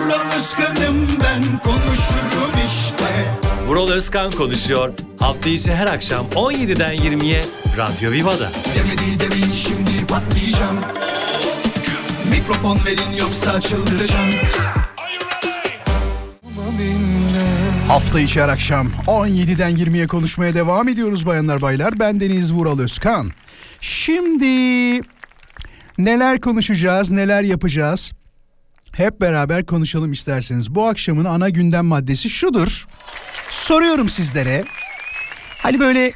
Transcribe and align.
Vural 0.00 0.36
Özkan'ım 0.36 1.08
ben 1.22 1.42
konuşurum 1.58 2.52
işte 2.66 3.34
Vural 3.66 3.88
Özkan 3.90 4.30
konuşuyor. 4.30 4.92
Hafta 5.18 5.48
içi 5.48 5.74
her 5.74 5.86
akşam 5.86 6.26
17'den 6.34 6.94
20'ye 6.94 7.44
Radyo 7.78 8.10
Viva'da. 8.10 8.50
Demedi 8.74 9.20
demin 9.20 9.52
şimdi 9.52 10.06
patlayacağım 10.08 10.76
Mikrofon 12.30 12.78
verin 12.86 13.16
yoksa 13.18 13.60
çıldıracağım 13.60 14.30
Hafta 17.88 18.20
içi 18.20 18.42
her 18.42 18.48
akşam 18.48 18.86
17'den 19.06 19.76
20'ye 19.76 20.06
konuşmaya 20.06 20.54
devam 20.54 20.88
ediyoruz 20.88 21.26
bayanlar 21.26 21.62
baylar. 21.62 22.00
Ben 22.00 22.20
Deniz 22.20 22.52
Vural 22.52 22.78
Özkan. 22.78 23.30
Şimdi 23.80 24.46
neler 25.98 26.40
konuşacağız, 26.40 27.10
neler 27.10 27.42
yapacağız? 27.42 28.12
Hep 28.92 29.20
beraber 29.20 29.66
konuşalım 29.66 30.12
isterseniz. 30.12 30.74
Bu 30.74 30.86
akşamın 30.86 31.24
ana 31.24 31.48
gündem 31.48 31.84
maddesi 31.86 32.30
şudur. 32.30 32.86
Soruyorum 33.50 34.08
sizlere. 34.08 34.64
Hani 35.58 35.80
böyle 35.80 36.12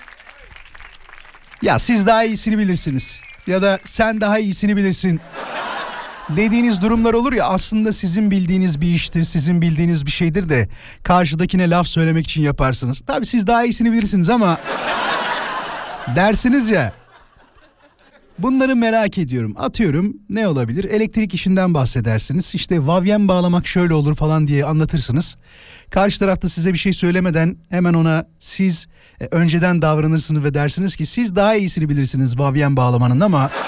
ya 1.62 1.78
siz 1.78 2.06
daha 2.06 2.24
iyisini 2.24 2.58
bilirsiniz 2.58 3.20
ya 3.46 3.62
da 3.62 3.78
sen 3.84 4.20
daha 4.20 4.38
iyisini 4.38 4.76
bilirsin 4.76 5.20
dediğiniz 6.28 6.82
durumlar 6.82 7.14
olur 7.14 7.32
ya 7.32 7.44
aslında 7.46 7.92
sizin 7.92 8.30
bildiğiniz 8.30 8.80
bir 8.80 8.86
iştir, 8.86 9.24
sizin 9.24 9.62
bildiğiniz 9.62 10.06
bir 10.06 10.10
şeydir 10.10 10.48
de 10.48 10.68
karşıdakine 11.02 11.70
laf 11.70 11.86
söylemek 11.86 12.24
için 12.24 12.42
yaparsınız. 12.42 13.00
Tabii 13.06 13.26
siz 13.26 13.46
daha 13.46 13.64
iyisini 13.64 13.92
bilirsiniz 13.92 14.30
ama 14.30 14.58
dersiniz 16.16 16.70
ya 16.70 16.92
Bunları 18.38 18.76
merak 18.76 19.18
ediyorum. 19.18 19.54
Atıyorum 19.58 20.16
ne 20.30 20.48
olabilir? 20.48 20.84
Elektrik 20.84 21.34
işinden 21.34 21.74
bahsedersiniz. 21.74 22.54
İşte 22.54 22.86
vavyen 22.86 23.28
bağlamak 23.28 23.66
şöyle 23.66 23.94
olur 23.94 24.14
falan 24.14 24.46
diye 24.46 24.64
anlatırsınız. 24.64 25.36
Karşı 25.90 26.18
tarafta 26.18 26.48
size 26.48 26.72
bir 26.72 26.78
şey 26.78 26.92
söylemeden 26.92 27.56
hemen 27.70 27.94
ona 27.94 28.26
siz 28.38 28.86
e, 29.20 29.26
önceden 29.30 29.82
davranırsınız 29.82 30.44
ve 30.44 30.54
dersiniz 30.54 30.96
ki 30.96 31.06
siz 31.06 31.36
daha 31.36 31.54
iyisini 31.54 31.88
bilirsiniz 31.88 32.38
vavyen 32.38 32.76
bağlamanın 32.76 33.20
ama 33.20 33.50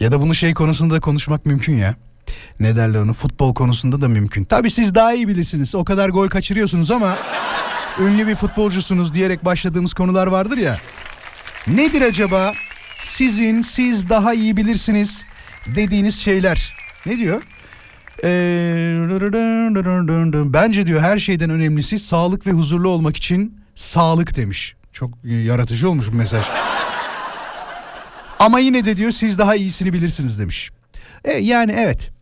Ya 0.00 0.12
da 0.12 0.22
bunu 0.22 0.34
şey 0.34 0.54
konusunda 0.54 1.00
konuşmak 1.00 1.46
mümkün 1.46 1.76
ya. 1.76 1.94
Ne 2.60 2.76
derler 2.76 3.00
onu 3.00 3.12
futbol 3.12 3.54
konusunda 3.54 4.00
da 4.00 4.08
mümkün. 4.08 4.44
Tabii 4.44 4.70
siz 4.70 4.94
daha 4.94 5.14
iyi 5.14 5.28
bilirsiniz. 5.28 5.74
O 5.74 5.84
kadar 5.84 6.08
gol 6.08 6.28
kaçırıyorsunuz 6.28 6.90
ama 6.90 7.16
ünlü 8.00 8.26
bir 8.26 8.36
futbolcusunuz 8.36 9.12
diyerek 9.12 9.44
başladığımız 9.44 9.94
konular 9.94 10.26
vardır 10.26 10.58
ya. 10.58 10.76
Nedir 11.66 12.02
acaba 12.02 12.52
sizin 13.00 13.62
siz 13.62 14.08
daha 14.08 14.34
iyi 14.34 14.56
bilirsiniz 14.56 15.24
dediğiniz 15.66 16.18
şeyler? 16.18 16.74
Ne 17.06 17.18
diyor? 17.18 17.42
Ee, 18.24 18.98
bence 20.52 20.86
diyor 20.86 21.00
her 21.00 21.18
şeyden 21.18 21.50
önemlisi 21.50 21.98
sağlık 21.98 22.46
ve 22.46 22.50
huzurlu 22.50 22.88
olmak 22.88 23.16
için 23.16 23.60
sağlık 23.74 24.36
demiş. 24.36 24.76
Çok 24.92 25.10
yaratıcı 25.24 25.90
olmuş 25.90 26.12
bu 26.12 26.16
mesaj. 26.16 26.44
Ama 28.38 28.58
yine 28.58 28.84
de 28.84 28.96
diyor 28.96 29.10
siz 29.10 29.38
daha 29.38 29.54
iyisini 29.54 29.92
bilirsiniz 29.92 30.40
demiş. 30.40 30.70
E, 31.24 31.32
yani 31.32 31.74
evet. 31.78 32.15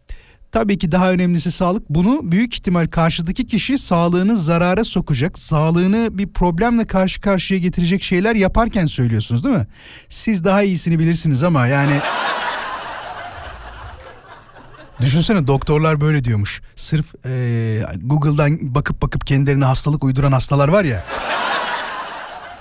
Tabii 0.54 0.78
ki 0.78 0.92
daha 0.92 1.10
önemlisi 1.10 1.50
sağlık. 1.50 1.90
Bunu 1.90 2.20
büyük 2.22 2.54
ihtimal 2.54 2.86
karşıdaki 2.86 3.46
kişi 3.46 3.78
sağlığını 3.78 4.36
zarara 4.36 4.84
sokacak, 4.84 5.38
sağlığını 5.38 6.18
bir 6.18 6.26
problemle 6.26 6.86
karşı 6.86 7.20
karşıya 7.20 7.60
getirecek 7.60 8.02
şeyler 8.02 8.34
yaparken 8.34 8.86
söylüyorsunuz 8.86 9.44
değil 9.44 9.56
mi? 9.56 9.66
Siz 10.08 10.44
daha 10.44 10.62
iyisini 10.62 10.98
bilirsiniz 10.98 11.42
ama 11.42 11.66
yani 11.66 11.92
Düşünsene 15.00 15.46
doktorlar 15.46 16.00
böyle 16.00 16.24
diyormuş. 16.24 16.62
Sırf 16.76 17.06
ee, 17.26 17.82
Google'dan 18.02 18.74
bakıp 18.74 19.02
bakıp 19.02 19.26
kendilerine 19.26 19.64
hastalık 19.64 20.04
uyduran 20.04 20.32
hastalar 20.32 20.68
var 20.68 20.84
ya. 20.84 21.04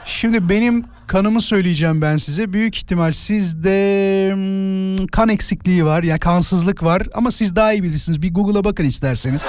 Şimdi 0.05 0.49
benim 0.49 0.85
kanımı 1.07 1.41
söyleyeceğim 1.41 2.01
ben 2.01 2.17
size. 2.17 2.53
Büyük 2.53 2.77
ihtimal 2.77 3.11
sizde 3.11 4.31
hmm, 4.33 5.07
kan 5.07 5.29
eksikliği 5.29 5.85
var. 5.85 6.03
Ya 6.03 6.19
kansızlık 6.19 6.83
var 6.83 7.07
ama 7.13 7.31
siz 7.31 7.55
daha 7.55 7.73
iyi 7.73 7.83
bilirsiniz. 7.83 8.21
Bir 8.21 8.33
Google'a 8.33 8.63
bakın 8.63 8.85
isterseniz. 8.85 9.47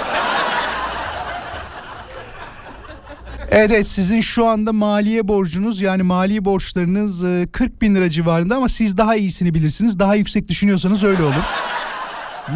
Evet 3.50 3.86
sizin 3.86 4.20
şu 4.20 4.46
anda 4.46 4.72
maliye 4.72 5.28
borcunuz 5.28 5.80
yani 5.80 6.02
mali 6.02 6.44
borçlarınız 6.44 7.24
40 7.52 7.82
bin 7.82 7.94
lira 7.94 8.10
civarında 8.10 8.56
ama 8.56 8.68
siz 8.68 8.96
daha 8.96 9.16
iyisini 9.16 9.54
bilirsiniz. 9.54 9.98
Daha 9.98 10.14
yüksek 10.14 10.48
düşünüyorsanız 10.48 11.04
öyle 11.04 11.22
olur. 11.22 11.44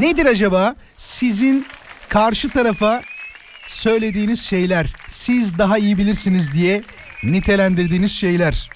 Nedir 0.01 0.27
acaba 0.27 0.77
sizin 0.97 1.67
karşı 2.09 2.49
tarafa 2.49 3.03
söylediğiniz 3.69 4.41
şeyler 4.43 4.95
siz 5.07 5.59
daha 5.59 5.79
iyi 5.79 5.99
bilirsiniz 5.99 6.53
diye 6.53 6.83
nitelendirdiğiniz 7.23 8.13
şeyler. 8.13 8.71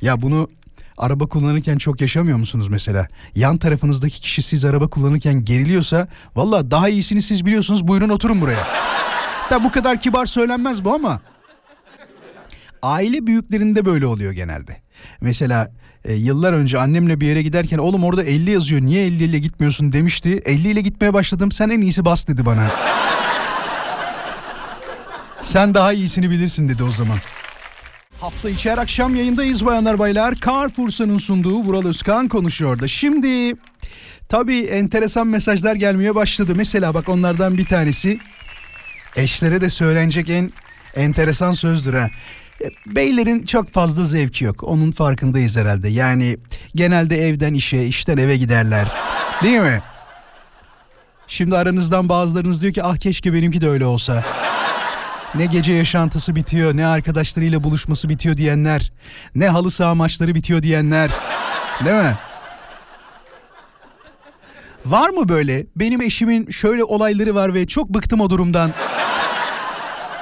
Ya 0.00 0.22
bunu 0.22 0.50
araba 0.98 1.26
kullanırken 1.26 1.78
çok 1.78 2.00
yaşamıyor 2.00 2.38
musunuz 2.38 2.68
mesela? 2.68 3.08
Yan 3.34 3.56
tarafınızdaki 3.56 4.20
kişi 4.20 4.42
siz 4.42 4.64
araba 4.64 4.88
kullanırken 4.88 5.44
geriliyorsa 5.44 6.08
valla 6.36 6.70
daha 6.70 6.88
iyisini 6.88 7.22
siz 7.22 7.46
biliyorsunuz 7.46 7.88
buyurun 7.88 8.08
oturun 8.08 8.40
buraya. 8.40 8.66
Da 9.50 9.64
bu 9.64 9.70
kadar 9.70 10.00
kibar 10.00 10.26
söylenmez 10.26 10.84
bu 10.84 10.94
ama 10.94 11.20
aile 12.82 13.26
büyüklerinde 13.26 13.86
böyle 13.86 14.06
oluyor 14.06 14.32
genelde. 14.32 14.76
Mesela 15.20 15.72
e, 16.04 16.14
yıllar 16.14 16.52
önce 16.52 16.78
annemle 16.78 17.20
bir 17.20 17.26
yere 17.26 17.42
giderken 17.42 17.78
oğlum 17.78 18.04
orada 18.04 18.24
50 18.24 18.50
yazıyor 18.50 18.80
niye 18.80 19.06
50 19.06 19.24
ile 19.24 19.38
gitmiyorsun 19.38 19.92
demişti. 19.92 20.42
50 20.44 20.68
ile 20.68 20.80
gitmeye 20.80 21.14
başladım 21.14 21.52
sen 21.52 21.68
en 21.70 21.80
iyisi 21.80 22.04
bas 22.04 22.28
dedi 22.28 22.46
bana. 22.46 22.70
sen 25.42 25.74
daha 25.74 25.92
iyisini 25.92 26.30
bilirsin 26.30 26.68
dedi 26.68 26.84
o 26.84 26.90
zaman. 26.90 27.18
Hafta 28.24 28.50
içi 28.50 28.70
her 28.70 28.78
akşam 28.78 29.16
yayındayız 29.16 29.66
bayanlar 29.66 29.98
baylar. 29.98 30.34
Carrefour'un 30.34 31.18
sunduğu 31.18 31.58
Vural 31.58 31.86
Özkan 31.86 32.28
konuşuyor 32.28 32.82
da. 32.82 32.88
Şimdi 32.88 33.54
tabii 34.28 34.58
enteresan 34.58 35.26
mesajlar 35.26 35.74
gelmeye 35.74 36.14
başladı. 36.14 36.52
Mesela 36.56 36.94
bak 36.94 37.08
onlardan 37.08 37.58
bir 37.58 37.66
tanesi 37.66 38.18
eşlere 39.16 39.60
de 39.60 39.70
söylenecek 39.70 40.30
en 40.30 40.52
enteresan 40.94 41.52
sözdür 41.52 41.94
ha. 41.94 42.10
E, 42.64 42.70
beylerin 42.86 43.44
çok 43.44 43.72
fazla 43.72 44.04
zevki 44.04 44.44
yok. 44.44 44.62
Onun 44.62 44.92
farkındayız 44.92 45.56
herhalde. 45.56 45.88
Yani 45.88 46.36
genelde 46.74 47.28
evden 47.28 47.54
işe, 47.54 47.84
işten 47.84 48.16
eve 48.16 48.36
giderler. 48.36 48.86
Değil 49.42 49.60
mi? 49.60 49.82
Şimdi 51.26 51.56
aranızdan 51.56 52.08
bazılarınız 52.08 52.62
diyor 52.62 52.72
ki 52.72 52.82
ah 52.82 52.96
keşke 52.96 53.32
benimki 53.32 53.60
de 53.60 53.68
öyle 53.68 53.86
olsa. 53.86 54.24
Ne 55.34 55.46
gece 55.46 55.72
yaşantısı 55.72 56.36
bitiyor, 56.36 56.76
ne 56.76 56.86
arkadaşlarıyla 56.86 57.64
buluşması 57.64 58.08
bitiyor 58.08 58.36
diyenler, 58.36 58.92
ne 59.34 59.48
halı 59.48 59.70
saha 59.70 59.94
maçları 59.94 60.34
bitiyor 60.34 60.62
diyenler. 60.62 61.10
Değil 61.84 61.96
mi? 61.96 62.14
Var 64.86 65.08
mı 65.08 65.28
böyle? 65.28 65.66
Benim 65.76 66.02
eşimin 66.02 66.50
şöyle 66.50 66.84
olayları 66.84 67.34
var 67.34 67.54
ve 67.54 67.66
çok 67.66 67.88
bıktım 67.88 68.20
o 68.20 68.30
durumdan. 68.30 68.70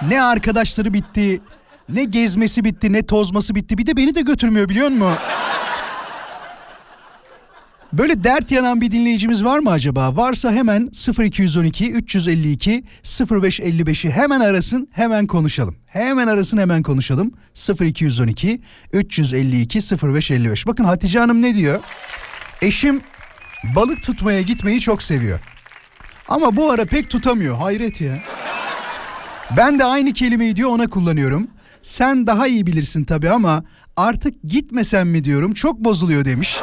Ne 0.08 0.22
arkadaşları 0.22 0.94
bitti, 0.94 1.40
ne 1.88 2.04
gezmesi 2.04 2.64
bitti, 2.64 2.92
ne 2.92 3.06
tozması 3.06 3.54
bitti. 3.54 3.78
Bir 3.78 3.86
de 3.86 3.96
beni 3.96 4.14
de 4.14 4.20
götürmüyor 4.20 4.68
biliyor 4.68 4.88
musun? 4.88 5.14
Böyle 7.92 8.24
dert 8.24 8.50
yanan 8.50 8.80
bir 8.80 8.90
dinleyicimiz 8.90 9.44
var 9.44 9.58
mı 9.58 9.70
acaba? 9.70 10.16
Varsa 10.16 10.52
hemen 10.52 10.90
0212 11.20 11.92
352 11.92 12.84
0555'i 13.04 14.10
hemen 14.10 14.40
arasın, 14.40 14.88
hemen 14.92 15.26
konuşalım. 15.26 15.76
Hemen 15.86 16.26
arasın, 16.26 16.58
hemen 16.58 16.82
konuşalım. 16.82 17.32
0212 17.80 18.60
352 18.92 19.78
0555. 19.78 20.66
Bakın 20.66 20.84
Hatice 20.84 21.18
Hanım 21.18 21.42
ne 21.42 21.56
diyor? 21.56 21.80
Eşim 22.62 23.00
balık 23.76 24.02
tutmaya 24.02 24.42
gitmeyi 24.42 24.80
çok 24.80 25.02
seviyor. 25.02 25.40
Ama 26.28 26.56
bu 26.56 26.70
ara 26.70 26.84
pek 26.84 27.10
tutamıyor. 27.10 27.56
Hayret 27.56 28.00
ya. 28.00 28.22
Ben 29.56 29.78
de 29.78 29.84
aynı 29.84 30.12
kelimeyi 30.12 30.56
diyor 30.56 30.70
ona 30.70 30.86
kullanıyorum. 30.86 31.48
Sen 31.82 32.26
daha 32.26 32.46
iyi 32.46 32.66
bilirsin 32.66 33.04
tabii 33.04 33.30
ama 33.30 33.64
artık 33.96 34.42
gitmesem 34.44 35.08
mi 35.08 35.24
diyorum 35.24 35.54
çok 35.54 35.78
bozuluyor 35.78 36.24
demiş. 36.24 36.60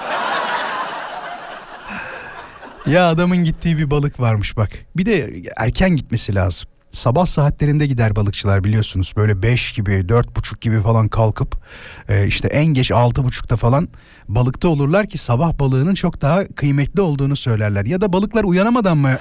Ya 2.85 3.09
adamın 3.09 3.37
gittiği 3.37 3.77
bir 3.77 3.91
balık 3.91 4.19
varmış 4.19 4.57
bak. 4.57 4.69
Bir 4.97 5.05
de 5.05 5.43
erken 5.57 5.95
gitmesi 5.95 6.35
lazım. 6.35 6.69
Sabah 6.91 7.25
saatlerinde 7.25 7.85
gider 7.85 8.15
balıkçılar 8.15 8.63
biliyorsunuz. 8.63 9.13
Böyle 9.17 9.41
5 9.41 9.71
gibi, 9.71 10.09
dört 10.09 10.35
buçuk 10.35 10.61
gibi 10.61 10.81
falan 10.81 11.07
kalkıp 11.07 11.61
e, 12.09 12.27
işte 12.27 12.47
en 12.47 12.65
geç 12.65 12.91
altı 12.91 13.23
buçukta 13.23 13.57
falan 13.57 13.87
balıkta 14.27 14.67
olurlar 14.67 15.07
ki 15.07 15.17
sabah 15.17 15.59
balığının 15.59 15.93
çok 15.93 16.21
daha 16.21 16.47
kıymetli 16.47 17.01
olduğunu 17.01 17.35
söylerler. 17.35 17.85
Ya 17.85 18.01
da 18.01 18.13
balıklar 18.13 18.43
uyanamadan 18.43 18.97
mı? 18.97 19.17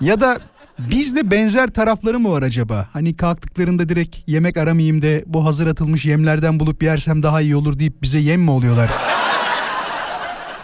ya 0.00 0.20
da 0.20 0.38
Bizde 0.78 1.30
benzer 1.30 1.68
tarafları 1.68 2.18
mı 2.18 2.32
var 2.32 2.42
acaba? 2.42 2.88
Hani 2.92 3.16
kalktıklarında 3.16 3.88
direkt 3.88 4.16
yemek 4.26 4.56
aramayayım 4.56 5.02
da 5.02 5.20
bu 5.26 5.44
hazır 5.44 5.66
atılmış 5.66 6.04
yemlerden 6.04 6.60
bulup 6.60 6.82
yersem 6.82 7.22
daha 7.22 7.40
iyi 7.40 7.56
olur 7.56 7.78
deyip 7.78 8.02
bize 8.02 8.18
yem 8.18 8.40
mi 8.42 8.50
oluyorlar? 8.50 8.90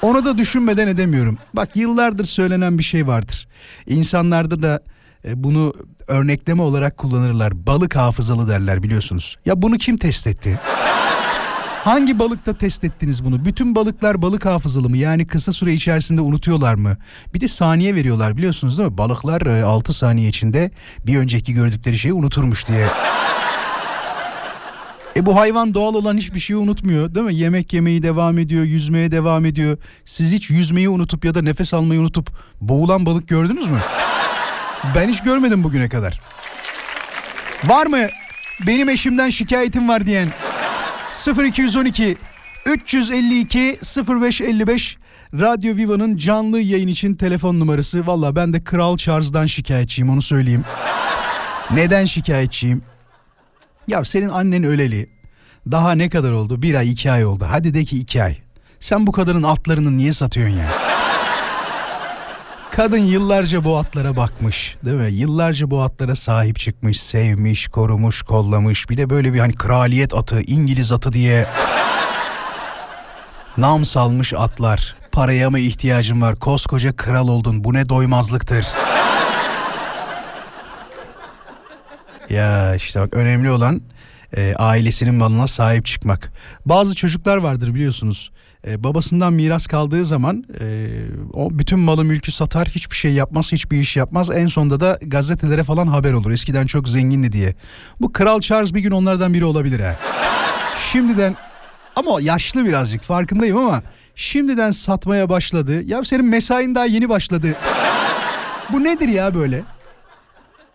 Onu 0.02 0.24
da 0.24 0.38
düşünmeden 0.38 0.88
edemiyorum. 0.88 1.38
Bak 1.54 1.76
yıllardır 1.76 2.24
söylenen 2.24 2.78
bir 2.78 2.82
şey 2.82 3.06
vardır. 3.06 3.48
İnsanlarda 3.86 4.62
da 4.62 4.82
e, 5.24 5.44
bunu 5.44 5.74
örnekleme 6.06 6.62
olarak 6.62 6.96
kullanırlar. 6.96 7.66
Balık 7.66 7.96
hafızalı 7.96 8.48
derler 8.48 8.82
biliyorsunuz. 8.82 9.36
Ya 9.46 9.62
bunu 9.62 9.76
kim 9.76 9.96
test 9.96 10.26
etti? 10.26 10.60
Hangi 11.84 12.18
balıkta 12.18 12.54
test 12.54 12.84
ettiniz 12.84 13.24
bunu? 13.24 13.44
Bütün 13.44 13.74
balıklar 13.74 14.22
balık 14.22 14.46
hafızalı 14.46 14.88
mı? 14.88 14.96
Yani 14.96 15.26
kısa 15.26 15.52
süre 15.52 15.72
içerisinde 15.72 16.20
unutuyorlar 16.20 16.74
mı? 16.74 16.96
Bir 17.34 17.40
de 17.40 17.48
saniye 17.48 17.94
veriyorlar 17.94 18.36
biliyorsunuz 18.36 18.78
değil 18.78 18.90
mi? 18.90 18.98
Balıklar 18.98 19.42
6 19.62 19.90
e, 19.90 19.94
saniye 19.94 20.28
içinde 20.28 20.70
bir 21.06 21.18
önceki 21.18 21.54
gördükleri 21.54 21.98
şeyi 21.98 22.12
unuturmuş 22.12 22.68
diye. 22.68 22.86
E 25.18 25.26
bu 25.26 25.36
hayvan 25.36 25.74
doğal 25.74 25.94
olan 25.94 26.16
hiçbir 26.16 26.40
şeyi 26.40 26.56
unutmuyor 26.56 27.14
değil 27.14 27.26
mi? 27.26 27.34
Yemek 27.34 27.72
yemeyi 27.72 28.02
devam 28.02 28.38
ediyor, 28.38 28.64
yüzmeye 28.64 29.10
devam 29.10 29.46
ediyor. 29.46 29.78
Siz 30.04 30.32
hiç 30.32 30.50
yüzmeyi 30.50 30.88
unutup 30.88 31.24
ya 31.24 31.34
da 31.34 31.42
nefes 31.42 31.74
almayı 31.74 32.00
unutup 32.00 32.28
boğulan 32.60 33.06
balık 33.06 33.28
gördünüz 33.28 33.68
mü? 33.68 33.78
Ben 34.94 35.08
hiç 35.08 35.22
görmedim 35.22 35.64
bugüne 35.64 35.88
kadar. 35.88 36.20
Var 37.64 37.86
mı? 37.86 38.06
Benim 38.66 38.88
eşimden 38.88 39.28
şikayetim 39.28 39.88
var 39.88 40.06
diyen 40.06 40.28
0212 41.46 42.16
352 42.66 43.78
0555 44.20 44.98
Radyo 45.34 45.76
Viva'nın 45.76 46.16
canlı 46.16 46.60
yayın 46.60 46.88
için 46.88 47.14
telefon 47.14 47.60
numarası. 47.60 48.06
Valla 48.06 48.36
ben 48.36 48.52
de 48.52 48.64
Kral 48.64 48.96
Charles'dan 48.96 49.46
şikayetçiyim 49.46 50.10
onu 50.10 50.22
söyleyeyim. 50.22 50.64
Neden 51.70 52.04
şikayetçiyim? 52.04 52.82
Ya 53.88 54.04
senin 54.04 54.28
annen 54.28 54.64
öleli. 54.64 55.06
Daha 55.70 55.92
ne 55.92 56.08
kadar 56.08 56.32
oldu? 56.32 56.62
Bir 56.62 56.74
ay 56.74 56.92
iki 56.92 57.10
ay 57.10 57.24
oldu. 57.24 57.46
Hadi 57.50 57.74
de 57.74 57.84
ki 57.84 57.98
iki 57.98 58.22
ay. 58.22 58.36
Sen 58.80 59.06
bu 59.06 59.12
kadının 59.12 59.42
atlarını 59.42 59.96
niye 59.98 60.12
satıyorsun 60.12 60.56
ya? 60.56 60.68
Kadın 62.70 62.98
yıllarca 62.98 63.64
bu 63.64 63.76
atlara 63.78 64.16
bakmış 64.16 64.76
değil 64.84 64.96
mi? 64.96 65.12
Yıllarca 65.12 65.70
bu 65.70 65.82
atlara 65.82 66.14
sahip 66.14 66.58
çıkmış, 66.58 67.00
sevmiş, 67.00 67.68
korumuş, 67.68 68.22
kollamış. 68.22 68.90
Bir 68.90 68.96
de 68.96 69.10
böyle 69.10 69.32
bir 69.34 69.38
hani 69.38 69.52
kraliyet 69.52 70.14
atı, 70.14 70.40
İngiliz 70.40 70.92
atı 70.92 71.12
diye 71.12 71.46
nam 73.56 73.84
salmış 73.84 74.34
atlar. 74.34 74.96
Paraya 75.12 75.50
mı 75.50 75.58
ihtiyacın 75.58 76.22
var? 76.22 76.36
Koskoca 76.36 76.96
kral 76.96 77.28
oldun. 77.28 77.64
Bu 77.64 77.74
ne 77.74 77.88
doymazlıktır. 77.88 78.66
Ya 82.30 82.74
işte 82.74 83.00
bak 83.00 83.14
önemli 83.14 83.50
olan 83.50 83.82
e, 84.36 84.54
ailesinin 84.54 85.14
malına 85.14 85.46
sahip 85.46 85.86
çıkmak. 85.86 86.32
Bazı 86.66 86.94
çocuklar 86.94 87.36
vardır 87.36 87.74
biliyorsunuz 87.74 88.30
e, 88.66 88.84
babasından 88.84 89.32
miras 89.32 89.66
kaldığı 89.66 90.04
zaman 90.04 90.44
e, 90.60 90.88
o 91.32 91.58
bütün 91.58 91.78
malı 91.78 92.04
mülkü 92.04 92.32
satar 92.32 92.68
hiçbir 92.68 92.96
şey 92.96 93.12
yapmaz 93.12 93.52
hiçbir 93.52 93.78
iş 93.78 93.96
yapmaz 93.96 94.30
en 94.30 94.46
sonunda 94.46 94.80
da 94.80 94.98
gazetelere 95.02 95.64
falan 95.64 95.86
haber 95.86 96.12
olur 96.12 96.30
eskiden 96.30 96.66
çok 96.66 96.88
zengindi 96.88 97.32
diye. 97.32 97.54
Bu 98.00 98.12
Kral 98.12 98.40
Charles 98.40 98.74
bir 98.74 98.80
gün 98.80 98.90
onlardan 98.90 99.34
biri 99.34 99.44
olabilir 99.44 99.80
ha. 99.80 99.96
Şimdiden 100.92 101.36
ama 101.96 102.20
yaşlı 102.20 102.64
birazcık 102.64 103.02
farkındayım 103.02 103.56
ama 103.56 103.82
şimdiden 104.14 104.70
satmaya 104.70 105.28
başladı. 105.28 105.82
Ya 105.82 106.04
senin 106.04 106.26
mesain 106.26 106.74
daha 106.74 106.86
yeni 106.86 107.08
başladı. 107.08 107.54
Bu 108.72 108.84
nedir 108.84 109.08
ya 109.08 109.34
böyle? 109.34 109.62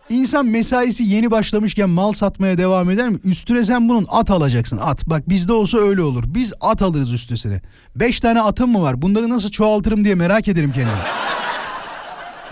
İnsan 0.08 0.46
mesaisi 0.46 1.04
yeni 1.04 1.30
başlamışken 1.30 1.90
mal 1.90 2.12
satmaya 2.12 2.58
devam 2.58 2.90
eder 2.90 3.08
mi? 3.08 3.18
Üstüne 3.24 3.64
sen 3.64 3.88
bunun 3.88 4.06
at 4.10 4.30
alacaksın 4.30 4.78
at. 4.78 5.06
Bak 5.06 5.28
bizde 5.28 5.52
olsa 5.52 5.78
öyle 5.78 6.02
olur. 6.02 6.24
Biz 6.26 6.52
at 6.60 6.82
alırız 6.82 7.12
üstesine. 7.12 7.60
Beş 7.96 8.20
tane 8.20 8.40
atım 8.40 8.72
mı 8.72 8.82
var? 8.82 9.02
Bunları 9.02 9.28
nasıl 9.28 9.50
çoğaltırım 9.50 10.04
diye 10.04 10.14
merak 10.14 10.48
ederim 10.48 10.72
kendimi. 10.72 10.98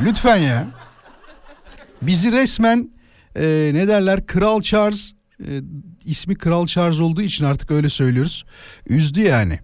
Lütfen 0.01 0.37
ya. 0.37 0.67
Bizi 2.03 2.33
resmen 2.33 2.91
e, 3.37 3.71
ne 3.75 3.89
derler 3.89 4.27
Kral 4.27 4.61
Charles 4.63 5.13
e, 5.41 5.61
ismi 6.05 6.35
Kral 6.35 6.67
Charles 6.67 7.01
olduğu 7.01 7.23
için 7.23 7.45
artık 7.45 7.71
öyle 7.71 7.89
söylüyoruz. 7.89 8.45
Üzdü 8.87 9.21
yani. 9.21 9.59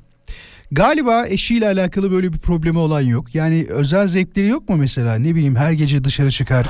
Galiba 0.70 1.26
eşiyle 1.26 1.66
alakalı 1.66 2.10
böyle 2.10 2.32
bir 2.32 2.38
problemi 2.38 2.78
olan 2.78 3.00
yok. 3.00 3.34
Yani 3.34 3.66
özel 3.68 4.06
zevkleri 4.06 4.46
yok 4.46 4.68
mu 4.68 4.76
mesela? 4.76 5.14
Ne 5.14 5.34
bileyim 5.34 5.56
her 5.56 5.72
gece 5.72 6.04
dışarı 6.04 6.30
çıkar. 6.30 6.66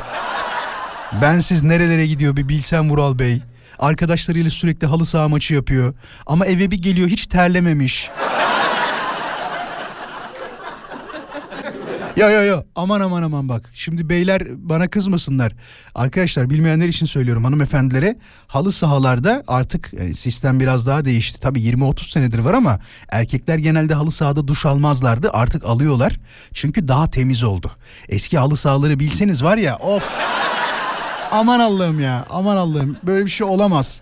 Ben 1.12 1.38
siz 1.40 1.64
nerelere 1.64 2.06
gidiyor 2.06 2.36
bir 2.36 2.48
bilsem 2.48 2.90
Vural 2.90 3.18
Bey. 3.18 3.42
Arkadaşlarıyla 3.78 4.50
sürekli 4.50 4.86
halı 4.86 5.06
saha 5.06 5.28
maçı 5.28 5.54
yapıyor. 5.54 5.94
Ama 6.26 6.46
eve 6.46 6.70
bir 6.70 6.82
geliyor 6.82 7.08
hiç 7.08 7.26
terlememiş. 7.26 8.10
Ya 12.16 12.30
ya 12.30 12.44
ya 12.44 12.64
aman 12.74 13.00
aman 13.00 13.22
aman 13.22 13.48
bak. 13.48 13.70
Şimdi 13.74 14.08
beyler 14.08 14.42
bana 14.68 14.88
kızmasınlar. 14.88 15.52
Arkadaşlar 15.94 16.50
bilmeyenler 16.50 16.88
için 16.88 17.06
söylüyorum 17.06 17.44
hanımefendilere. 17.44 18.18
Halı 18.46 18.72
sahalarda 18.72 19.44
artık 19.48 19.92
yani 19.92 20.14
sistem 20.14 20.60
biraz 20.60 20.86
daha 20.86 21.04
değişti. 21.04 21.40
Tabii 21.40 21.60
20-30 21.60 22.10
senedir 22.10 22.38
var 22.38 22.54
ama 22.54 22.80
erkekler 23.08 23.58
genelde 23.58 23.94
halı 23.94 24.10
sahada 24.10 24.48
duş 24.48 24.66
almazlardı. 24.66 25.30
Artık 25.32 25.64
alıyorlar. 25.64 26.16
Çünkü 26.54 26.88
daha 26.88 27.10
temiz 27.10 27.42
oldu. 27.44 27.70
Eski 28.08 28.38
halı 28.38 28.56
sahaları 28.56 28.98
bilseniz 29.00 29.44
var 29.44 29.56
ya 29.56 29.76
of. 29.76 30.04
Aman 31.32 31.60
Allah'ım 31.60 32.00
ya 32.00 32.26
aman 32.30 32.56
Allah'ım 32.56 32.96
böyle 33.02 33.24
bir 33.24 33.30
şey 33.30 33.46
olamaz. 33.46 34.00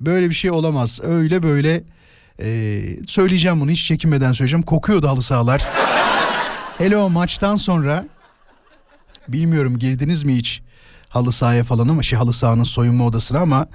Böyle 0.00 0.28
bir 0.30 0.34
şey 0.34 0.50
olamaz. 0.50 1.00
Öyle 1.02 1.42
böyle 1.42 1.84
e, 2.40 2.80
söyleyeceğim 3.06 3.60
bunu 3.60 3.70
hiç 3.70 3.84
çekinmeden 3.84 4.32
söyleyeceğim. 4.32 4.62
Kokuyordu 4.62 5.08
halı 5.08 5.22
sahalar. 5.22 5.66
Hele 6.78 6.96
o 6.96 7.10
maçtan 7.10 7.56
sonra 7.56 8.04
bilmiyorum 9.28 9.78
girdiniz 9.78 10.24
mi 10.24 10.36
hiç 10.36 10.62
halı 11.08 11.32
sahaya 11.32 11.64
falan 11.64 11.88
ama 11.88 12.02
şey 12.02 12.18
halı 12.18 12.32
sahanın 12.32 12.62
soyunma 12.62 13.06
odasına 13.06 13.38
ama 13.40 13.66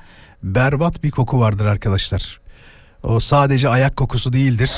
berbat 0.43 1.03
bir 1.03 1.11
koku 1.11 1.39
vardır 1.39 1.65
arkadaşlar. 1.65 2.39
O 3.03 3.19
sadece 3.19 3.69
ayak 3.69 3.95
kokusu 3.95 4.33
değildir. 4.33 4.71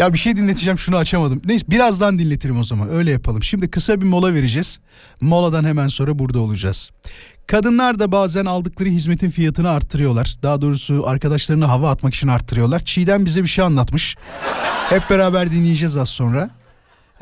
Ya 0.00 0.12
bir 0.12 0.18
şey 0.18 0.36
dinleteceğim 0.36 0.78
şunu 0.78 0.96
açamadım. 0.96 1.42
Neyse 1.44 1.66
birazdan 1.70 2.18
dinletirim 2.18 2.58
o 2.58 2.62
zaman 2.62 2.88
öyle 2.90 3.10
yapalım. 3.10 3.42
Şimdi 3.42 3.70
kısa 3.70 4.00
bir 4.00 4.06
mola 4.06 4.34
vereceğiz. 4.34 4.78
Moladan 5.20 5.64
hemen 5.64 5.88
sonra 5.88 6.18
burada 6.18 6.40
olacağız. 6.40 6.90
Kadınlar 7.46 7.98
da 7.98 8.12
bazen 8.12 8.44
aldıkları 8.44 8.88
hizmetin 8.88 9.30
fiyatını 9.30 9.70
arttırıyorlar. 9.70 10.34
Daha 10.42 10.60
doğrusu 10.60 11.04
arkadaşlarını 11.06 11.64
hava 11.64 11.90
atmak 11.90 12.14
için 12.14 12.28
arttırıyorlar. 12.28 12.80
Çiğdem 12.84 13.24
bize 13.24 13.42
bir 13.42 13.48
şey 13.48 13.64
anlatmış. 13.64 14.16
Hep 14.88 15.10
beraber 15.10 15.50
dinleyeceğiz 15.50 15.96
az 15.96 16.08
sonra. 16.08 16.50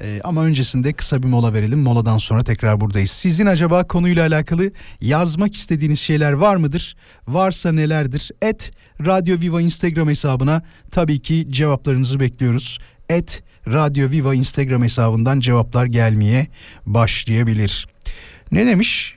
Ee, 0.03 0.21
ama 0.25 0.45
öncesinde 0.45 0.93
kısa 0.93 1.23
bir 1.23 1.29
mola 1.29 1.55
verelim. 1.55 1.79
Moladan 1.81 2.19
sonra 2.19 2.45
tekrar 2.45 2.81
buradayız. 2.81 3.11
Sizin 3.11 3.47
acaba 3.47 3.87
konuyla 3.87 4.27
alakalı 4.27 4.71
yazmak 5.01 5.55
istediğiniz 5.55 6.01
şeyler 6.01 6.33
var 6.33 6.57
mıdır? 6.57 6.97
Varsa 7.29 7.73
nelerdir? 7.73 8.31
Et 8.43 8.73
Radyo 9.07 9.41
Viva 9.41 9.61
Instagram 9.61 10.09
hesabına 10.09 10.63
tabii 10.91 11.23
ki 11.23 11.47
cevaplarınızı 11.51 12.21
bekliyoruz. 12.21 12.79
Et 13.09 13.43
Radyo 13.67 14.11
Viva 14.11 14.35
Instagram 14.35 14.83
hesabından 14.83 15.41
cevaplar 15.41 15.87
gelmeye 15.87 16.47
başlayabilir. 16.87 17.87
Ne 18.53 18.67
demiş? 18.67 19.15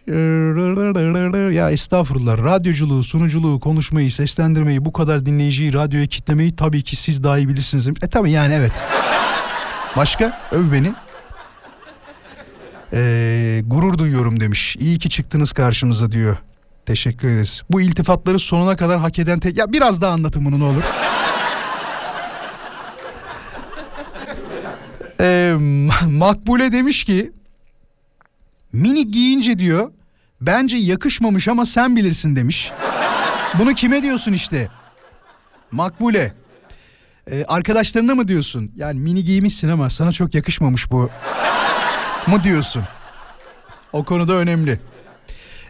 Ya 1.51 1.71
estağfurullah 1.71 2.37
radyoculuğu, 2.37 3.03
sunuculuğu, 3.03 3.59
konuşmayı, 3.59 4.11
seslendirmeyi, 4.11 4.85
bu 4.85 4.93
kadar 4.93 5.25
dinleyiciyi 5.25 5.73
radyoya 5.73 6.07
kitlemeyi 6.07 6.55
tabii 6.55 6.81
ki 6.81 6.95
siz 6.95 7.23
daha 7.23 7.37
iyi 7.37 7.49
bilirsiniz. 7.49 7.87
E 7.87 8.07
tabii 8.07 8.31
yani 8.31 8.53
evet. 8.53 8.71
Başka? 9.97 10.39
Öv 10.51 10.71
beni. 10.71 10.93
Ee, 12.93 13.61
gurur 13.65 13.97
duyuyorum 13.97 14.39
demiş. 14.39 14.75
İyi 14.75 14.99
ki 14.99 15.09
çıktınız 15.09 15.51
karşımıza 15.51 16.11
diyor. 16.11 16.37
Teşekkür 16.85 17.29
ederiz. 17.29 17.61
Bu 17.69 17.81
iltifatları 17.81 18.39
sonuna 18.39 18.75
kadar 18.75 18.99
hak 18.99 19.19
eden 19.19 19.39
tek... 19.39 19.57
Ya 19.57 19.73
biraz 19.73 20.01
daha 20.01 20.13
anlatın 20.13 20.45
bunu 20.45 20.59
ne 20.59 20.63
olur. 20.63 20.83
ee, 25.19 25.55
Makbule 26.07 26.71
demiş 26.71 27.03
ki... 27.03 27.31
Mini 28.73 29.11
giyince 29.11 29.59
diyor... 29.59 29.91
Bence 30.41 30.77
yakışmamış 30.77 31.47
ama 31.47 31.65
sen 31.65 31.95
bilirsin 31.95 32.35
demiş. 32.35 32.71
Bunu 33.59 33.73
kime 33.73 34.03
diyorsun 34.03 34.33
işte? 34.33 34.69
Makbule. 35.71 36.33
Ee, 37.27 37.45
arkadaşlarına 37.47 38.15
mı 38.15 38.27
diyorsun? 38.27 38.71
Yani 38.75 38.99
mini 38.99 39.23
giymişsin 39.23 39.69
ama 39.69 39.89
sana 39.89 40.11
çok 40.11 40.35
yakışmamış 40.35 40.91
bu. 40.91 41.09
mu 42.27 42.43
diyorsun? 42.43 42.83
O 43.93 44.03
konuda 44.03 44.33
önemli. 44.33 44.79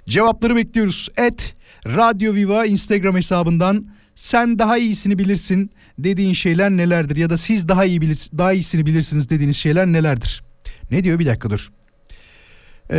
Cevapları 0.07 0.55
bekliyoruz. 0.55 1.09
Et 1.17 1.55
Radyo 1.85 2.33
Viva 2.33 2.65
Instagram 2.65 3.15
hesabından 3.15 3.85
sen 4.15 4.59
daha 4.59 4.77
iyisini 4.77 5.17
bilirsin 5.17 5.71
dediğin 5.99 6.33
şeyler 6.33 6.69
nelerdir 6.69 7.15
ya 7.15 7.29
da 7.29 7.37
siz 7.37 7.67
daha 7.67 7.85
iyi 7.85 8.01
bilir, 8.01 8.29
daha 8.37 8.53
iyisini 8.53 8.85
bilirsiniz 8.85 9.29
dediğiniz 9.29 9.57
şeyler 9.57 9.85
nelerdir? 9.85 10.41
Ne 10.91 11.03
diyor 11.03 11.19
bir 11.19 11.25
dakika 11.25 11.49
dur. 11.49 11.69
Ee, 12.91 12.97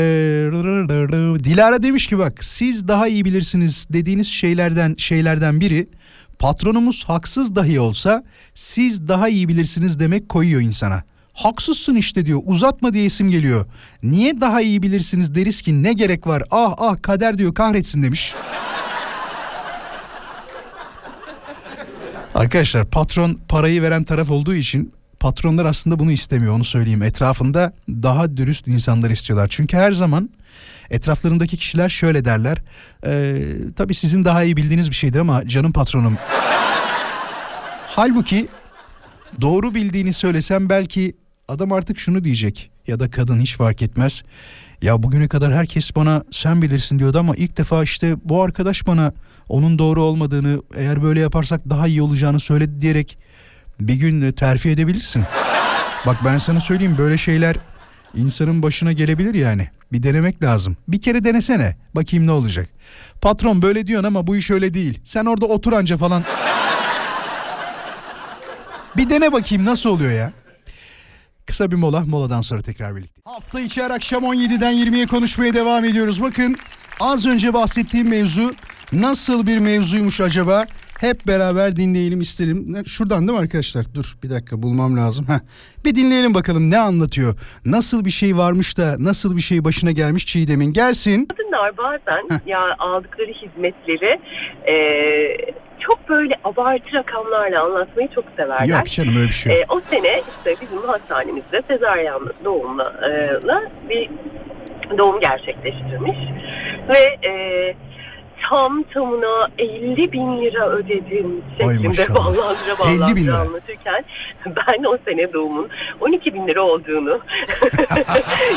Dilara 1.45 1.83
demiş 1.83 2.07
ki 2.07 2.19
bak 2.19 2.45
siz 2.45 2.89
daha 2.89 3.09
iyi 3.09 3.25
bilirsiniz 3.25 3.87
dediğiniz 3.93 4.27
şeylerden 4.27 4.95
şeylerden 4.99 5.61
biri 5.61 5.87
patronumuz 6.43 7.05
haksız 7.05 7.57
dahi 7.57 7.81
olsa 7.81 8.25
siz 8.55 9.09
daha 9.09 9.29
iyi 9.29 9.49
bilirsiniz 9.49 9.99
demek 9.99 10.29
koyuyor 10.29 10.61
insana. 10.61 11.03
Haksızsın 11.33 11.95
işte 11.95 12.27
diyor 12.27 12.41
uzatma 12.45 12.95
diye 12.95 13.05
isim 13.05 13.31
geliyor. 13.31 13.67
Niye 14.03 14.41
daha 14.41 14.61
iyi 14.61 14.83
bilirsiniz 14.83 15.35
deriz 15.35 15.63
ki 15.63 15.83
ne 15.83 15.93
gerek 15.93 16.27
var 16.27 16.43
ah 16.51 16.75
ah 16.79 17.03
kader 17.03 17.39
diyor 17.39 17.55
kahretsin 17.55 18.03
demiş. 18.03 18.35
Arkadaşlar 22.35 22.85
patron 22.87 23.39
parayı 23.49 23.83
veren 23.83 24.05
taraf 24.05 24.31
olduğu 24.31 24.55
için 24.55 24.93
patronlar 25.23 25.65
aslında 25.65 25.99
bunu 25.99 26.13
istemiyor 26.13 26.55
onu 26.55 26.65
söyleyeyim. 26.65 27.03
Etrafında 27.03 27.73
daha 27.89 28.37
dürüst 28.37 28.69
insanlar 28.69 29.11
istiyorlar. 29.11 29.49
Çünkü 29.51 29.77
her 29.77 29.93
zaman 29.93 30.31
etraflarındaki 30.91 31.57
kişiler 31.57 31.89
şöyle 31.89 32.25
derler. 32.25 32.59
E, 33.07 33.43
tabii 33.77 33.95
sizin 33.95 34.25
daha 34.25 34.43
iyi 34.43 34.57
bildiğiniz 34.57 34.91
bir 34.91 34.95
şeydir 34.95 35.19
ama 35.19 35.47
canım 35.47 35.73
patronum. 35.73 36.19
Halbuki 37.87 38.49
doğru 39.41 39.75
bildiğini 39.75 40.13
söylesem 40.13 40.69
belki 40.69 41.17
adam 41.49 41.73
artık 41.73 41.99
şunu 41.99 42.25
diyecek 42.25 42.71
ya 42.87 43.01
da 43.01 43.11
kadın 43.11 43.41
hiç 43.41 43.57
fark 43.57 43.83
etmez. 43.83 44.23
Ya 44.83 45.03
bugüne 45.03 45.29
kadar 45.29 45.55
herkes 45.55 45.97
bana 45.97 46.25
sen 46.31 46.63
bilirsin 46.63 46.99
diyordu 46.99 47.19
ama 47.19 47.35
ilk 47.37 47.59
defa 47.59 47.83
işte 47.83 48.17
bu 48.25 48.43
arkadaş 48.43 48.87
bana 48.87 49.13
onun 49.49 49.79
doğru 49.79 50.03
olmadığını 50.03 50.63
eğer 50.77 51.03
böyle 51.03 51.21
yaparsak 51.21 51.71
daha 51.71 51.87
iyi 51.87 52.03
olacağını 52.03 52.41
söyledi 52.41 52.81
diyerek 52.81 53.19
bir 53.89 53.95
gün 53.95 54.33
terfi 54.33 54.69
edebilirsin. 54.71 55.25
Bak 56.07 56.17
ben 56.25 56.39
sana 56.39 56.61
söyleyeyim 56.61 56.95
böyle 56.99 57.19
şeyler 57.19 57.57
insanın 58.15 58.63
başına 58.63 58.93
gelebilir 58.93 59.35
yani. 59.35 59.69
Bir 59.93 60.03
denemek 60.03 60.43
lazım. 60.43 60.77
Bir 60.89 61.01
kere 61.01 61.25
denesene. 61.25 61.77
Bakayım 61.95 62.27
ne 62.27 62.33
olacak. 62.33 62.69
Patron 63.21 63.63
böyle 63.63 63.87
diyorsun 63.87 64.07
ama 64.09 64.27
bu 64.27 64.37
iş 64.37 64.51
öyle 64.51 64.75
değil. 64.75 65.01
Sen 65.05 65.25
orada 65.25 65.47
otur 65.47 65.73
anca 65.73 65.97
falan. 65.97 66.25
bir 68.97 69.11
dene 69.11 69.33
bakayım 69.33 69.65
nasıl 69.65 69.91
oluyor 69.91 70.13
ya. 70.13 70.33
Kısa 71.47 71.71
bir 71.71 71.77
mola. 71.77 72.01
Moladan 72.01 72.41
sonra 72.41 72.63
tekrar 72.63 72.97
birlikte. 72.97 73.21
Hafta 73.25 73.61
içi 73.61 73.83
her 73.83 73.91
akşam 73.91 74.25
17'den 74.25 74.75
20'ye 74.75 75.07
konuşmaya 75.07 75.55
devam 75.55 75.85
ediyoruz. 75.85 76.23
Bakın 76.23 76.57
az 77.01 77.27
önce 77.27 77.55
bahsettiğim 77.55 78.09
mevzu 78.09 78.55
nasıl 78.93 79.47
bir 79.47 79.59
mevzuymuş 79.59 80.21
acaba? 80.21 80.65
Hep 81.03 81.27
beraber 81.27 81.77
dinleyelim 81.77 82.21
isterim. 82.21 82.85
Şuradan 82.87 83.21
değil 83.29 83.39
mi 83.39 83.43
arkadaşlar? 83.43 83.85
Dur 83.95 84.15
bir 84.23 84.31
dakika 84.31 84.63
bulmam 84.63 84.97
lazım. 84.97 85.25
Heh. 85.29 85.41
Bir 85.85 85.95
dinleyelim 85.97 86.35
bakalım 86.35 86.71
ne 86.71 86.79
anlatıyor? 86.79 87.35
Nasıl 87.67 88.05
bir 88.05 88.11
şey 88.11 88.37
varmış 88.37 88.79
da 88.79 88.97
nasıl 88.99 89.37
bir 89.37 89.43
şey 89.43 89.65
başına 89.65 89.93
gelmiş 89.93 90.27
Çiğdem'in? 90.27 90.73
Gelsin. 90.73 91.27
Kadınlar 91.27 91.77
bazen 91.77 92.23
Heh. 92.31 92.47
ya 92.47 92.77
aldıkları 92.79 93.33
hizmetleri 93.33 94.21
e, 94.67 94.75
çok 95.81 96.09
böyle 96.09 96.35
abartı 96.45 96.93
rakamlarla 96.93 97.65
anlatmayı 97.65 98.09
çok 98.15 98.25
severler. 98.37 98.77
Yok 98.77 98.87
canım 98.87 99.17
öyle 99.17 99.27
bir 99.27 99.33
şey 99.33 99.53
yok. 99.53 99.63
E, 99.63 99.75
o 99.75 99.81
sene 99.91 100.23
işte 100.37 100.57
bizim 100.61 100.83
hastanemizde 100.83 101.63
sezaryen 101.69 102.21
doğumla 102.45 102.93
e, 103.11 103.89
bir 103.89 104.11
doğum 104.99 105.21
gerçekleştirmiş. 105.21 106.19
Ve 106.89 107.29
e, 107.29 107.75
tam 108.49 108.83
tamına 108.83 109.49
50 109.59 110.13
bin 110.13 110.43
lira 110.43 110.69
ödedim 110.69 111.43
şeklinde 111.59 112.15
ballandıra 112.15 112.79
ballandıra 112.79 113.37
anlatırken 113.37 114.05
ben 114.47 114.85
o 114.85 114.99
sene 115.05 115.33
doğumun 115.33 115.69
12 116.01 116.35
bin 116.35 116.49
lira 116.49 116.63
olduğunu 116.63 117.21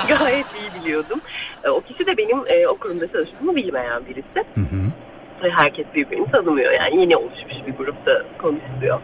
gayet 0.07 0.45
iyi 0.45 0.83
biliyordum. 0.83 1.21
E, 1.63 1.69
o 1.69 1.81
kişi 1.81 2.05
de 2.05 2.17
benim 2.17 2.47
e, 2.47 2.67
o 2.67 2.77
kurumda 2.77 3.11
çalıştığımı 3.11 3.55
bilmeyen 3.55 4.05
birisi. 4.05 4.45
Hı 4.55 4.61
hı 4.61 4.91
herkes 5.41 5.85
birbirini 5.95 6.31
tanımıyor 6.31 6.71
yani 6.71 7.01
yeni 7.01 7.17
oluşmuş 7.17 7.53
bir 7.67 7.73
grupta 7.73 8.23
konuşuluyor. 8.37 8.99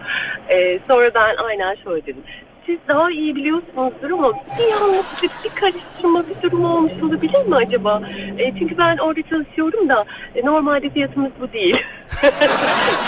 Ee, 0.50 0.79
sonra 0.88 1.11
ben 1.15 1.35
aynen 1.35 1.75
şöyle 1.83 2.05
dedim 2.05 2.23
siz 2.65 2.77
daha 2.88 3.12
iyi 3.12 3.36
biliyorsunuzdur 3.36 4.12
ama 4.12 4.34
bir 4.60 4.72
yanlışlık, 4.72 5.32
bir 5.44 5.50
karıştırma 5.50 6.24
bir 6.30 6.41
durum 6.41 6.65
olmuş 6.65 7.03
olabilir 7.03 7.46
mi 7.46 7.56
acaba? 7.56 8.01
E, 8.38 8.53
çünkü 8.60 8.77
ben 8.77 8.98
orada 8.98 9.22
çalışıyorum 9.22 9.89
da 9.89 10.06
e, 10.36 10.46
normalde 10.46 10.89
fiyatımız 10.89 11.32
bu 11.41 11.53
değil. 11.53 11.77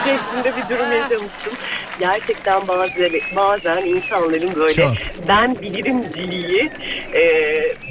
Şeklinde 0.03 0.51
bir 0.57 0.75
durum 0.75 0.91
yaşamıştım. 0.91 1.53
Gerçekten 1.99 2.67
bazı, 2.67 3.09
bazen 3.35 3.85
insanların 3.85 4.55
böyle 4.55 4.73
Çok. 4.73 4.93
ben 5.27 5.61
bilirimciliği 5.61 6.71
e, 7.13 7.21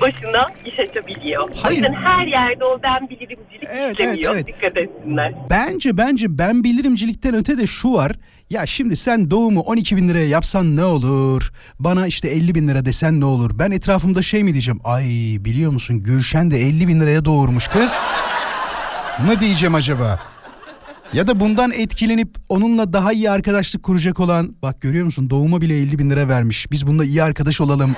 başına 0.01 0.49
iş 0.65 0.79
açabiliyor. 0.79 1.51
Hayır. 1.63 1.83
O 1.83 1.87
yüzden 1.87 2.03
her 2.03 2.27
yerde 2.27 2.65
o 2.65 2.83
ben 2.83 3.09
bilirimcilik 3.11 3.69
evet, 3.73 3.93
işlemiyor. 3.93 4.35
Evet, 4.35 4.45
evet. 4.47 4.47
Dikkat 4.47 4.77
etsinler. 4.77 5.33
Bence 5.51 5.97
bence 5.97 6.39
ben 6.39 6.65
bilirimcilikten 6.65 7.35
öte 7.35 7.59
de 7.59 7.67
şu 7.67 7.93
var. 7.93 8.13
Ya 8.53 8.67
şimdi 8.67 8.97
sen 8.97 9.31
doğumu 9.31 9.61
12 9.61 9.97
bin 9.97 10.09
liraya 10.09 10.29
yapsan 10.29 10.77
ne 10.77 10.85
olur? 10.85 11.53
Bana 11.79 12.07
işte 12.07 12.29
50 12.29 12.55
bin 12.55 12.69
lira 12.69 12.85
desen 12.85 13.21
ne 13.21 13.25
olur? 13.25 13.59
Ben 13.59 13.71
etrafımda 13.71 14.23
şey 14.23 14.43
mi 14.45 14.53
diyeceğim? 14.53 14.81
Ay 14.85 15.05
biliyor 15.41 15.73
musun 15.73 16.03
Gülşen 16.03 16.51
de 16.51 16.61
50 16.61 16.89
bin 16.89 17.01
liraya 17.01 17.25
doğurmuş 17.25 17.69
kız. 17.69 17.93
mı 19.27 19.41
diyeceğim 19.41 19.75
acaba? 19.75 20.21
Ya 21.13 21.27
da 21.27 21.41
bundan 21.41 21.73
etkilenip 21.73 22.37
onunla 22.49 22.93
daha 22.93 23.13
iyi 23.13 23.31
arkadaşlık 23.31 23.83
kuracak 23.83 24.21
olan 24.21 24.57
bak 24.63 24.81
görüyor 24.81 25.05
musun 25.05 25.31
doğuma 25.31 25.61
bile 25.61 25.79
50 25.79 25.99
bin 25.99 26.11
lira 26.11 26.29
vermiş. 26.29 26.71
Biz 26.71 26.87
bununla 26.87 27.05
iyi 27.05 27.23
arkadaş 27.23 27.61
olalım 27.61 27.97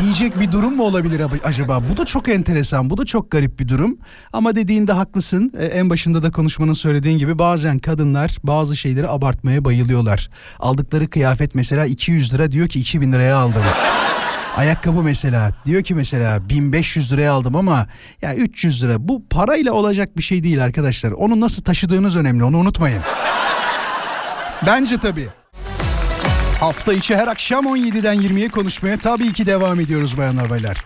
diyecek 0.00 0.40
bir 0.40 0.52
durum 0.52 0.76
mu 0.76 0.82
olabilir 0.82 1.22
acaba? 1.44 1.82
Bu 1.88 1.96
da 1.96 2.04
çok 2.04 2.28
enteresan, 2.28 2.90
bu 2.90 2.98
da 2.98 3.04
çok 3.04 3.30
garip 3.30 3.58
bir 3.58 3.68
durum. 3.68 3.98
Ama 4.32 4.56
dediğinde 4.56 4.92
haklısın. 4.92 5.52
Ee, 5.58 5.64
en 5.64 5.90
başında 5.90 6.22
da 6.22 6.30
konuşmanın 6.30 6.72
söylediğin 6.72 7.18
gibi 7.18 7.38
bazen 7.38 7.78
kadınlar 7.78 8.36
bazı 8.42 8.76
şeyleri 8.76 9.08
abartmaya 9.08 9.64
bayılıyorlar. 9.64 10.30
Aldıkları 10.58 11.10
kıyafet 11.10 11.54
mesela 11.54 11.86
200 11.86 12.34
lira 12.34 12.52
diyor 12.52 12.68
ki 12.68 12.80
2000 12.80 13.12
liraya 13.12 13.36
aldım. 13.36 13.62
Ayakkabı 14.56 15.02
mesela 15.02 15.50
diyor 15.64 15.82
ki 15.82 15.94
mesela 15.94 16.48
1500 16.48 17.12
liraya 17.12 17.32
aldım 17.32 17.56
ama 17.56 17.86
ya 18.22 18.34
300 18.34 18.82
lira 18.82 19.08
bu 19.08 19.22
parayla 19.30 19.72
olacak 19.72 20.16
bir 20.16 20.22
şey 20.22 20.42
değil 20.44 20.64
arkadaşlar. 20.64 21.10
Onu 21.10 21.40
nasıl 21.40 21.62
taşıdığınız 21.62 22.16
önemli 22.16 22.44
onu 22.44 22.58
unutmayın. 22.58 23.02
Bence 24.66 24.98
tabii. 24.98 25.28
Hafta 26.60 26.92
içi 26.92 27.16
her 27.16 27.28
akşam 27.28 27.66
17'den 27.66 28.16
20'ye 28.16 28.48
konuşmaya 28.48 28.96
tabii 28.98 29.32
ki 29.32 29.46
devam 29.46 29.80
ediyoruz 29.80 30.18
bayanlar 30.18 30.50
baylar. 30.50 30.84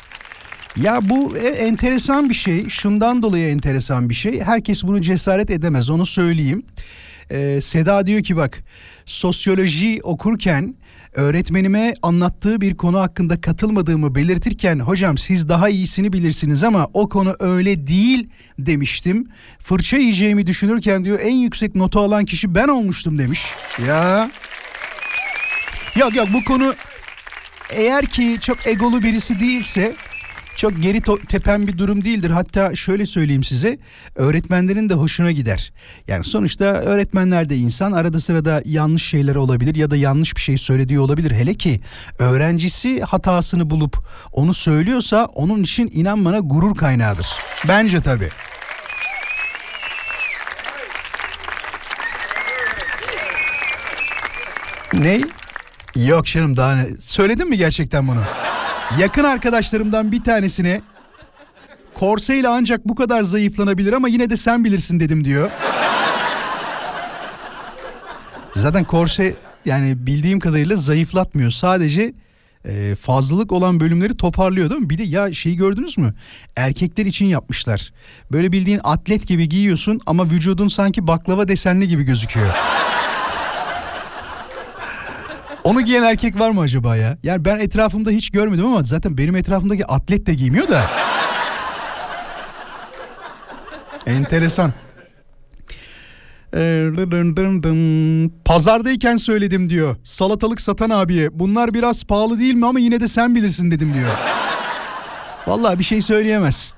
Ya 0.76 1.08
bu 1.08 1.36
e, 1.36 1.46
enteresan 1.48 2.28
bir 2.28 2.34
şey. 2.34 2.68
Şundan 2.68 3.22
dolayı 3.22 3.48
enteresan 3.48 4.08
bir 4.08 4.14
şey. 4.14 4.40
Herkes 4.40 4.84
bunu 4.84 5.00
cesaret 5.00 5.50
edemez 5.50 5.90
onu 5.90 6.06
söyleyeyim. 6.06 6.62
Ee, 7.30 7.60
Seda 7.60 8.06
diyor 8.06 8.22
ki 8.22 8.36
bak 8.36 8.58
sosyoloji 9.06 10.00
okurken 10.02 10.74
öğretmenime 11.14 11.94
anlattığı 12.02 12.60
bir 12.60 12.76
konu 12.76 13.00
hakkında 13.00 13.40
katılmadığımı 13.40 14.14
belirtirken 14.14 14.78
hocam 14.78 15.18
siz 15.18 15.48
daha 15.48 15.68
iyisini 15.68 16.12
bilirsiniz 16.12 16.64
ama 16.64 16.88
o 16.94 17.08
konu 17.08 17.36
öyle 17.40 17.86
değil 17.86 18.28
demiştim. 18.58 19.28
Fırça 19.58 19.96
yiyeceğimi 19.96 20.46
düşünürken 20.46 21.04
diyor 21.04 21.18
en 21.22 21.34
yüksek 21.34 21.74
notu 21.74 22.00
alan 22.00 22.24
kişi 22.24 22.54
ben 22.54 22.68
olmuştum 22.68 23.18
demiş. 23.18 23.46
Ya 23.86 24.30
Yok 25.96 26.16
yok 26.16 26.28
bu 26.32 26.44
konu 26.44 26.74
eğer 27.70 28.06
ki 28.06 28.38
çok 28.40 28.66
egolu 28.66 29.02
birisi 29.02 29.40
değilse 29.40 29.96
çok 30.56 30.82
geri 30.82 31.00
tepen 31.28 31.66
bir 31.66 31.78
durum 31.78 32.04
değildir. 32.04 32.30
Hatta 32.30 32.74
şöyle 32.76 33.06
söyleyeyim 33.06 33.44
size 33.44 33.78
öğretmenlerin 34.14 34.88
de 34.88 34.94
hoşuna 34.94 35.30
gider. 35.30 35.72
Yani 36.08 36.24
sonuçta 36.24 36.64
öğretmenler 36.64 37.48
de 37.48 37.56
insan 37.56 37.92
arada 37.92 38.20
sırada 38.20 38.62
yanlış 38.64 39.02
şeyler 39.02 39.34
olabilir 39.34 39.74
ya 39.74 39.90
da 39.90 39.96
yanlış 39.96 40.36
bir 40.36 40.40
şey 40.40 40.58
söylediği 40.58 41.00
olabilir. 41.00 41.30
Hele 41.30 41.54
ki 41.54 41.80
öğrencisi 42.18 43.00
hatasını 43.00 43.70
bulup 43.70 43.96
onu 44.32 44.54
söylüyorsa 44.54 45.24
onun 45.24 45.62
için 45.62 45.90
inan 45.94 46.24
bana 46.24 46.38
gurur 46.38 46.76
kaynağıdır. 46.76 47.28
Bence 47.68 48.00
tabii. 48.00 48.28
Ney? 54.92 55.22
Yok 55.96 56.26
canım 56.26 56.56
daha 56.56 56.74
ne? 56.74 56.86
Söyledin 56.98 57.48
mi 57.48 57.56
gerçekten 57.58 58.08
bunu? 58.08 58.22
Yakın 58.98 59.24
arkadaşlarımdan 59.24 60.12
bir 60.12 60.24
tanesine 60.24 60.82
korseyle 61.94 62.48
ancak 62.48 62.88
bu 62.88 62.94
kadar 62.94 63.22
zayıflanabilir 63.22 63.92
ama 63.92 64.08
yine 64.08 64.30
de 64.30 64.36
sen 64.36 64.64
bilirsin 64.64 65.00
dedim 65.00 65.24
diyor. 65.24 65.50
Zaten 68.52 68.84
korse 68.84 69.34
yani 69.64 70.06
bildiğim 70.06 70.40
kadarıyla 70.40 70.76
zayıflatmıyor. 70.76 71.50
Sadece 71.50 72.14
e, 72.64 72.94
fazlalık 72.94 73.52
olan 73.52 73.80
bölümleri 73.80 74.16
toparlıyor 74.16 74.70
değil 74.70 74.80
mi? 74.80 74.90
Bir 74.90 74.98
de 74.98 75.02
ya 75.02 75.32
şeyi 75.32 75.56
gördünüz 75.56 75.98
mü? 75.98 76.14
Erkekler 76.56 77.06
için 77.06 77.26
yapmışlar. 77.26 77.92
Böyle 78.32 78.52
bildiğin 78.52 78.80
atlet 78.84 79.26
gibi 79.26 79.48
giyiyorsun 79.48 80.00
ama 80.06 80.24
vücudun 80.24 80.68
sanki 80.68 81.06
baklava 81.06 81.48
desenli 81.48 81.88
gibi 81.88 82.02
gözüküyor. 82.02 82.54
Onu 85.64 85.80
giyen 85.80 86.02
erkek 86.02 86.40
var 86.40 86.50
mı 86.50 86.60
acaba 86.60 86.96
ya? 86.96 87.18
Yani 87.22 87.44
ben 87.44 87.58
etrafımda 87.58 88.10
hiç 88.10 88.30
görmedim 88.30 88.66
ama 88.66 88.82
zaten 88.82 89.18
benim 89.18 89.36
etrafımdaki 89.36 89.86
atlet 89.86 90.26
de 90.26 90.34
giymiyor 90.34 90.68
da. 90.68 90.82
Enteresan. 94.06 94.72
Pazardayken 98.44 99.16
söyledim 99.16 99.70
diyor. 99.70 99.96
Salatalık 100.04 100.60
satan 100.60 100.90
abiye. 100.90 101.28
Bunlar 101.38 101.74
biraz 101.74 102.04
pahalı 102.04 102.38
değil 102.38 102.54
mi 102.54 102.66
ama 102.66 102.80
yine 102.80 103.00
de 103.00 103.06
sen 103.06 103.34
bilirsin 103.34 103.70
dedim 103.70 103.94
diyor. 103.94 104.10
Vallahi 105.46 105.78
bir 105.78 105.84
şey 105.84 106.00
söyleyemez. 106.00 106.74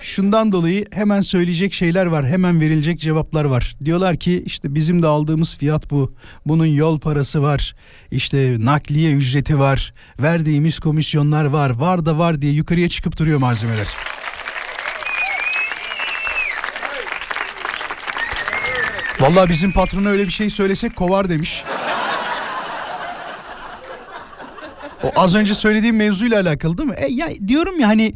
Şundan 0.00 0.52
dolayı 0.52 0.86
hemen 0.92 1.20
söyleyecek 1.20 1.74
şeyler 1.74 2.06
var. 2.06 2.28
Hemen 2.28 2.60
verilecek 2.60 3.00
cevaplar 3.00 3.44
var. 3.44 3.76
Diyorlar 3.84 4.16
ki 4.16 4.42
işte 4.46 4.74
bizim 4.74 5.02
de 5.02 5.06
aldığımız 5.06 5.56
fiyat 5.56 5.90
bu. 5.90 6.14
Bunun 6.46 6.66
yol 6.66 7.00
parası 7.00 7.42
var. 7.42 7.74
İşte 8.10 8.56
nakliye 8.58 9.12
ücreti 9.12 9.58
var. 9.58 9.94
Verdiğimiz 10.20 10.78
komisyonlar 10.78 11.44
var. 11.44 11.70
Var 11.70 12.06
da 12.06 12.18
var 12.18 12.42
diye 12.42 12.52
yukarıya 12.52 12.88
çıkıp 12.88 13.18
duruyor 13.18 13.38
malzemeler. 13.38 13.86
Vallahi 19.20 19.48
bizim 19.48 19.72
patrona 19.72 20.08
öyle 20.08 20.24
bir 20.26 20.32
şey 20.32 20.50
söylesek 20.50 20.96
kovar 20.96 21.28
demiş. 21.28 21.64
O 25.02 25.10
az 25.16 25.34
önce 25.34 25.54
söylediğim 25.54 25.96
mevzuyla 25.96 26.40
alakalı 26.40 26.78
değil 26.78 26.88
mi? 26.88 26.96
E 26.98 27.06
ya 27.12 27.28
diyorum 27.48 27.80
ya 27.80 27.88
hani 27.88 28.14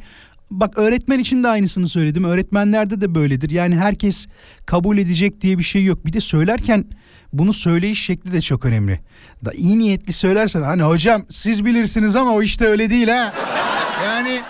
bak 0.51 0.79
öğretmen 0.79 1.19
için 1.19 1.45
de 1.45 1.49
aynısını 1.49 1.89
söyledim. 1.89 2.25
Öğretmenlerde 2.25 3.01
de 3.01 3.15
böyledir. 3.15 3.51
Yani 3.51 3.77
herkes 3.77 4.27
kabul 4.67 4.99
edecek 4.99 5.41
diye 5.41 5.59
bir 5.59 5.63
şey 5.63 5.85
yok. 5.85 6.07
Bir 6.07 6.13
de 6.13 6.21
söylerken 6.21 6.85
bunu 7.33 7.53
söyleyiş 7.53 8.05
şekli 8.05 8.33
de 8.33 8.41
çok 8.41 8.65
önemli. 8.65 9.01
Da 9.45 9.53
iyi 9.53 9.79
niyetli 9.79 10.13
söylersen 10.13 10.63
hani 10.63 10.83
hocam 10.83 11.23
siz 11.29 11.65
bilirsiniz 11.65 12.17
ama 12.17 12.33
o 12.33 12.43
işte 12.43 12.67
öyle 12.67 12.91
değil 12.91 13.09
ha. 13.09 13.33
Yani 14.05 14.41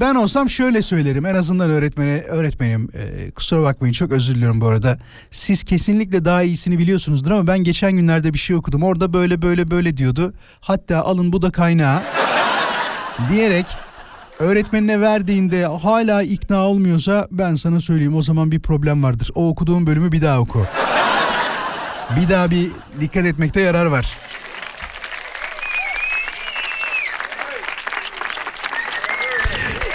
ben 0.00 0.14
olsam 0.14 0.50
şöyle 0.50 0.82
söylerim 0.82 1.26
en 1.26 1.34
azından 1.34 1.70
öğretmene 1.70 2.20
öğretmenim 2.20 2.88
e, 2.94 3.30
kusura 3.30 3.62
bakmayın 3.62 3.92
çok 3.92 4.12
özür 4.12 4.34
diliyorum 4.34 4.60
bu 4.60 4.66
arada. 4.66 4.98
Siz 5.30 5.64
kesinlikle 5.64 6.24
daha 6.24 6.42
iyisini 6.42 6.78
biliyorsunuzdur 6.78 7.30
ama 7.30 7.46
ben 7.46 7.58
geçen 7.58 7.92
günlerde 7.92 8.34
bir 8.34 8.38
şey 8.38 8.56
okudum. 8.56 8.82
Orada 8.82 9.12
böyle 9.12 9.42
böyle 9.42 9.70
böyle 9.70 9.96
diyordu. 9.96 10.34
Hatta 10.60 11.02
alın 11.02 11.32
bu 11.32 11.42
da 11.42 11.50
kaynağı 11.50 12.02
diyerek 13.30 13.66
öğretmenine 14.38 15.00
verdiğinde 15.00 15.66
hala 15.66 16.22
ikna 16.22 16.66
olmuyorsa 16.66 17.28
ben 17.30 17.54
sana 17.54 17.80
söyleyeyim 17.80 18.16
o 18.16 18.22
zaman 18.22 18.50
bir 18.50 18.60
problem 18.60 19.02
vardır. 19.02 19.30
O 19.34 19.48
okuduğun 19.48 19.86
bölümü 19.86 20.12
bir 20.12 20.22
daha 20.22 20.40
oku. 20.40 20.66
Bir 22.16 22.28
daha 22.28 22.50
bir 22.50 22.70
dikkat 23.00 23.26
etmekte 23.26 23.60
yarar 23.60 23.86
var. 23.86 24.18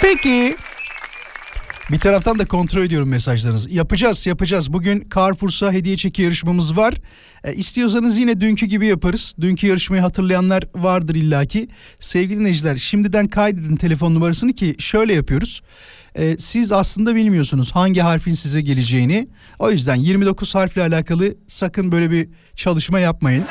Peki. 0.00 0.56
Bir 1.92 1.98
taraftan 1.98 2.38
da 2.38 2.44
kontrol 2.44 2.82
ediyorum 2.82 3.08
mesajlarınızı. 3.08 3.70
Yapacağız 3.70 4.26
yapacağız. 4.26 4.72
Bugün 4.72 5.08
Carrefour'sa 5.14 5.72
hediye 5.72 5.96
çeki 5.96 6.22
yarışmamız 6.22 6.76
var. 6.76 6.94
E, 7.44 7.54
istiyorsanız 7.54 8.18
yine 8.18 8.40
dünkü 8.40 8.66
gibi 8.66 8.86
yaparız. 8.86 9.34
Dünkü 9.40 9.66
yarışmayı 9.66 10.02
hatırlayanlar 10.02 10.64
vardır 10.74 11.14
illaki. 11.14 11.68
Sevgili 11.98 12.38
dinleyiciler 12.38 12.76
şimdiden 12.76 13.28
kaydedin 13.28 13.76
telefon 13.76 14.14
numarasını 14.14 14.52
ki 14.52 14.74
şöyle 14.78 15.14
yapıyoruz. 15.14 15.62
E, 16.14 16.38
siz 16.38 16.72
aslında 16.72 17.14
bilmiyorsunuz 17.14 17.72
hangi 17.72 18.00
harfin 18.00 18.34
size 18.34 18.60
geleceğini. 18.60 19.28
O 19.58 19.70
yüzden 19.70 19.96
29 19.96 20.54
harfle 20.54 20.82
alakalı 20.82 21.34
sakın 21.48 21.92
böyle 21.92 22.10
bir 22.10 22.28
çalışma 22.54 23.00
yapmayın. 23.00 23.44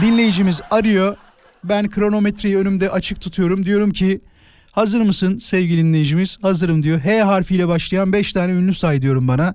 Dinleyicimiz 0.00 0.60
arıyor. 0.70 1.16
Ben 1.64 1.90
kronometreyi 1.90 2.58
önümde 2.58 2.90
açık 2.90 3.20
tutuyorum. 3.20 3.66
Diyorum 3.66 3.90
ki 3.90 4.20
Hazır 4.72 5.00
mısın 5.00 5.38
sevgili 5.38 5.82
dinleyicimiz? 5.82 6.38
Hazırım 6.42 6.82
diyor. 6.82 7.00
H 7.00 7.22
harfiyle 7.22 7.68
başlayan 7.68 8.12
5 8.12 8.32
tane 8.32 8.52
ünlü 8.52 8.74
say 8.74 9.02
diyorum 9.02 9.28
bana. 9.28 9.54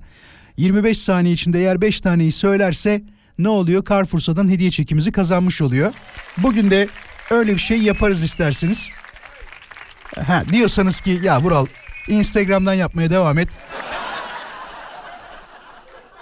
25 0.58 0.98
saniye 0.98 1.34
içinde 1.34 1.60
eğer 1.60 1.82
5 1.82 2.02
taneyi 2.02 2.32
söylerse 2.32 3.04
ne 3.40 3.50
oluyor? 3.50 3.86
Carrefour'dan 3.90 4.50
hediye 4.50 4.72
çekimizi 4.72 5.12
kazanmış 5.12 5.62
oluyor. 5.62 5.94
Bugün 6.38 6.70
de 6.70 6.88
öyle 7.32 7.54
bir 7.54 7.60
şey 7.60 7.82
yaparız 7.82 8.24
isterseniz. 8.24 8.90
Ha, 10.28 10.44
diyorsanız 10.52 11.02
ki 11.02 11.20
ya 11.24 11.42
Vural 11.42 11.66
Instagram'dan 12.08 12.74
yapmaya 12.74 13.10
devam 13.10 13.38
et. 13.38 13.50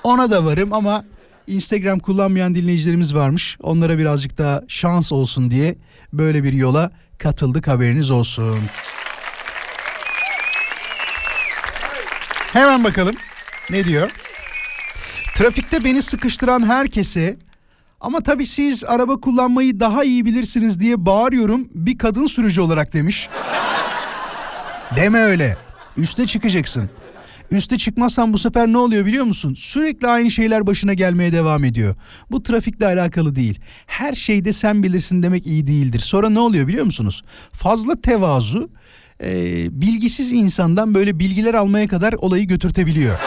Ona 0.03 0.31
da 0.31 0.45
varım 0.45 0.73
ama 0.73 1.05
Instagram 1.47 1.99
kullanmayan 1.99 2.55
dinleyicilerimiz 2.55 3.15
varmış. 3.15 3.57
Onlara 3.61 3.97
birazcık 3.97 4.37
daha 4.37 4.61
şans 4.67 5.11
olsun 5.11 5.51
diye 5.51 5.75
böyle 6.13 6.43
bir 6.43 6.53
yola 6.53 6.91
katıldık 7.19 7.67
haberiniz 7.67 8.11
olsun. 8.11 8.59
Hemen 12.53 12.83
bakalım 12.83 13.15
ne 13.69 13.83
diyor? 13.85 14.11
Trafikte 15.35 15.83
beni 15.83 16.01
sıkıştıran 16.01 16.67
herkese 16.67 17.37
ama 18.01 18.21
tabii 18.23 18.45
siz 18.45 18.83
araba 18.83 19.19
kullanmayı 19.19 19.79
daha 19.79 20.03
iyi 20.03 20.25
bilirsiniz 20.25 20.79
diye 20.79 21.05
bağırıyorum 21.05 21.67
bir 21.71 21.97
kadın 21.97 22.27
sürücü 22.27 22.61
olarak 22.61 22.93
demiş. 22.93 23.29
Deme 24.95 25.19
öyle. 25.19 25.57
Üste 25.97 26.25
çıkacaksın. 26.25 26.89
Üste 27.51 27.77
çıkmazsan 27.77 28.33
bu 28.33 28.37
sefer 28.37 28.67
ne 28.67 28.77
oluyor 28.77 29.05
biliyor 29.05 29.25
musun? 29.25 29.53
Sürekli 29.53 30.07
aynı 30.07 30.31
şeyler 30.31 30.67
başına 30.67 30.93
gelmeye 30.93 31.33
devam 31.33 31.63
ediyor. 31.63 31.95
Bu 32.31 32.43
trafikle 32.43 32.85
alakalı 32.85 33.35
değil. 33.35 33.59
Her 33.85 34.13
şeyde 34.13 34.53
sen 34.53 34.83
bilirsin 34.83 35.23
demek 35.23 35.47
iyi 35.47 35.67
değildir. 35.67 35.99
Sonra 35.99 36.29
ne 36.29 36.39
oluyor 36.39 36.67
biliyor 36.67 36.85
musunuz? 36.85 37.23
Fazla 37.51 38.01
tevazu 38.01 38.69
e, 39.23 39.31
bilgisiz 39.81 40.31
insandan 40.31 40.93
böyle 40.93 41.19
bilgiler 41.19 41.53
almaya 41.53 41.87
kadar 41.87 42.13
olayı 42.13 42.47
götürtebiliyor. 42.47 43.19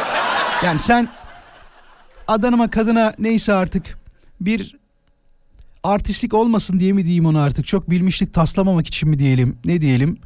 Yani 0.64 0.78
sen 0.78 1.08
adanıma 2.28 2.70
kadına 2.70 3.14
neyse 3.18 3.52
artık 3.52 3.98
bir 4.40 4.76
artistlik 5.82 6.34
olmasın 6.34 6.80
diye 6.80 6.92
mi 6.92 7.04
diyeyim 7.04 7.26
onu 7.26 7.38
artık 7.38 7.66
çok 7.66 7.90
bilmişlik 7.90 8.34
taslamamak 8.34 8.86
için 8.86 9.08
mi 9.08 9.18
diyelim 9.18 9.58
ne 9.64 9.80
diyelim 9.80 10.18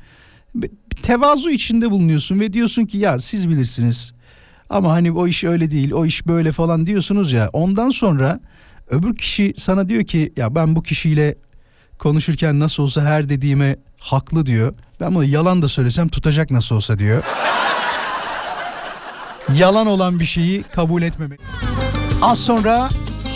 tevazu 0.95 1.51
içinde 1.51 1.91
bulunuyorsun 1.91 2.41
ve 2.41 2.53
diyorsun 2.53 2.85
ki 2.85 2.99
ya 2.99 3.19
siz 3.19 3.49
bilirsiniz 3.49 4.13
ama 4.71 4.93
hani 4.93 5.13
o 5.13 5.27
iş 5.27 5.45
öyle 5.45 5.71
değil 5.71 5.93
o 5.93 6.07
iş 6.07 6.27
böyle 6.27 6.53
falan 6.53 6.87
diyorsunuz 6.87 7.33
ya 7.33 7.51
ondan 7.53 7.91
sonra 7.91 8.41
öbür 8.91 9.17
kişi 9.17 9.55
sana 9.57 9.89
diyor 9.89 10.05
ki 10.05 10.33
ya 10.37 10.55
ben 10.55 10.77
bu 10.77 10.83
kişiyle 10.83 11.35
konuşurken 11.99 12.61
nasıl 12.61 12.83
olsa 12.83 13.03
her 13.03 13.29
dediğime 13.29 13.77
haklı 13.99 14.47
diyor. 14.47 14.75
Ben 15.01 15.15
bunu 15.15 15.25
yalan 15.25 15.63
da 15.63 15.69
söylesem 15.69 16.09
tutacak 16.09 16.51
nasıl 16.51 16.77
olsa 16.77 16.99
diyor. 16.99 17.23
yalan 19.55 19.87
olan 19.87 20.21
bir 20.21 20.25
şeyi 20.25 20.63
kabul 20.63 21.03
etmemek. 21.03 21.41
Az 22.23 22.39
sonra 22.39 22.89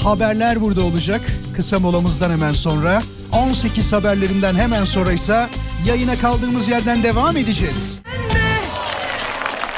haberler 0.02 0.60
burada 0.60 0.84
olacak. 0.84 1.20
Kısa 1.56 1.78
molamızdan 1.78 2.30
hemen 2.30 2.52
sonra 2.52 3.02
18 3.32 3.92
haberlerinden 3.92 4.54
hemen 4.54 4.84
sonra 4.84 5.12
ise 5.12 5.46
yayına 5.86 6.18
kaldığımız 6.18 6.68
yerden 6.68 7.02
devam 7.02 7.36
edeceğiz. 7.36 7.98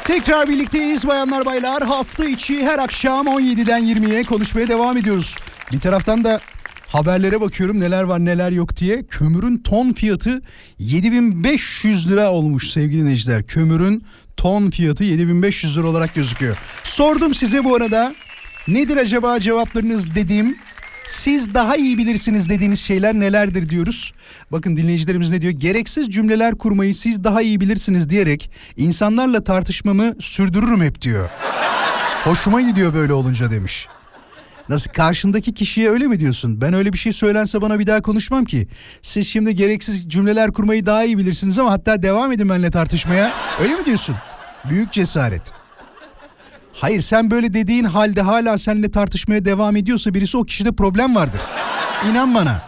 Tekrar 0.04 0.48
birlikteyiz 0.48 1.06
bayanlar 1.06 1.46
baylar. 1.46 1.82
Hafta 1.82 2.24
içi 2.24 2.62
her 2.62 2.78
akşam 2.78 3.26
17'den 3.26 3.82
20'ye 3.82 4.22
konuşmaya 4.22 4.68
devam 4.68 4.96
ediyoruz. 4.96 5.36
Bir 5.72 5.80
taraftan 5.80 6.24
da 6.24 6.40
haberlere 6.88 7.40
bakıyorum 7.40 7.80
neler 7.80 8.02
var 8.02 8.24
neler 8.24 8.50
yok 8.50 8.76
diye. 8.76 9.06
Kömürün 9.06 9.58
ton 9.58 9.92
fiyatı 9.92 10.42
7500 10.78 12.10
lira 12.10 12.30
olmuş 12.30 12.70
sevgili 12.70 13.00
dinleyiciler. 13.00 13.42
Kömürün 13.42 14.04
ton 14.36 14.70
fiyatı 14.70 15.04
7500 15.04 15.78
lira 15.78 15.86
olarak 15.86 16.14
gözüküyor. 16.14 16.56
Sordum 16.84 17.34
size 17.34 17.64
bu 17.64 17.74
arada 17.74 18.14
nedir 18.68 18.96
acaba 18.96 19.40
cevaplarınız 19.40 20.14
dedim. 20.14 20.56
Siz 21.08 21.54
daha 21.54 21.76
iyi 21.76 21.98
bilirsiniz 21.98 22.48
dediğiniz 22.48 22.80
şeyler 22.80 23.14
nelerdir 23.14 23.68
diyoruz. 23.68 24.12
Bakın 24.52 24.76
dinleyicilerimiz 24.76 25.30
ne 25.30 25.42
diyor? 25.42 25.52
Gereksiz 25.52 26.08
cümleler 26.10 26.54
kurmayı 26.54 26.94
siz 26.94 27.24
daha 27.24 27.42
iyi 27.42 27.60
bilirsiniz 27.60 28.10
diyerek 28.10 28.50
insanlarla 28.76 29.44
tartışmamı 29.44 30.14
sürdürürüm 30.20 30.82
hep 30.82 31.02
diyor. 31.02 31.28
Hoşuma 32.24 32.60
gidiyor 32.60 32.94
böyle 32.94 33.12
olunca 33.12 33.50
demiş. 33.50 33.88
Nasıl 34.68 34.90
karşındaki 34.90 35.54
kişiye 35.54 35.90
öyle 35.90 36.06
mi 36.06 36.20
diyorsun? 36.20 36.60
Ben 36.60 36.72
öyle 36.72 36.92
bir 36.92 36.98
şey 36.98 37.12
söylense 37.12 37.62
bana 37.62 37.78
bir 37.78 37.86
daha 37.86 38.02
konuşmam 38.02 38.44
ki. 38.44 38.68
Siz 39.02 39.28
şimdi 39.28 39.56
gereksiz 39.56 40.08
cümleler 40.08 40.50
kurmayı 40.50 40.86
daha 40.86 41.04
iyi 41.04 41.18
bilirsiniz 41.18 41.58
ama 41.58 41.70
hatta 41.70 42.02
devam 42.02 42.32
edin 42.32 42.48
benimle 42.48 42.70
tartışmaya. 42.70 43.32
Öyle 43.62 43.74
mi 43.74 43.84
diyorsun? 43.86 44.16
Büyük 44.70 44.92
cesaret. 44.92 45.57
Hayır 46.80 47.00
sen 47.00 47.30
böyle 47.30 47.54
dediğin 47.54 47.84
halde 47.84 48.22
hala 48.22 48.58
seninle 48.58 48.90
tartışmaya 48.90 49.44
devam 49.44 49.76
ediyorsa 49.76 50.14
birisi 50.14 50.36
o 50.36 50.44
kişide 50.44 50.72
problem 50.72 51.14
vardır. 51.14 51.40
İnan 52.10 52.34
bana. 52.34 52.62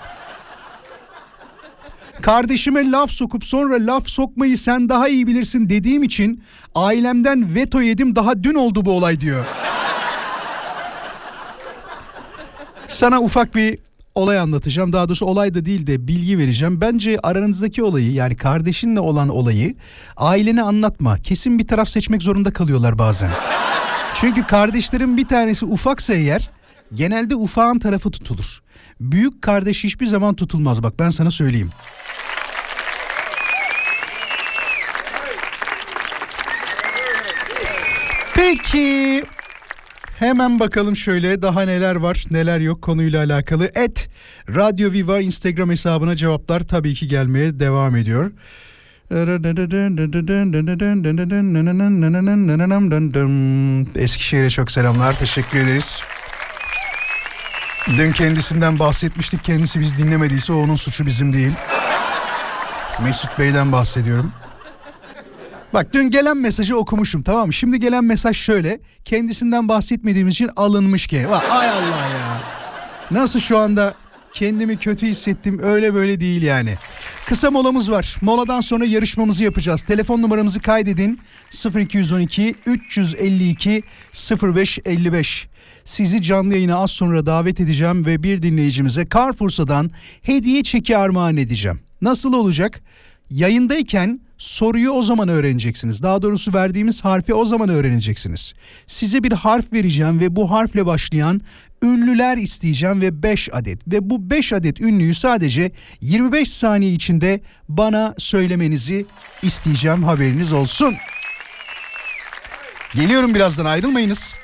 Kardeşime 2.23 2.91
laf 2.91 3.11
sokup 3.11 3.45
sonra 3.45 3.75
laf 3.87 4.09
sokmayı 4.09 4.59
sen 4.59 4.89
daha 4.89 5.09
iyi 5.09 5.27
bilirsin 5.27 5.69
dediğim 5.69 6.03
için 6.03 6.43
ailemden 6.75 7.55
veto 7.55 7.81
yedim 7.81 8.17
daha 8.17 8.43
dün 8.43 8.55
oldu 8.55 8.85
bu 8.85 8.93
olay 8.93 9.21
diyor. 9.21 9.45
Sana 12.87 13.21
ufak 13.21 13.55
bir 13.55 13.79
olay 14.15 14.39
anlatacağım. 14.39 14.93
Daha 14.93 15.09
doğrusu 15.09 15.27
olay 15.27 15.55
da 15.55 15.65
değil 15.65 15.87
de 15.87 16.09
bilgi 16.09 16.39
vereceğim. 16.39 16.81
Bence 16.81 17.19
aranızdaki 17.23 17.83
olayı 17.83 18.13
yani 18.13 18.37
kardeşinle 18.37 19.01
olan 19.01 19.29
olayı 19.29 19.75
ailene 20.17 20.63
anlatma. 20.63 21.19
Kesin 21.19 21.59
bir 21.59 21.67
taraf 21.67 21.89
seçmek 21.89 22.23
zorunda 22.23 22.53
kalıyorlar 22.53 22.99
bazen. 22.99 23.31
Çünkü 24.15 24.47
kardeşlerin 24.47 25.17
bir 25.17 25.29
tanesi 25.29 25.65
ufaksa 25.65 26.15
eğer 26.15 26.51
genelde 26.95 27.35
ufağın 27.35 27.79
tarafı 27.79 28.11
tutulur. 28.11 28.63
Büyük 29.01 29.43
kardeş 29.43 29.85
hiçbir 29.85 30.07
zaman 30.07 30.35
tutulmaz 30.35 30.83
bak 30.83 30.99
ben 30.99 31.11
sana 31.11 31.31
söyleyeyim. 31.31 31.71
Peki 38.35 39.25
Hemen 40.21 40.61
bakalım 40.61 40.97
şöyle 40.97 41.43
daha 41.43 41.63
neler 41.63 41.97
var 41.97 42.25
neler 42.31 42.61
yok 42.61 42.83
konuyla 42.83 43.25
alakalı. 43.25 43.71
Et 43.75 44.09
Radyo 44.49 44.93
Viva 44.93 45.21
Instagram 45.21 45.71
hesabına 45.71 46.17
cevaplar 46.17 46.61
tabii 46.61 46.95
ki 46.95 47.09
gelmeye 47.09 47.61
devam 47.61 47.97
ediyor. 47.97 48.33
Eskişehir'e 53.97 54.51
çok 54.51 54.71
selamlar 54.71 55.19
teşekkür 55.19 55.59
ederiz. 55.59 56.03
Dün 57.89 58.13
kendisinden 58.13 58.79
bahsetmiştik 58.79 59.45
kendisi 59.45 59.81
biz 59.81 59.99
dinlemediyse 59.99 60.53
onun 60.53 60.75
suçu 60.75 61.07
bizim 61.07 61.33
değil. 61.33 61.53
Mesut 63.03 63.39
Bey'den 63.39 63.73
bahsediyorum. 63.73 64.33
Bak 65.75 65.87
dün 65.93 66.11
gelen 66.11 66.37
mesajı 66.37 66.77
okumuşum 66.77 67.23
tamam 67.23 67.47
mı? 67.47 67.53
Şimdi 67.53 67.81
gelen 67.81 68.05
mesaj 68.05 68.37
şöyle. 68.37 68.81
Kendisinden 69.05 69.69
bahsetmediğimiz 69.69 70.35
için 70.35 70.51
alınmış 70.57 71.07
ki. 71.07 71.27
Ay 71.51 71.69
Allah 71.71 71.85
ya. 71.87 72.41
Nasıl 73.11 73.41
şu 73.41 73.59
anda 73.59 73.95
kendimi 74.33 74.79
kötü 74.79 75.07
hissettim 75.07 75.61
öyle 75.63 75.95
böyle 75.95 76.21
değil 76.21 76.43
yani. 76.43 76.79
Kısa 77.27 77.51
molamız 77.51 77.91
var. 77.91 78.17
Moladan 78.23 78.61
sonra 78.61 78.85
yarışmamızı 78.85 79.45
yapacağız. 79.45 79.83
Telefon 79.83 80.23
numaramızı 80.23 80.61
kaydedin. 80.61 81.21
0212 81.77 82.55
352 82.67 83.83
0555. 84.43 85.49
Sizi 85.85 86.23
canlı 86.23 86.55
yayına 86.55 86.77
az 86.77 86.91
sonra 86.91 87.27
davet 87.27 87.61
edeceğim 87.61 88.07
ve 88.07 88.23
bir 88.23 88.43
dinleyicimize 88.43 89.07
Carrefour'dan 89.15 89.91
hediye 90.23 90.63
çeki 90.63 90.97
armağan 90.97 91.37
edeceğim. 91.37 91.81
Nasıl 92.03 92.33
olacak? 92.33 92.81
Yayındayken 93.31 94.21
soruyu 94.41 94.91
o 94.91 95.03
zaman 95.03 95.29
öğreneceksiniz. 95.29 96.03
Daha 96.03 96.23
doğrusu 96.23 96.55
verdiğimiz 96.55 97.05
harfi 97.05 97.35
o 97.35 97.45
zaman 97.45 97.69
öğreneceksiniz. 97.69 98.55
Size 98.87 99.23
bir 99.23 99.33
harf 99.33 99.73
vereceğim 99.73 100.21
ve 100.21 100.37
bu 100.37 100.51
harfle 100.51 100.87
başlayan 100.87 101.41
ünlüler 101.83 102.37
isteyeceğim 102.37 103.01
ve 103.01 103.23
5 103.23 103.49
adet. 103.53 103.89
Ve 103.89 104.11
bu 104.11 104.31
5 104.31 104.53
adet 104.53 104.81
ünlüyü 104.81 105.15
sadece 105.15 105.73
25 106.01 106.51
saniye 106.51 106.93
içinde 106.93 107.41
bana 107.69 108.15
söylemenizi 108.19 109.07
isteyeceğim 109.43 110.05
haberiniz 110.05 110.53
olsun. 110.53 110.95
Geliyorum 112.95 113.35
birazdan 113.35 113.65
ayrılmayınız. 113.65 114.35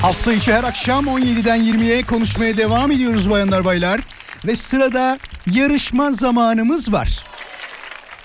Hafta 0.00 0.32
içi 0.32 0.52
her 0.52 0.64
akşam 0.64 1.06
17'den 1.06 1.60
20'ye 1.60 2.02
konuşmaya 2.02 2.56
devam 2.56 2.90
ediyoruz 2.90 3.30
bayanlar 3.30 3.64
baylar. 3.64 4.00
Ve 4.46 4.56
sırada 4.56 5.18
yarışma 5.46 6.12
zamanımız 6.12 6.92
var. 6.92 7.31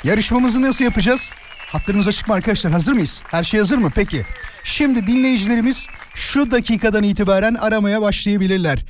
Yarışmamızı 0.03 0.61
nasıl 0.61 0.85
yapacağız? 0.85 1.33
Hatlarınız 1.57 2.07
açık 2.07 2.27
mı 2.27 2.33
arkadaşlar? 2.33 2.73
Hazır 2.73 2.93
mıyız? 2.93 3.21
Her 3.31 3.43
şey 3.43 3.59
hazır 3.59 3.77
mı? 3.77 3.91
Peki. 3.95 4.25
Şimdi 4.63 5.07
dinleyicilerimiz 5.07 5.87
şu 6.17 6.51
dakikadan 6.51 7.03
itibaren 7.03 7.53
aramaya 7.53 8.01
başlayabilirler. 8.01 8.85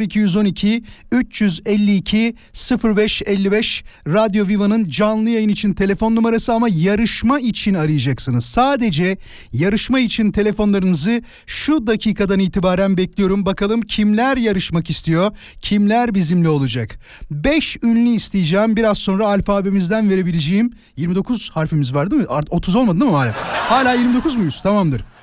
0212 0.00 0.84
352 1.12 2.34
0555 2.84 3.84
Radyo 4.06 4.48
Viva'nın 4.48 4.88
canlı 4.88 5.30
yayın 5.30 5.48
için 5.48 5.72
telefon 5.72 6.16
numarası 6.16 6.52
ama 6.52 6.68
yarışma 6.68 7.40
için 7.40 7.74
arayacaksınız. 7.74 8.44
Sadece 8.44 9.18
yarışma 9.52 10.00
için 10.00 10.32
telefonlarınızı 10.32 11.22
şu 11.46 11.86
dakikadan 11.86 12.38
itibaren 12.38 12.96
bekliyorum. 12.96 13.46
Bakalım 13.46 13.82
kimler 13.82 14.36
yarışmak 14.36 14.90
istiyor? 14.90 15.36
Kimler 15.60 16.14
bizimle 16.14 16.48
olacak? 16.48 16.98
5 17.30 17.76
ünlü 17.82 18.10
isteyeceğim. 18.10 18.76
Biraz 18.76 18.98
sonra 18.98 19.26
alfabemizden 19.26 20.10
verebileceğim 20.10 20.72
29 20.96 21.50
harfimiz 21.50 21.94
var 21.94 22.10
değil 22.10 22.22
mi? 22.22 22.28
30 22.50 22.76
olmadı 22.76 23.00
değil 23.00 23.10
mi 23.10 23.16
hala? 23.16 23.34
Hala 23.68 23.92
29 23.92 24.36
muyuz? 24.36 24.60
Tamamdır. 24.62 25.13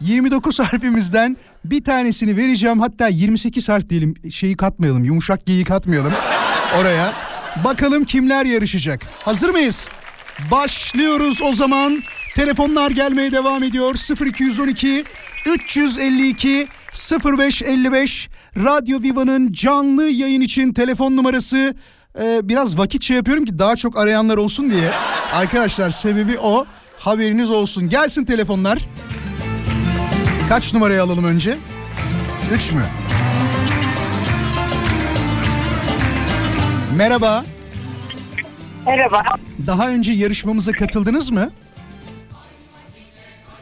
29 0.00 0.60
harfimizden 0.60 1.36
bir 1.64 1.84
tanesini 1.84 2.36
vereceğim. 2.36 2.80
Hatta 2.80 3.08
28 3.08 3.68
harf 3.68 3.88
diyelim 3.88 4.14
şeyi 4.30 4.56
katmayalım. 4.56 5.04
Yumuşak 5.04 5.46
geyi 5.46 5.64
katmayalım 5.64 6.12
oraya. 6.80 7.12
Bakalım 7.64 8.04
kimler 8.04 8.44
yarışacak. 8.44 9.00
Hazır 9.24 9.48
mıyız? 9.50 9.88
Başlıyoruz 10.50 11.42
o 11.42 11.52
zaman. 11.52 12.02
Telefonlar 12.34 12.90
gelmeye 12.90 13.32
devam 13.32 13.62
ediyor. 13.62 13.94
0212 14.26 15.04
352 15.46 16.68
0555 17.24 18.28
Radyo 18.56 19.02
Viva'nın 19.02 19.52
canlı 19.52 20.04
yayın 20.04 20.40
için 20.40 20.72
telefon 20.72 21.16
numarası. 21.16 21.74
Ee, 22.20 22.40
biraz 22.42 22.78
vakit 22.78 23.02
şey 23.02 23.16
yapıyorum 23.16 23.44
ki 23.44 23.58
daha 23.58 23.76
çok 23.76 23.98
arayanlar 23.98 24.36
olsun 24.36 24.70
diye. 24.70 24.90
Arkadaşlar 25.32 25.90
sebebi 25.90 26.38
o. 26.38 26.66
Haberiniz 26.98 27.50
olsun. 27.50 27.88
Gelsin 27.88 28.24
telefonlar. 28.24 28.78
Kaç 30.48 30.74
numarayı 30.74 31.02
alalım 31.02 31.24
önce? 31.24 31.56
Üç 32.54 32.72
mü? 32.72 32.82
Merhaba. 36.96 37.44
Merhaba. 38.86 39.22
Daha 39.66 39.88
önce 39.90 40.12
yarışmamıza 40.12 40.72
katıldınız 40.72 41.30
mı? 41.30 41.50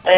Ee, 0.05 0.11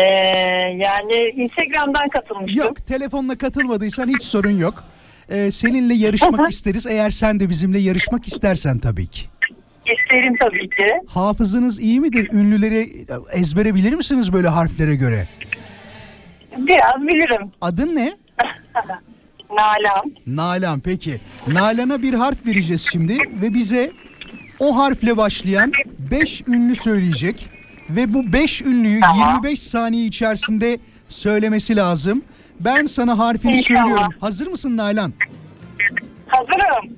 yani 0.85 1.15
Instagram'dan 1.37 2.09
katılmıştım. 2.09 2.65
Yok. 2.67 2.87
Telefonla 2.87 3.39
katılmadıysan 3.39 4.09
hiç 4.09 4.23
sorun 4.23 4.59
yok. 4.59 4.85
Ee, 5.29 5.51
seninle 5.51 5.95
yarışmak 5.95 6.51
isteriz. 6.51 6.87
Eğer 6.87 7.11
sen 7.11 7.41
de 7.41 7.49
bizimle 7.49 7.79
yarışmak 7.79 8.27
istersen 8.27 8.79
tabii 8.79 9.07
ki. 9.07 9.27
İsterim 9.87 10.37
tabii 10.41 10.69
ki. 10.71 10.87
Hafızanız 11.09 11.81
iyi 11.81 12.01
midir? 12.01 12.29
Ünlüleri 12.33 13.07
ezbere 13.33 13.75
bilir 13.75 13.93
misiniz 13.93 14.33
böyle 14.33 14.49
harflere 14.49 14.95
göre? 14.95 15.29
Biraz 16.59 17.03
bilirim. 17.03 17.51
Adın 17.61 17.97
ne? 17.97 18.13
Nalan. 19.51 20.13
Nalan 20.27 20.81
peki. 20.81 21.21
Nalan'a 21.47 22.03
bir 22.03 22.15
harf 22.15 22.47
vereceğiz 22.47 22.87
şimdi 22.93 23.19
ve 23.43 23.55
bize 23.55 23.93
o 24.59 24.77
harfle 24.79 25.17
başlayan 25.17 25.73
5 26.11 26.43
ünlü 26.49 26.75
söyleyecek. 26.77 27.49
Ve 27.91 28.15
bu 28.15 28.33
5 28.33 28.63
ünlüyü 28.63 29.01
Tamam. 29.01 29.29
25 29.37 29.59
saniye 29.63 30.07
içerisinde 30.07 30.79
söylemesi 31.09 31.77
lazım. 31.77 32.23
Ben 32.61 32.87
sana 32.87 33.19
harfini 33.19 33.53
İnşallah. 33.53 33.81
söylüyorum. 33.81 34.13
Hazır 34.21 34.47
mısın 34.47 34.77
Nalan? 34.77 35.13
Hazırım. 36.27 36.97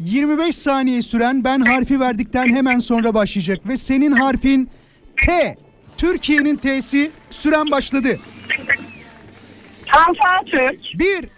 25 0.00 0.56
saniye 0.56 1.02
süren 1.02 1.44
ben 1.44 1.60
harfi 1.60 2.00
verdikten 2.00 2.48
hemen 2.48 2.78
sonra 2.78 3.14
başlayacak 3.14 3.68
ve 3.68 3.76
senin 3.76 4.12
harfin 4.12 4.70
T. 5.26 5.56
Türkiye'nin 5.96 6.56
T'si 6.56 7.10
süren 7.30 7.70
başladı. 7.70 8.18
Tansa 9.92 10.38
Türk. 10.46 10.80
1 10.94 11.28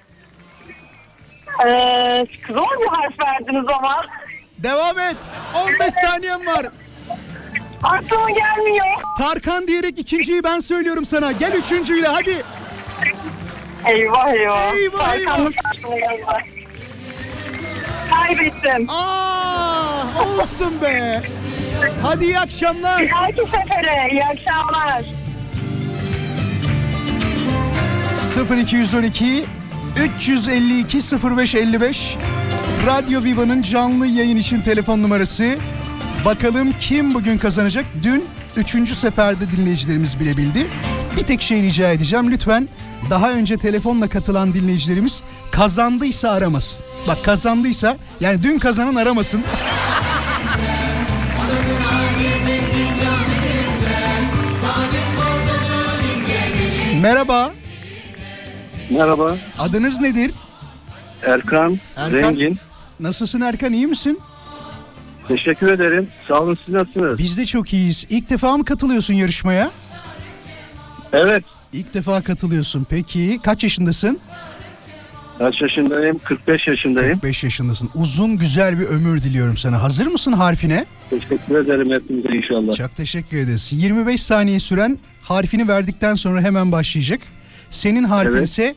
Ee, 1.66 2.26
zor 2.48 2.80
bir 2.80 2.86
harf 2.88 3.14
verdiniz 3.20 3.64
ama. 3.78 3.96
Devam 4.58 4.98
et. 4.98 5.16
15 5.54 5.94
saniyen 5.94 6.46
var. 6.46 6.66
Aklıma 7.82 8.30
gelmiyor. 8.30 8.86
Tarkan 9.18 9.66
diyerek 9.68 9.98
ikinciyi 9.98 10.44
ben 10.44 10.60
söylüyorum 10.60 11.04
sana. 11.04 11.32
Gel 11.32 11.52
üçüncüyle 11.52 12.06
hadi. 12.08 12.42
Eyvah 13.86 14.28
eyvah. 14.28 14.74
Eyvah, 14.74 15.14
Serkan'ın 15.14 15.54
aklıma 15.76 15.96
gelmez. 15.98 16.44
Kaybettim. 18.12 18.86
Aa, 18.90 20.02
olsun 20.24 20.80
be. 20.82 21.22
Hadi 22.02 22.24
iyi 22.24 22.38
akşamlar. 22.40 23.02
Bir 23.02 23.10
dahaki 23.10 23.40
sefere. 23.40 24.08
İyi 24.12 24.24
akşamlar. 24.24 25.04
0212 28.36 29.44
352 29.96 30.98
0555 30.98 32.16
Radyo 32.86 33.24
Viva'nın 33.24 33.62
canlı 33.62 34.06
yayın 34.06 34.36
için 34.36 34.60
telefon 34.60 35.02
numarası. 35.02 35.56
Bakalım 36.24 36.68
kim 36.80 37.14
bugün 37.14 37.38
kazanacak? 37.38 37.84
Dün 38.02 38.24
üçüncü 38.56 38.94
seferde 38.94 39.50
dinleyicilerimiz 39.56 40.20
bilebildi. 40.20 40.66
Bir 41.16 41.22
tek 41.22 41.42
şey 41.42 41.62
rica 41.62 41.92
edeceğim 41.92 42.30
lütfen 42.30 42.68
daha 43.10 43.30
önce 43.32 43.56
telefonla 43.56 44.08
katılan 44.08 44.54
dinleyicilerimiz 44.54 45.22
kazandıysa 45.52 46.30
aramasın. 46.30 46.84
Bak 47.06 47.24
kazandıysa 47.24 47.96
yani 48.20 48.42
dün 48.42 48.58
kazanan 48.58 48.94
aramasın. 48.94 49.44
Merhaba. 57.02 57.63
Merhaba, 58.90 59.36
Adınız 59.58 60.00
nedir? 60.00 60.30
Erkan, 61.22 61.78
Erkan. 61.96 62.20
Zengin. 62.32 62.58
Nasılsın 63.00 63.40
Erkan 63.40 63.72
iyi 63.72 63.86
misin? 63.86 64.20
Teşekkür 65.28 65.72
ederim. 65.72 66.08
Sağ 66.28 66.40
olun, 66.40 66.58
siz 66.64 66.74
nasılsınız? 66.74 67.18
Biz 67.18 67.38
de 67.38 67.46
çok 67.46 67.72
iyiyiz. 67.72 68.06
İlk 68.10 68.30
defa 68.30 68.56
mı 68.56 68.64
katılıyorsun 68.64 69.14
yarışmaya? 69.14 69.70
Evet, 71.12 71.44
İlk 71.72 71.94
defa 71.94 72.22
katılıyorsun. 72.22 72.86
Peki 72.90 73.40
kaç 73.42 73.62
yaşındasın? 73.62 74.18
kaç 75.38 75.60
yaşındayım? 75.60 76.18
45 76.24 76.66
yaşındayım. 76.66 77.20
5 77.22 77.44
yaşındasın. 77.44 77.90
Uzun 77.94 78.36
güzel 78.38 78.78
bir 78.78 78.84
ömür 78.84 79.22
diliyorum 79.22 79.56
sana. 79.56 79.82
Hazır 79.82 80.06
mısın 80.06 80.32
harfine? 80.32 80.86
Teşekkür 81.10 81.54
ederim 81.64 81.92
hepinize 81.92 82.28
inşallah. 82.36 82.76
Çok 82.76 82.96
teşekkür 82.96 83.36
ederiz. 83.36 83.72
25 83.72 84.22
saniye 84.22 84.60
süren 84.60 84.98
harfini 85.22 85.68
verdikten 85.68 86.14
sonra 86.14 86.40
hemen 86.40 86.72
başlayacak. 86.72 87.20
Senin 87.74 88.04
harfin 88.04 88.36
Evet. 88.36 88.48
ise 88.48 88.74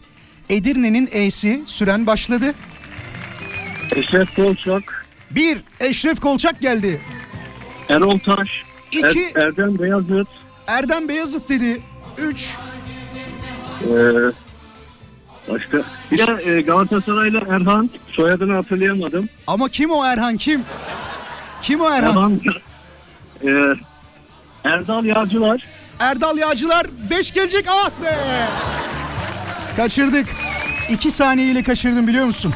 Edirne'nin 0.49 1.09
E'si. 1.11 1.61
Süren 1.65 2.07
başladı. 2.07 2.53
Eşref 3.95 4.35
Kolçak, 4.35 5.05
1. 5.31 5.57
Eşref 5.79 6.19
Kolçak 6.19 6.61
geldi. 6.61 7.01
Erol 7.89 8.19
Taş, 8.19 8.49
İki. 8.91 9.31
Er- 9.35 9.41
Erdem 9.41 9.79
Beyazıt, 9.79 10.27
Erdem 10.67 11.09
Beyazıt 11.09 11.49
dedi. 11.49 11.81
3. 12.17 12.55
ee, 13.83 13.87
başka. 15.51 15.81
Bir 16.11 16.17
de 16.17 16.51
e, 16.57 16.61
Galatasaraylı 16.61 17.37
Erhan, 17.49 17.89
soyadını 18.11 18.53
hatırlayamadım. 18.55 19.29
Ama 19.47 19.69
kim 19.69 19.91
o 19.91 20.05
Erhan 20.05 20.37
kim? 20.37 20.61
Kim 21.61 21.81
o 21.81 21.89
Erhan? 21.89 22.11
Erhan, 22.11 22.39
e, 23.43 23.73
Erdal 24.63 25.05
Yağcılar, 25.05 25.63
Erdal 25.99 26.37
Yağcılar 26.37 26.87
5 27.09 27.31
gelecek 27.31 27.65
ah 27.69 27.89
be. 28.03 28.17
Kaçırdık. 29.75 30.27
2 30.89 31.11
saniyeyle 31.11 31.63
kaçırdım 31.63 32.07
biliyor 32.07 32.25
musun? 32.25 32.53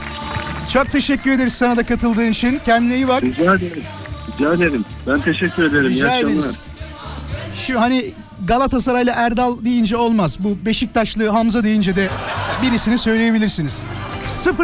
Çok 0.74 0.92
teşekkür 0.92 1.32
ederiz 1.32 1.54
sana 1.54 1.78
da 1.78 1.86
katıldığın 1.86 2.32
için. 2.32 2.62
Kendine 2.66 2.96
iyi 2.96 3.08
bak. 3.08 3.24
rica 3.24 3.56
ederim. 3.56 3.84
Rica 4.32 4.54
ederim. 4.54 4.86
Ben 5.08 5.22
teşekkür 5.22 5.64
ederim. 5.64 5.90
Rica 5.90 6.18
ederiz. 6.18 6.60
Şu 7.68 7.82
hani 7.82 8.12
Galatasaraylı 8.48 9.12
Erdal 9.16 9.66
deyince 9.66 9.98
olmaz. 9.98 10.38
Bu 10.40 10.58
Beşiktaşlı 10.66 11.30
Hamza 11.30 11.64
deyince 11.64 11.96
de 11.96 12.10
birisini 12.62 12.98
söyleyebilirsiniz. 12.98 13.80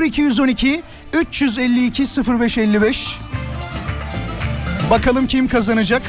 0212 0.04 0.82
352 1.14 2.04
0555 2.40 3.18
Bakalım 4.90 5.28
kim 5.28 5.48
kazanacak? 5.48 6.02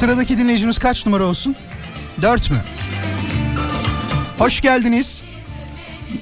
Sıradaki 0.00 0.38
dinleyicimiz 0.38 0.78
kaç 0.78 1.06
numara 1.06 1.24
olsun? 1.24 1.56
4 2.22 2.50
mü? 2.50 2.56
Hoş 4.38 4.60
geldiniz. 4.60 5.24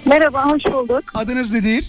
Merhaba, 0.05 0.45
hoş 0.47 0.65
bulduk. 0.65 1.05
Adınız 1.15 1.53
nedir? 1.55 1.85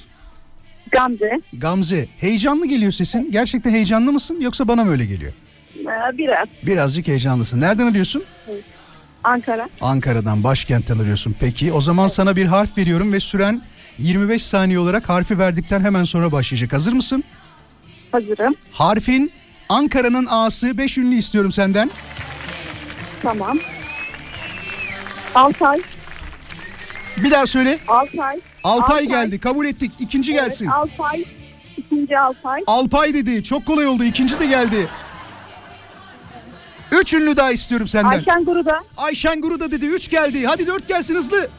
Gamze. 0.92 1.42
Gamze. 1.54 2.08
Heyecanlı 2.18 2.66
geliyor 2.66 2.92
sesin. 2.92 3.32
Gerçekten 3.32 3.72
heyecanlı 3.72 4.12
mısın 4.12 4.38
yoksa 4.42 4.68
bana 4.68 4.84
mı 4.84 4.92
öyle 4.92 5.06
geliyor? 5.06 5.34
Ee, 5.80 6.18
biraz. 6.18 6.48
Birazcık 6.66 7.08
heyecanlısın. 7.08 7.62
Nereden 7.62 7.88
arıyorsun? 7.88 8.24
Ankara. 9.24 9.70
Ankara'dan, 9.82 10.44
başkentten 10.44 11.00
arıyorsun. 11.00 11.36
Peki 11.40 11.74
o 11.74 11.82
zaman 11.82 12.08
sana 12.08 12.36
bir 12.36 12.46
harf 12.46 12.78
veriyorum 12.78 13.14
ve 13.14 13.20
süren 13.20 13.62
25 13.98 14.44
saniye 14.44 14.80
olarak 14.80 15.10
harfi 15.10 15.40
verdikten 15.40 15.82
hemen 15.82 16.04
sonra 16.04 16.32
başlayacak. 16.32 16.74
Hazır 16.74 16.94
mısın? 16.94 17.24
Hazırım. 18.12 18.56
Harfin 18.72 19.32
Ankara'nın 19.70 20.28
A'sı 20.30 20.78
5 20.78 20.98
ünlü 20.98 21.16
istiyorum 21.16 21.52
senden. 21.52 21.92
Tamam. 23.24 23.60
Altay. 25.36 25.80
Bir 27.18 27.32
daha 27.32 27.46
söyle. 27.46 27.80
Altay. 27.88 28.40
Altay 28.64 29.08
geldi. 29.08 29.40
Kabul 29.40 29.66
ettik. 29.66 29.92
İkinci 30.00 30.34
gelsin. 30.34 30.66
Evet, 30.66 31.00
Altay. 31.00 31.26
İkinci 31.78 32.20
Altay. 32.20 32.64
Alpay 32.68 33.14
dedi. 33.14 33.44
Çok 33.44 33.66
kolay 33.66 33.88
oldu. 33.88 34.04
İkinci 34.04 34.40
de 34.40 34.46
geldi. 34.46 34.88
Üç 36.92 37.14
ünlü 37.14 37.38
daha 37.38 37.52
istiyorum 37.52 37.88
senden. 37.88 38.10
Ayşen 38.10 38.46
Guru'da. 38.46 38.84
Ayşen 38.98 39.42
Guru 39.42 39.60
da 39.60 39.72
dedi. 39.72 39.86
Üç 39.86 40.10
geldi. 40.10 40.46
Hadi 40.46 40.68
dört 40.68 40.88
gelsin 40.88 41.16
hızlı. 41.16 41.50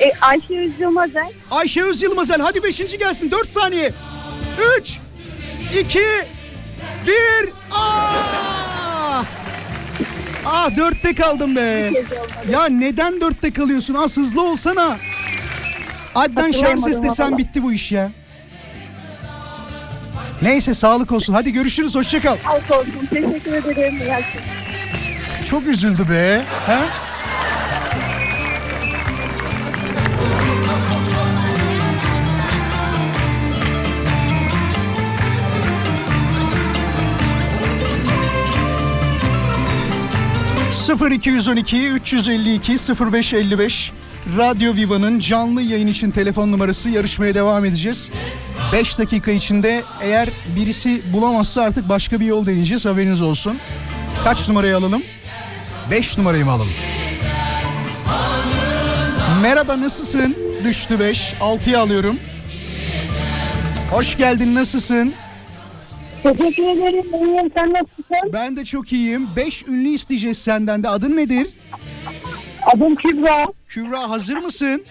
E, 0.00 0.12
Ayşe 0.20 0.54
Üzülmazel. 0.54 1.32
Ayşe 1.50 1.82
Öz 1.84 2.02
Yılmazel. 2.02 2.40
Hadi 2.40 2.62
beşinci 2.62 2.98
gelsin. 2.98 3.30
Dört 3.30 3.52
saniye. 3.52 3.92
Üç. 4.78 4.98
iki, 5.80 6.04
Bir. 7.06 7.52
Ah! 7.72 9.24
Ah 10.46 10.76
dörtte 10.76 11.14
kaldım 11.14 11.56
be. 11.56 11.90
Ya 12.50 12.66
neden 12.66 13.20
dörtte 13.20 13.52
kalıyorsun? 13.52 13.94
Az 13.94 14.16
hızlı 14.16 14.42
olsana. 14.42 14.96
Adnan 16.14 16.50
Şenses 16.50 17.02
desen 17.02 17.38
bitti 17.38 17.62
bu 17.62 17.72
iş 17.72 17.92
ya. 17.92 18.10
Neyse 20.42 20.74
sağlık 20.74 21.12
olsun. 21.12 21.34
Hadi 21.34 21.52
görüşürüz. 21.52 21.94
Hoşça 21.94 22.22
kal. 22.22 22.36
Alt 22.46 22.70
olsun. 22.70 22.92
Teşekkür 23.10 23.52
ederim. 23.52 24.00
Çok 25.50 25.66
üzüldü 25.66 26.08
be. 26.10 26.42
Ha? 26.66 26.80
...0212 40.90 41.88
352 41.88 42.72
0555 43.12 43.92
Radyo 44.38 44.74
Viva'nın 44.74 45.18
canlı 45.18 45.62
yayın 45.62 45.86
için 45.86 46.10
telefon 46.10 46.52
numarası 46.52 46.90
yarışmaya 46.90 47.34
devam 47.34 47.64
edeceğiz. 47.64 48.10
5 48.72 48.98
dakika 48.98 49.30
içinde 49.30 49.84
eğer 50.02 50.28
birisi 50.56 51.02
bulamazsa 51.12 51.62
artık 51.62 51.88
başka 51.88 52.20
bir 52.20 52.26
yol 52.26 52.46
deneyeceğiz 52.46 52.86
haberiniz 52.86 53.22
olsun. 53.22 53.58
Kaç 54.24 54.48
numarayı 54.48 54.76
alalım? 54.76 55.02
5 55.90 56.18
numarayı 56.18 56.44
mı 56.44 56.50
alalım? 56.50 56.72
Merhaba 59.42 59.80
nasılsın? 59.80 60.36
Düştü 60.64 61.00
5. 61.00 61.34
6'yı 61.40 61.80
alıyorum. 61.80 62.18
Hoş 63.90 64.16
geldin 64.16 64.54
nasılsın? 64.54 65.14
Teşekkür 66.22 66.62
ederim. 66.62 67.06
İyiyim. 67.14 67.50
Sen 67.56 67.68
nasılsın? 67.72 68.32
Ben 68.32 68.56
de 68.56 68.64
çok 68.64 68.92
iyiyim. 68.92 69.28
5 69.36 69.62
ünlü 69.68 69.88
isteyeceğiz 69.88 70.38
senden 70.38 70.82
de. 70.82 70.88
Adın 70.88 71.16
nedir? 71.16 71.46
Adım 72.74 72.94
Kübra. 72.94 73.46
Kübra 73.66 74.10
hazır 74.10 74.36
mısın? 74.36 74.84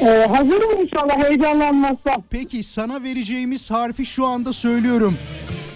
Ee, 0.00 0.04
hazırım 0.32 0.82
inşallah 0.82 1.24
heyecanlanmazsam. 1.28 2.22
Peki 2.30 2.62
sana 2.62 3.02
vereceğimiz 3.02 3.70
harfi 3.70 4.04
şu 4.04 4.26
anda 4.26 4.52
söylüyorum. 4.52 5.18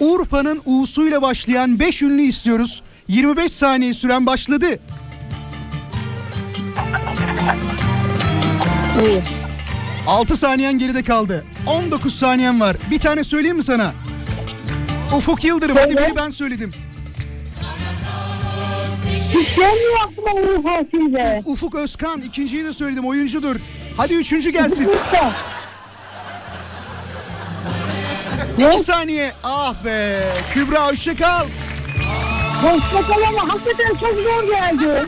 Urfa'nın 0.00 0.60
U'suyla 0.64 1.22
başlayan 1.22 1.78
5 1.78 2.02
ünlü 2.02 2.22
istiyoruz. 2.22 2.82
25 3.08 3.52
saniye 3.52 3.94
süren 3.94 4.26
başladı. 4.26 4.66
İyi. 9.06 9.20
6 10.08 10.36
saniyen 10.36 10.78
geride 10.78 11.02
kaldı. 11.02 11.44
19 11.66 12.14
saniyen 12.14 12.60
var. 12.60 12.76
Bir 12.90 12.98
tane 13.00 13.24
söyleyeyim 13.24 13.56
mi 13.56 13.62
sana? 13.62 13.92
Ufuk 15.16 15.44
Yıldırım. 15.44 15.76
Hadi 15.76 15.94
Söyle. 15.94 16.06
biri 16.06 16.16
ben 16.16 16.30
söyledim. 16.30 16.72
Hiç 19.14 19.56
gelmiyor 19.56 19.96
aklıma 20.04 20.62
Fatih'le. 20.62 21.42
Ufuk 21.44 21.74
Özkan. 21.74 22.20
ikinciyi 22.20 22.64
de 22.64 22.72
söyledim. 22.72 23.04
Oyuncudur. 23.06 23.56
Hadi 23.96 24.14
üçüncü 24.14 24.50
gelsin. 24.50 24.90
2 28.74 28.80
saniye. 28.80 29.32
Ah 29.44 29.84
be. 29.84 30.20
Kübra 30.54 30.86
hoşça 30.86 31.16
kal. 31.16 31.46
Hoşça 32.62 33.02
kal 33.08 33.22
ama 33.28 33.54
hakikaten 33.54 33.94
çok 34.00 34.14
zor 34.14 34.48
geldi. 34.48 35.06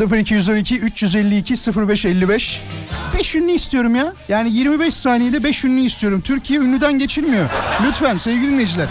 0212 0.00 0.78
352 0.80 1.54
0555 1.88 2.62
5 3.18 3.34
ünlü 3.34 3.52
istiyorum 3.52 3.94
ya. 3.94 4.14
Yani 4.28 4.52
25 4.52 4.94
saniyede 4.94 5.44
5 5.44 5.64
ünlü 5.64 5.80
istiyorum. 5.80 6.20
Türkiye 6.20 6.60
ünlüden 6.60 6.98
geçilmiyor. 6.98 7.48
Lütfen 7.86 8.16
sevgili 8.16 8.52
dinleyiciler. 8.52 8.88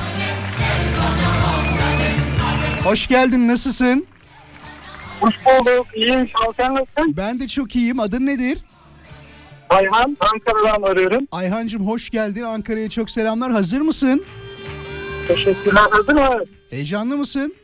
Hoş 2.83 3.07
geldin. 3.07 3.47
Nasılsın? 3.47 4.07
Hoş 5.19 5.33
bulduk. 5.45 5.87
İyiyim. 5.95 6.29
Sağ 6.37 6.47
ol. 6.49 6.53
Sen 6.59 6.73
nasılsın? 6.73 7.17
Ben 7.17 7.39
de 7.39 7.47
çok 7.47 7.75
iyiyim. 7.75 7.99
Adın 7.99 8.25
nedir? 8.25 8.57
Ayhan. 9.69 10.17
Ankara'dan 10.19 10.91
arıyorum. 10.91 11.27
Ayhancım 11.31 11.87
hoş 11.87 12.09
geldin. 12.09 12.41
Ankara'ya 12.41 12.89
çok 12.89 13.09
selamlar. 13.09 13.51
Hazır 13.51 13.81
mısın? 13.81 14.25
Teşekkürler. 15.27 15.81
Hazır 15.91 16.13
mı? 16.13 16.43
Heyecanlı 16.69 17.17
mısın? 17.17 17.55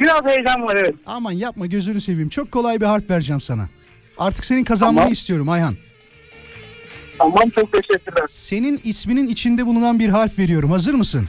Biraz 0.00 0.24
heyecan 0.24 0.62
var 0.62 0.76
evet. 0.76 0.94
Aman 1.06 1.32
yapma 1.32 1.66
gözünü 1.66 2.00
seveyim. 2.00 2.28
Çok 2.28 2.52
kolay 2.52 2.80
bir 2.80 2.86
harf 2.86 3.10
vereceğim 3.10 3.40
sana. 3.40 3.68
Artık 4.18 4.44
senin 4.44 4.64
kazanmanı 4.64 4.96
Tamam. 4.98 5.12
istiyorum 5.12 5.48
Ayhan. 5.48 5.74
Tamam 7.18 7.48
çok 7.54 7.72
teşekkürler. 7.72 8.26
Senin 8.28 8.80
isminin 8.84 9.26
içinde 9.28 9.66
bulunan 9.66 9.98
bir 9.98 10.08
harf 10.08 10.38
veriyorum. 10.38 10.70
Hazır 10.70 10.94
mısın? 10.94 11.28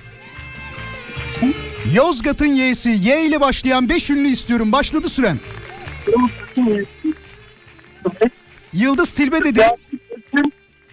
Yozgat'ın 1.93 2.45
Y'si. 2.53 2.89
Y 2.89 3.25
ile 3.25 3.41
başlayan 3.41 3.89
5 3.89 4.09
ünlü 4.09 4.27
istiyorum. 4.27 4.71
Başladı 4.71 5.09
süren. 5.09 5.39
Yıldız 8.73 9.11
Tilbe 9.11 9.43
dedi. 9.43 9.61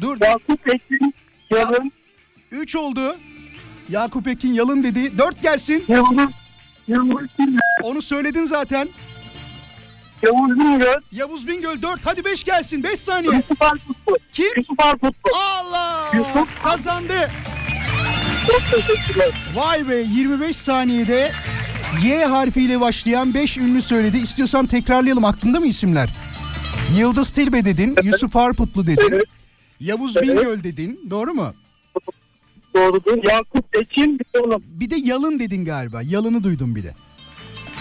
Dur. 0.00 0.16
Yakup 0.20 0.68
Ekin, 0.74 1.14
Yalın, 1.50 1.92
3 2.50 2.76
oldu. 2.76 3.16
Yakup 3.88 4.28
Ekin 4.28 4.52
Yalın 4.52 4.82
dedi. 4.82 5.18
4 5.18 5.42
gelsin. 5.42 5.84
Yıldız, 5.88 6.30
Yıldız 6.88 7.26
Tilbe, 7.37 7.60
Onu 7.82 8.02
söyledin 8.02 8.44
zaten. 8.44 8.88
Yavuz 10.22 10.58
Bingöl, 10.58 11.00
Yavuz 11.12 11.48
Bingöl 11.48 11.82
4. 11.82 12.00
Hadi 12.04 12.24
5 12.24 12.44
gelsin. 12.44 12.82
5 12.82 13.00
saniye. 13.00 13.32
Yusuf 13.32 13.62
Arputlu. 13.62 14.16
Kim? 14.32 14.46
Yusuf 14.56 14.80
Arputlu. 14.80 15.30
Allah! 15.37 16.10
Yusuf. 16.14 16.62
Kazandı. 16.62 17.28
Çok 18.48 18.62
teşekkürler. 18.87 19.28
Vay 19.54 19.88
be 19.88 19.96
25 19.96 20.56
saniyede 20.56 21.32
Y 22.04 22.24
harfiyle 22.24 22.80
başlayan 22.80 23.34
5 23.34 23.58
ünlü 23.58 23.82
söyledi. 23.82 24.16
İstiyorsan 24.18 24.66
tekrarlayalım. 24.66 25.24
Aklında 25.24 25.60
mı 25.60 25.66
isimler? 25.66 26.08
Yıldız 26.98 27.30
Tilbe 27.30 27.64
dedin. 27.64 27.96
Yusuf 28.02 28.37
Arputlu 28.37 28.87
dedin. 28.87 29.08
Evet. 29.12 29.24
Yavuz 29.80 30.16
Evet. 30.16 30.28
Bingöl 30.28 30.64
dedin. 30.64 31.00
Doğru 31.10 31.34
mu? 31.34 31.54
Doğrudur. 32.76 33.24
Yakup 33.30 33.76
Ekin. 33.76 34.18
Bir 34.60 34.90
de 34.90 34.96
Yalın 34.96 35.38
dedin 35.38 35.64
galiba. 35.64 36.02
Yalın'ı 36.02 36.44
duydum 36.44 36.74
bir 36.76 36.82
de. 36.82 36.94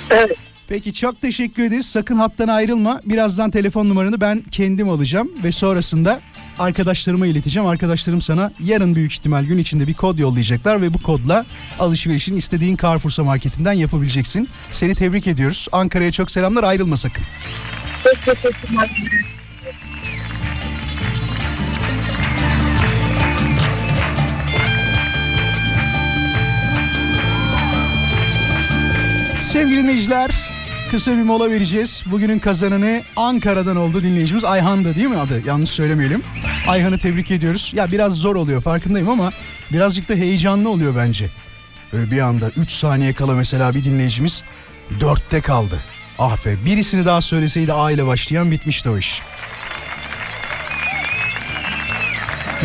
Evet. 0.10 0.38
Peki 0.68 0.94
çok 0.94 1.22
teşekkür 1.22 1.64
ederiz. 1.64 1.86
Sakın 1.86 2.16
hattan 2.16 2.48
ayrılma. 2.48 3.02
Birazdan 3.06 3.52
telefon 3.52 3.90
numaranı 3.90 4.22
ben 4.22 4.44
kendim 4.52 4.90
alacağım 4.90 5.32
ve 5.44 5.52
sonrasında 5.52 6.22
arkadaşlarıma 6.60 7.28
ileteceğim. 7.28 7.70
Arkadaşlarım 7.70 8.22
sana 8.22 8.52
yarın 8.60 8.96
büyük 8.96 9.14
ihtimal 9.14 9.44
gün 9.44 9.58
içinde 9.58 9.88
bir 9.88 9.94
kod 9.94 10.20
yollayacaklar 10.20 10.82
ve 10.82 10.94
bu 10.94 11.02
kodla 11.02 11.46
alışverişini 11.80 12.38
istediğin 12.38 12.78
Carrefour'sa 12.78 13.24
marketinden 13.24 13.74
yapabileceksin. 13.74 14.50
Seni 14.72 14.96
tebrik 14.96 15.28
ediyoruz. 15.28 15.68
Ankara'ya 15.72 16.12
çok 16.12 16.32
selamlar. 16.32 16.64
Ayrılma 16.64 16.98
sakın. 16.98 17.24
Çok 18.04 18.26
teşekkürler. 18.26 18.90
Sevgili 29.54 29.84
dinleyiciler 29.84 30.32
kısa 30.92 31.12
bir 31.12 31.24
mola 31.24 31.50
vereceğiz. 31.50 32.04
Bugünün 32.06 32.40
kazananı 32.40 33.04
Ankara'dan 33.16 33.76
oldu 33.76 34.04
dinleyicimiz. 34.04 34.46
Ayhan'dı 34.46 34.96
değil 34.96 35.08
mi 35.08 35.18
adı? 35.18 35.42
Yanlış 35.46 35.70
söylemeyelim. 35.70 36.24
Ayhan'ı 36.68 36.98
tebrik 36.98 37.32
ediyoruz. 37.32 37.72
Ya 37.76 37.92
biraz 37.92 38.14
zor 38.14 38.36
oluyor 38.36 38.62
farkındayım 38.62 39.10
ama 39.10 39.32
birazcık 39.72 40.10
da 40.10 40.14
heyecanlı 40.14 40.70
oluyor 40.70 40.96
bence. 40.96 41.30
Böyle 41.94 42.12
bir 42.12 42.20
anda 42.20 42.50
3 42.58 42.72
saniye 42.72 43.14
kala 43.14 43.36
mesela 43.36 43.76
bir 43.76 43.84
dinleyicimiz 43.84 44.44
4'te 45.00 45.42
kaldı. 45.42 45.80
Ah 46.20 46.46
be 46.46 46.66
birisini 46.66 47.06
daha 47.06 47.22
söyleseydi 47.22 47.74
A 47.74 47.92
ile 47.92 48.06
başlayan 48.08 48.52
bitmişti 48.52 48.90
o 48.90 48.98
iş. 48.98 49.22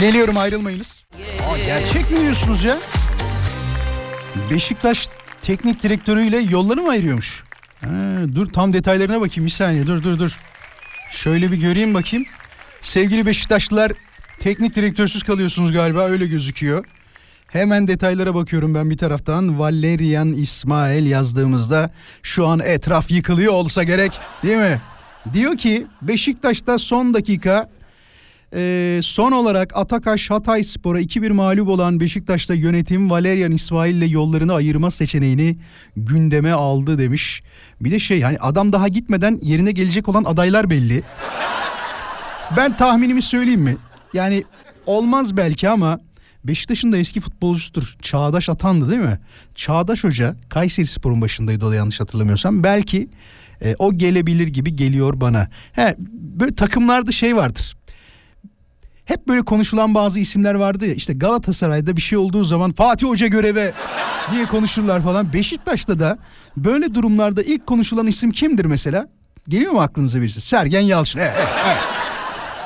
Geliyorum 0.00 0.36
ayrılmayınız. 0.36 1.04
Aa, 1.50 1.58
gerçek 1.58 2.10
mi 2.10 2.20
diyorsunuz 2.20 2.64
ya? 2.64 2.76
Beşiktaş 4.50 5.08
teknik 5.48 5.82
direktörüyle 5.82 6.36
yolları 6.36 6.82
mı 6.82 6.90
ayırıyormuş? 6.90 7.44
Ha, 7.80 7.88
dur 8.34 8.46
tam 8.46 8.72
detaylarına 8.72 9.20
bakayım 9.20 9.46
bir 9.46 9.50
saniye 9.50 9.86
dur 9.86 10.02
dur 10.02 10.18
dur. 10.18 10.38
Şöyle 11.10 11.52
bir 11.52 11.56
göreyim 11.56 11.94
bakayım. 11.94 12.26
Sevgili 12.80 13.26
Beşiktaşlılar 13.26 13.92
teknik 14.38 14.74
direktörsüz 14.76 15.22
kalıyorsunuz 15.22 15.72
galiba 15.72 16.08
öyle 16.08 16.26
gözüküyor. 16.26 16.84
Hemen 17.46 17.86
detaylara 17.86 18.34
bakıyorum 18.34 18.74
ben 18.74 18.90
bir 18.90 18.96
taraftan. 18.98 19.58
Valerian 19.58 20.32
İsmail 20.32 21.06
yazdığımızda 21.06 21.90
şu 22.22 22.46
an 22.46 22.60
etraf 22.60 23.10
yıkılıyor 23.10 23.52
olsa 23.52 23.82
gerek 23.82 24.12
değil 24.42 24.58
mi? 24.58 24.80
Diyor 25.32 25.56
ki 25.56 25.86
Beşiktaş'ta 26.02 26.78
son 26.78 27.14
dakika 27.14 27.70
ee, 28.54 29.00
son 29.02 29.32
olarak 29.32 29.76
Atakaş 29.76 30.30
Hatay 30.30 30.64
Spor'a 30.64 31.00
2-1 31.00 31.32
mağlup 31.32 31.68
olan 31.68 32.00
Beşiktaş'ta 32.00 32.54
yönetim 32.54 33.10
Valerian 33.10 33.52
İsmail 33.52 33.94
ile 33.94 34.06
yollarını 34.06 34.54
ayırma 34.54 34.90
seçeneğini 34.90 35.58
gündeme 35.96 36.52
aldı 36.52 36.98
demiş. 36.98 37.42
Bir 37.80 37.90
de 37.90 37.98
şey 37.98 38.22
hani 38.22 38.38
adam 38.38 38.72
daha 38.72 38.88
gitmeden 38.88 39.38
yerine 39.42 39.72
gelecek 39.72 40.08
olan 40.08 40.24
adaylar 40.24 40.70
belli. 40.70 41.02
Ben 42.56 42.76
tahminimi 42.76 43.22
söyleyeyim 43.22 43.60
mi? 43.60 43.76
Yani 44.12 44.44
olmaz 44.86 45.36
belki 45.36 45.68
ama 45.68 46.00
Beşiktaş'ın 46.44 46.92
da 46.92 46.96
eski 46.98 47.20
futbolcusudur. 47.20 47.96
Çağdaş 48.02 48.48
Atan'dı 48.48 48.90
değil 48.90 49.02
mi? 49.02 49.18
Çağdaş 49.54 50.04
Hoca 50.04 50.36
Kayseri 50.48 50.86
Spor'un 50.86 51.20
başındaydı 51.20 51.66
o 51.66 51.70
da 51.70 51.74
yanlış 51.74 52.00
hatırlamıyorsam. 52.00 52.62
Belki 52.62 53.08
e, 53.62 53.76
o 53.78 53.98
gelebilir 53.98 54.48
gibi 54.48 54.76
geliyor 54.76 55.20
bana. 55.20 55.48
He, 55.72 55.96
böyle 56.12 56.54
takımlarda 56.54 57.12
şey 57.12 57.36
vardır 57.36 57.77
hep 59.08 59.28
böyle 59.28 59.42
konuşulan 59.42 59.94
bazı 59.94 60.20
isimler 60.20 60.54
vardı 60.54 60.86
ya 60.86 60.94
işte 60.94 61.12
Galatasaray'da 61.12 61.96
bir 61.96 62.02
şey 62.02 62.18
olduğu 62.18 62.44
zaman 62.44 62.72
Fatih 62.72 63.06
Hoca 63.06 63.26
göreve 63.26 63.72
diye 64.32 64.46
konuşurlar 64.46 65.02
falan. 65.02 65.32
Beşiktaş'ta 65.32 65.98
da 65.98 66.18
böyle 66.56 66.94
durumlarda 66.94 67.42
ilk 67.42 67.66
konuşulan 67.66 68.06
isim 68.06 68.32
kimdir 68.32 68.64
mesela? 68.64 69.08
Geliyor 69.48 69.72
mu 69.72 69.80
aklınıza 69.80 70.20
birisi? 70.20 70.40
Sergen 70.40 70.80
Yalçın. 70.80 71.20
Evet, 71.20 71.34
evet. 71.66 71.78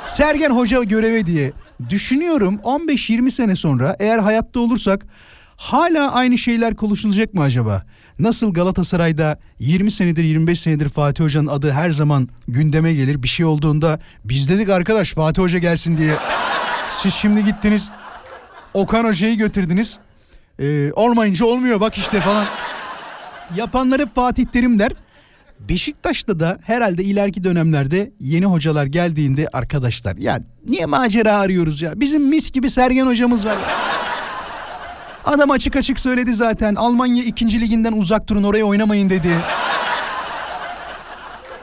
Sergen 0.04 0.50
Hoca 0.50 0.82
göreve 0.82 1.26
diye 1.26 1.52
düşünüyorum 1.88 2.60
15-20 2.64 3.30
sene 3.30 3.56
sonra 3.56 3.96
eğer 3.98 4.18
hayatta 4.18 4.60
olursak 4.60 5.06
hala 5.56 6.12
aynı 6.12 6.38
şeyler 6.38 6.76
konuşulacak 6.76 7.34
mı 7.34 7.42
acaba? 7.42 7.82
Nasıl 8.22 8.54
Galatasaray'da 8.54 9.38
20 9.58 9.90
senedir 9.90 10.24
25 10.24 10.60
senedir 10.60 10.88
Fatih 10.88 11.24
Hoca'nın 11.24 11.46
adı 11.46 11.72
her 11.72 11.92
zaman 11.92 12.28
gündeme 12.48 12.94
gelir. 12.94 13.22
Bir 13.22 13.28
şey 13.28 13.46
olduğunda 13.46 14.00
biz 14.24 14.48
dedik 14.48 14.68
arkadaş 14.68 15.12
Fatih 15.12 15.42
Hoca 15.42 15.58
gelsin 15.58 15.96
diye. 15.96 16.14
Siz 17.02 17.14
şimdi 17.14 17.44
gittiniz 17.44 17.90
Okan 18.74 19.04
Hoca'yı 19.04 19.36
götürdünüz. 19.36 19.98
Ee, 20.58 20.92
olmayınca 20.92 21.46
olmuyor 21.46 21.80
bak 21.80 21.98
işte 21.98 22.20
falan. 22.20 22.46
Yapanlar 23.56 24.00
hep 24.00 24.14
Fatih 24.14 24.46
Terim 24.46 24.78
der. 24.78 24.92
Beşiktaş'ta 25.68 26.40
da 26.40 26.58
herhalde 26.62 27.04
ileriki 27.04 27.44
dönemlerde 27.44 28.12
yeni 28.20 28.46
hocalar 28.46 28.86
geldiğinde 28.86 29.48
arkadaşlar 29.52 30.16
ya 30.16 30.40
niye 30.68 30.86
macera 30.86 31.32
arıyoruz 31.38 31.82
ya? 31.82 32.00
Bizim 32.00 32.28
mis 32.28 32.50
gibi 32.50 32.70
Sergen 32.70 33.06
hocamız 33.06 33.46
var. 33.46 33.56
Adam 35.24 35.50
açık 35.50 35.76
açık 35.76 36.00
söyledi 36.00 36.34
zaten. 36.34 36.74
Almanya 36.74 37.24
2. 37.24 37.60
liginden 37.60 37.92
uzak 37.92 38.28
durun 38.28 38.42
oraya 38.42 38.64
oynamayın 38.64 39.10
dedi. 39.10 39.36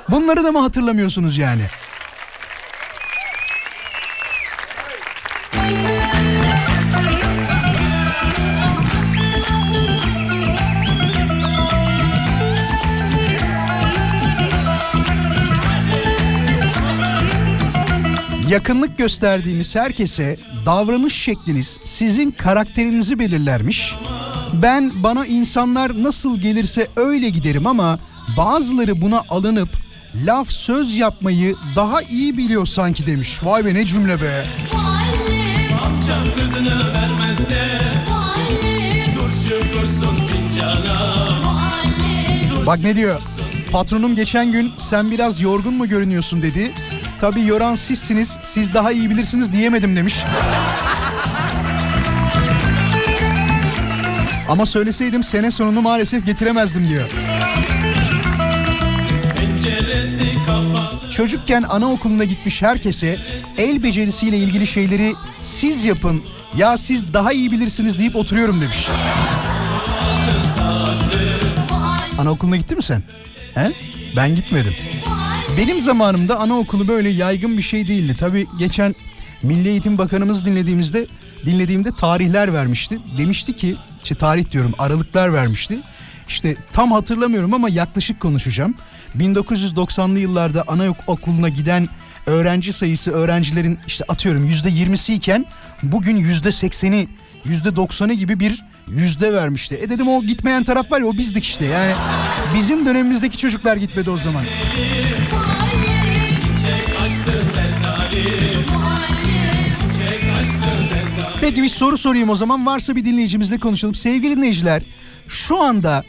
Bunları 0.09 0.43
da 0.43 0.51
mı 0.51 0.59
hatırlamıyorsunuz 0.59 1.37
yani? 1.37 1.61
Yakınlık 18.69 18.97
gösterdiğiniz 18.97 19.75
herkese 19.75 20.37
davranış 20.65 21.15
şekliniz 21.15 21.79
sizin 21.83 22.31
karakterinizi 22.31 23.19
belirlermiş. 23.19 23.95
Ben 24.53 24.91
bana 25.03 25.25
insanlar 25.25 26.03
nasıl 26.03 26.37
gelirse 26.37 26.87
öyle 26.95 27.29
giderim 27.29 27.67
ama 27.67 27.99
bazıları 28.37 29.01
buna 29.01 29.21
alınıp 29.29 29.69
laf 30.25 30.51
söz 30.51 30.97
yapmayı 30.97 31.55
daha 31.75 32.01
iyi 32.01 32.37
biliyor 32.37 32.65
sanki 32.65 33.05
demiş. 33.05 33.43
Vay 33.43 33.65
be 33.65 33.73
ne 33.73 33.85
cümle 33.85 34.21
be. 34.21 34.45
Amcam 35.85 36.35
kızını 36.35 36.93
vermezse 36.93 37.67
Turşu 39.15 39.59
kursun 39.73 40.17
fincana 40.27 41.29
Bak 42.65 42.79
ne 42.79 42.95
diyor? 42.95 43.21
Patronum 43.71 44.15
geçen 44.15 44.51
gün 44.51 44.71
sen 44.77 45.11
biraz 45.11 45.41
yorgun 45.41 45.73
mu 45.73 45.87
görünüyorsun 45.87 46.41
dedi. 46.41 46.71
Tabii 47.21 47.45
yoran 47.45 47.75
sizsiniz 47.75 48.39
siz 48.43 48.73
daha 48.73 48.91
iyi 48.91 49.09
bilirsiniz 49.09 49.53
diyemedim 49.53 49.95
demiş. 49.95 50.15
Ama 54.49 54.65
söyleseydim 54.65 55.23
sene 55.23 55.51
sonunu 55.51 55.81
maalesef 55.81 56.25
getiremezdim 56.25 56.87
diyor. 56.89 57.09
Çocukken 61.11 61.63
anaokuluna 61.63 62.23
gitmiş 62.23 62.61
herkese 62.61 63.17
el 63.57 63.83
becerisiyle 63.83 64.37
ilgili 64.37 64.67
şeyleri 64.67 65.13
siz 65.41 65.85
yapın, 65.85 66.23
Ya 66.57 66.77
siz 66.77 67.13
daha 67.13 67.31
iyi 67.31 67.51
bilirsiniz 67.51 67.99
deyip 67.99 68.15
oturuyorum 68.15 68.61
demiş. 68.61 68.87
Anaokuluna 72.17 72.55
gitti 72.55 72.75
mi 72.75 72.83
sen? 72.83 73.03
He? 73.55 73.71
Ben 74.15 74.35
gitmedim. 74.35 74.73
Benim 75.59 75.79
zamanımda 75.79 76.39
anaokulu 76.39 76.87
böyle 76.87 77.09
yaygın 77.09 77.57
bir 77.57 77.61
şey 77.61 77.87
değildi. 77.87 78.15
Tabii 78.19 78.47
geçen 78.59 78.95
Milli 79.43 79.69
Eğitim 79.69 79.97
Bakanımız 79.97 80.45
dinlediğimizde 80.45 81.07
dinlediğimde 81.45 81.91
tarihler 81.91 82.53
vermişti. 82.53 82.99
Demişti 83.17 83.55
ki, 83.55 83.75
işte 84.03 84.15
tarih 84.15 84.51
diyorum 84.51 84.73
aralıklar 84.77 85.33
vermişti. 85.33 85.79
İşte 86.27 86.55
tam 86.71 86.91
hatırlamıyorum 86.91 87.53
ama 87.53 87.69
yaklaşık 87.69 88.19
konuşacağım. 88.19 88.75
1990'lı 89.17 90.19
yıllarda 90.19 90.63
anaokuluna 90.67 91.49
giden 91.49 91.87
öğrenci 92.25 92.73
sayısı 92.73 93.11
öğrencilerin 93.11 93.79
işte 93.87 94.03
atıyorum 94.07 94.45
yüzde 94.45 94.69
yirmisi 94.69 95.13
iken 95.13 95.45
bugün 95.83 96.15
yüzde 96.15 96.51
sekseni 96.51 97.07
yüzde 97.45 97.75
doksanı 97.75 98.13
gibi 98.13 98.39
bir 98.39 98.63
yüzde 98.87 99.33
vermişti. 99.33 99.79
E 99.81 99.89
dedim 99.89 100.07
o 100.07 100.23
gitmeyen 100.23 100.63
taraf 100.63 100.91
var 100.91 100.99
ya 100.99 101.05
o 101.05 101.17
bizdik 101.17 101.43
işte 101.43 101.65
yani 101.65 101.93
bizim 102.55 102.85
dönemimizdeki 102.85 103.37
çocuklar 103.37 103.77
gitmedi 103.77 104.09
o 104.09 104.17
zaman. 104.17 104.43
Peki 111.49 111.63
bir 111.63 111.69
soru 111.69 111.97
sorayım 111.97 112.29
o 112.29 112.35
zaman 112.35 112.65
varsa 112.65 112.95
bir 112.95 113.05
dinleyicimizle 113.05 113.59
konuşalım. 113.59 113.95
Sevgili 113.95 114.37
dinleyiciler 114.37 114.83
şu 115.27 115.61
anda 115.61 116.03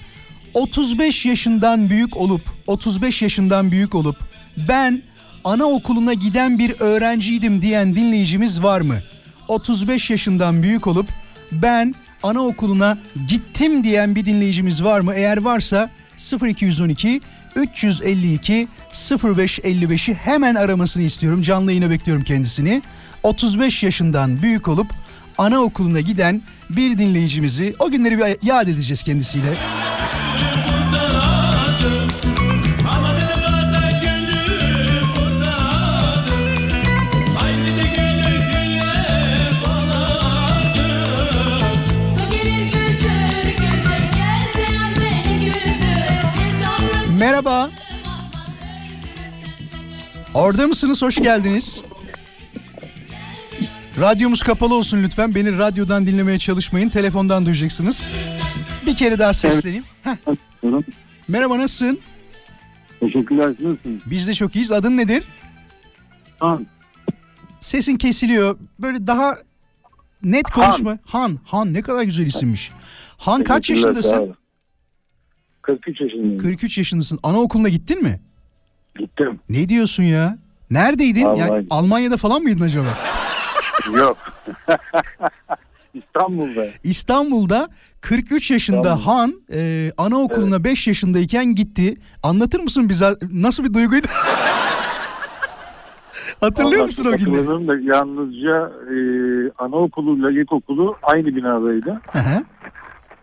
35 0.55 1.27
yaşından 1.27 1.91
büyük 1.91 2.17
olup 2.17 2.43
35 2.67 3.23
yaşından 3.23 3.71
büyük 3.71 3.95
olup 3.95 4.17
ben 4.69 5.03
anaokuluna 5.45 6.13
giden 6.13 6.59
bir 6.59 6.81
öğrenciydim 6.81 7.63
diyen 7.63 7.97
dinleyicimiz 7.97 8.63
var 8.63 8.81
mı? 8.81 9.03
35 9.49 10.11
yaşından 10.11 10.63
büyük 10.63 10.87
olup 10.87 11.07
ben 11.53 11.95
anaokuluna 12.23 12.99
gittim 13.29 13.85
diyen 13.85 14.15
bir 14.15 14.27
dinleyicimiz 14.27 14.85
var 14.85 15.01
mı? 15.01 15.15
Eğer 15.15 15.37
varsa 15.37 15.91
0212 16.47 17.21
352 17.57 18.69
0555'i 18.93 20.15
hemen 20.15 20.55
aramasını 20.55 21.03
istiyorum. 21.03 21.43
Canlı 21.43 21.73
yayına 21.73 21.91
bekliyorum 21.91 22.25
kendisini. 22.25 22.83
35 23.23 23.83
yaşından 23.83 24.43
büyük 24.43 24.69
olup 24.69 24.87
anaokuluna 25.41 26.01
giden 26.01 26.43
bir 26.71 26.99
dinleyicimizi 26.99 27.75
o 27.79 27.91
günleri 27.91 28.19
bir 28.19 28.47
yad 28.47 28.69
edeceğiz 28.69 29.03
kendisiyle. 29.03 29.55
Merhaba. 47.19 47.71
Orada 50.35 50.67
mısınız? 50.67 51.03
Hoş 51.03 51.17
geldiniz. 51.17 51.83
Radyomuz 53.99 54.43
kapalı 54.43 54.75
olsun 54.75 55.03
lütfen. 55.03 55.35
Beni 55.35 55.59
radyodan 55.59 56.07
dinlemeye 56.07 56.39
çalışmayın. 56.39 56.89
Telefondan 56.89 57.47
duyacaksınız. 57.47 58.11
Bir 58.87 58.97
kere 58.97 59.19
daha 59.19 59.35
sesleneyim. 59.35 59.85
Heh. 60.03 60.17
Merhaba 61.29 61.59
nasılsın? 61.59 61.99
Teşekkürler. 63.01 63.55
Siz 63.57 63.67
nasılsınız? 63.67 64.01
Biz 64.07 64.29
de 64.29 64.35
çok 64.35 64.57
iyiyiz. 64.57 64.73
Adın 64.73 64.97
nedir? 64.97 65.25
Han. 66.39 66.67
Sesin 67.61 67.97
kesiliyor. 67.97 68.57
Böyle 68.79 69.07
daha 69.07 69.37
net 70.23 70.51
konuşma. 70.51 70.99
Han. 71.07 71.39
Han 71.45 71.73
ne 71.75 71.83
kadar 71.83 72.03
güzel 72.03 72.27
isimmiş. 72.27 72.71
Han 73.19 73.45
kaç 73.45 73.69
Teşekkürler, 73.69 73.95
sağ 73.95 73.99
yaşındasın? 73.99 74.25
olun. 74.27 74.37
43 75.63 76.01
yaşındayım. 76.01 76.39
43 76.39 76.79
yaşındasın. 76.79 77.19
Anaokuluna 77.23 77.69
gittin 77.69 78.03
mi? 78.03 78.21
Gittim. 78.99 79.41
Ne 79.49 79.69
diyorsun 79.69 80.03
ya? 80.03 80.39
Neredeydin? 80.71 81.21
Yani 81.21 81.51
Vallahi. 81.51 81.67
Almanya'da 81.71 82.17
falan 82.17 82.43
mıydın 82.43 82.65
acaba? 82.65 82.99
Yok. 83.97 84.19
İstanbul'da. 85.95 86.65
İstanbul'da 86.85 87.69
43 88.01 88.51
yaşında 88.51 88.81
İstanbul. 88.81 89.03
Han 89.03 89.33
e, 89.53 89.91
anaokuluna 89.99 90.65
5 90.65 90.87
yaşındayken 90.89 91.55
gitti. 91.55 91.97
Anlatır 92.23 92.61
mısın 92.61 92.89
bize 92.89 93.07
nasıl 93.33 93.65
bir 93.65 93.75
duyguydu? 93.75 94.07
Hatırlıyor 96.41 96.75
Vallahi 96.77 96.87
musun 96.87 97.05
o 97.05 97.11
çok 97.11 97.19
günleri? 97.19 97.69
da 97.69 97.97
yalnızca 97.97 98.73
e, 98.91 98.97
anaokuluyla 99.59 100.31
ilkokulu 100.31 100.97
aynı 101.03 101.27
binadaydı. 101.27 102.01
Hı 102.13 102.19
hı. 102.19 102.45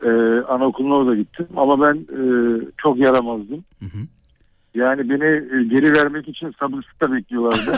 E, 0.02 0.42
anaokuluna 0.46 0.94
orada 0.94 1.16
gittim. 1.16 1.48
Ama 1.56 1.82
ben 1.88 1.96
e, 1.96 2.22
çok 2.78 2.98
yaramazdım. 2.98 3.64
hı. 3.82 3.98
Yani 4.76 5.10
beni 5.10 5.26
e, 5.26 5.64
geri 5.64 5.96
vermek 5.96 6.28
için 6.28 6.54
sabırsızlıkla 6.60 7.12
bekliyorlardı. 7.12 7.78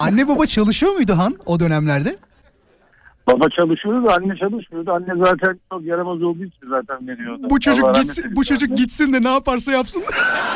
Anne 0.00 0.28
baba 0.28 0.46
çalışıyor 0.46 0.92
muydu 0.92 1.12
Han 1.18 1.34
o 1.46 1.60
dönemlerde? 1.60 2.16
Baba 3.26 3.44
çalışıyordu 3.48 4.10
anne 4.10 4.36
çalışmıyordu. 4.36 4.92
Anne 4.92 5.24
zaten 5.24 5.60
çok 5.72 5.82
yaramaz 5.84 6.22
olduğu 6.22 6.44
için 6.44 6.68
zaten 6.68 7.08
veriyordu. 7.08 7.46
Bu 7.50 7.60
çocuk 7.60 7.84
Allah 7.84 8.00
gitsin 8.00 8.24
bu 8.36 8.44
çocuk 8.44 8.68
anne. 8.70 8.76
gitsin 8.80 9.12
de 9.12 9.22
ne 9.22 9.28
yaparsa 9.32 9.72
yapsın. 9.72 10.02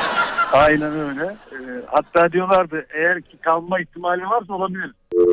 Aynen 0.52 0.92
öyle. 1.00 1.22
E, 1.24 1.58
hatta 1.86 2.32
diyorlardı 2.32 2.86
eğer 2.94 3.22
ki 3.22 3.36
kalma 3.44 3.80
ihtimali 3.80 4.22
varsa 4.22 4.52
olabilir. 4.52 4.92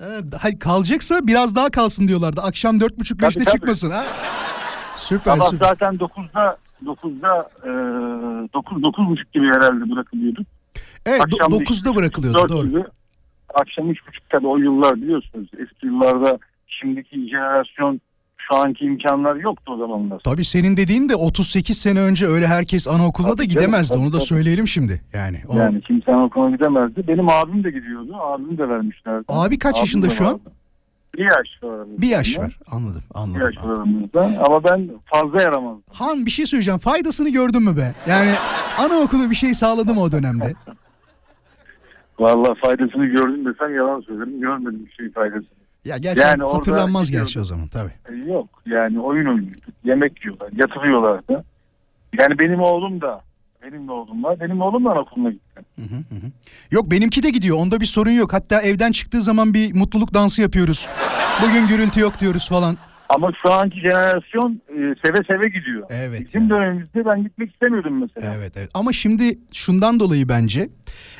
Evet, 0.00 0.24
hayır, 0.40 0.58
kalacaksa 0.58 1.26
biraz 1.26 1.54
daha 1.56 1.70
kalsın 1.70 2.08
diyorlardı. 2.08 2.40
Akşam 2.40 2.76
4.30 2.78 3.16
5'te 3.16 3.44
tabii. 3.44 3.52
çıkmasın 3.52 3.90
ha. 3.90 4.04
Süper 4.96 5.32
Sabah 5.36 5.50
süper. 5.50 5.66
zaten 5.68 5.94
9'da 5.94 6.56
9'da 6.84 7.50
e, 7.62 7.68
9 8.54 8.78
9.30 8.82 9.16
gibi 9.32 9.46
herhalde 9.46 9.90
bırakılıyorduk. 9.90 10.46
Evet 11.06 11.20
Akşam 11.22 11.52
da 11.52 11.56
9'da 11.56 11.90
üç- 11.90 11.96
bırakılıyordu 11.96 12.48
doğru. 12.48 12.66
gibi, 12.66 12.84
Akşam 13.54 13.90
3.30 13.90 13.96
tabii 14.30 14.46
o 14.46 14.56
yıllar 14.56 14.96
biliyorsunuz. 14.96 15.48
Eski 15.62 15.86
yıllarda 15.86 16.38
şimdiki 16.66 17.28
jenerasyon 17.28 18.00
şu 18.38 18.56
anki 18.56 18.84
imkanlar 18.84 19.34
yoktu 19.36 19.72
o 19.72 19.78
zamanlar. 19.78 20.18
Tabii 20.24 20.44
senin 20.44 20.76
dediğin 20.76 21.08
de 21.08 21.16
38 21.16 21.78
sene 21.78 22.00
önce 22.00 22.26
öyle 22.26 22.46
herkes 22.46 22.88
anaokuluna 22.88 23.32
da 23.32 23.36
Tabii 23.36 23.48
gidemezdi. 23.48 23.88
canım, 23.88 24.02
Onu 24.04 24.12
da 24.12 24.16
tabii, 24.18 24.26
söyleyelim 24.26 24.68
şimdi. 24.68 25.02
Yani 25.12 25.36
o 25.48 25.56
Yani 25.58 25.80
kimse 25.80 26.16
okula 26.16 26.50
gidemezdi. 26.50 27.08
Benim 27.08 27.28
abim 27.28 27.64
de 27.64 27.70
gidiyordu. 27.70 28.16
Abim 28.20 28.58
de 28.58 28.68
vermişlerdi. 28.68 29.24
Abi 29.28 29.58
kaç 29.58 29.74
Abim 29.74 29.82
yaşında 29.82 30.08
şu 30.08 30.26
an? 30.28 30.40
Bir 31.16 31.24
yaş 31.24 31.62
var. 31.62 31.86
bir 31.98 32.08
yaş 32.08 32.38
var. 32.38 32.58
Anladım 32.70 33.02
Bir 33.14 33.20
anladım. 33.20 33.40
yaş 33.42 33.64
var 33.64 33.70
aramızda. 33.76 34.20
Ama 34.46 34.64
ben 34.64 34.90
fazla 35.04 35.42
yaramazdım. 35.42 35.82
Han 35.92 36.26
bir 36.26 36.30
şey 36.30 36.46
söyleyeceğim. 36.46 36.78
Faydasını 36.78 37.28
gördün 37.28 37.62
mü 37.62 37.76
be? 37.76 37.94
Yani 38.08 38.30
anaokulu 38.78 39.30
bir 39.30 39.34
şey 39.34 39.54
sağladı 39.54 39.94
mı 39.94 40.00
o 40.02 40.12
dönemde? 40.12 40.54
Vallahi 42.18 42.58
faydasını 42.64 43.06
gördüm 43.06 43.44
desem 43.46 43.74
yalan 43.74 44.00
söylerim. 44.00 44.40
Görmedim 44.40 44.86
bir 44.86 44.92
şey 44.92 45.12
faydasını. 45.12 45.48
Ya 45.84 45.96
gerçi 45.98 46.20
Yani 46.22 46.44
orada 46.44 46.56
hatırlanmaz 46.58 47.06
gidiyordu. 47.06 47.26
gerçi 47.26 47.40
o 47.40 47.44
zaman 47.44 47.66
tabii. 47.66 47.92
E, 48.10 48.14
Yok 48.30 48.48
yani 48.66 49.00
oyun 49.00 49.26
oynuyorduk. 49.26 49.62
Yemek 49.84 50.24
yiyorlar. 50.24 50.48
Yatırıyorlardı. 50.56 51.44
Yani 52.20 52.38
benim 52.38 52.60
oğlum 52.60 53.00
da 53.00 53.20
benim 53.62 53.88
oğlum 53.88 54.24
var. 54.24 54.40
Benim 54.40 54.60
oğlum 54.60 54.84
da 54.84 54.90
anaokuluna 54.90 55.30
gitti. 55.30 55.60
Yok 56.70 56.90
benimki 56.90 57.22
de 57.22 57.30
gidiyor. 57.30 57.56
Onda 57.58 57.80
bir 57.80 57.86
sorun 57.86 58.10
yok. 58.10 58.32
Hatta 58.32 58.62
evden 58.62 58.92
çıktığı 58.92 59.20
zaman 59.22 59.54
bir 59.54 59.74
mutluluk 59.74 60.14
dansı 60.14 60.42
yapıyoruz. 60.42 60.88
Bugün 61.42 61.66
gürültü 61.66 62.00
yok 62.00 62.20
diyoruz 62.20 62.48
falan. 62.48 62.76
Ama 63.08 63.32
şu 63.42 63.52
anki 63.52 63.80
jenerasyon 63.80 64.60
e, 64.68 64.74
seve 65.04 65.18
seve 65.26 65.48
gidiyor. 65.48 65.86
Evet 65.90 66.26
Bizim 66.26 66.42
ya. 66.42 66.50
dönemimizde 66.50 67.04
ben 67.06 67.22
gitmek 67.22 67.52
istemiyordum 67.52 68.00
mesela. 68.00 68.34
Evet 68.38 68.52
evet. 68.56 68.70
Ama 68.74 68.92
şimdi 68.92 69.38
şundan 69.52 70.00
dolayı 70.00 70.28
bence 70.28 70.68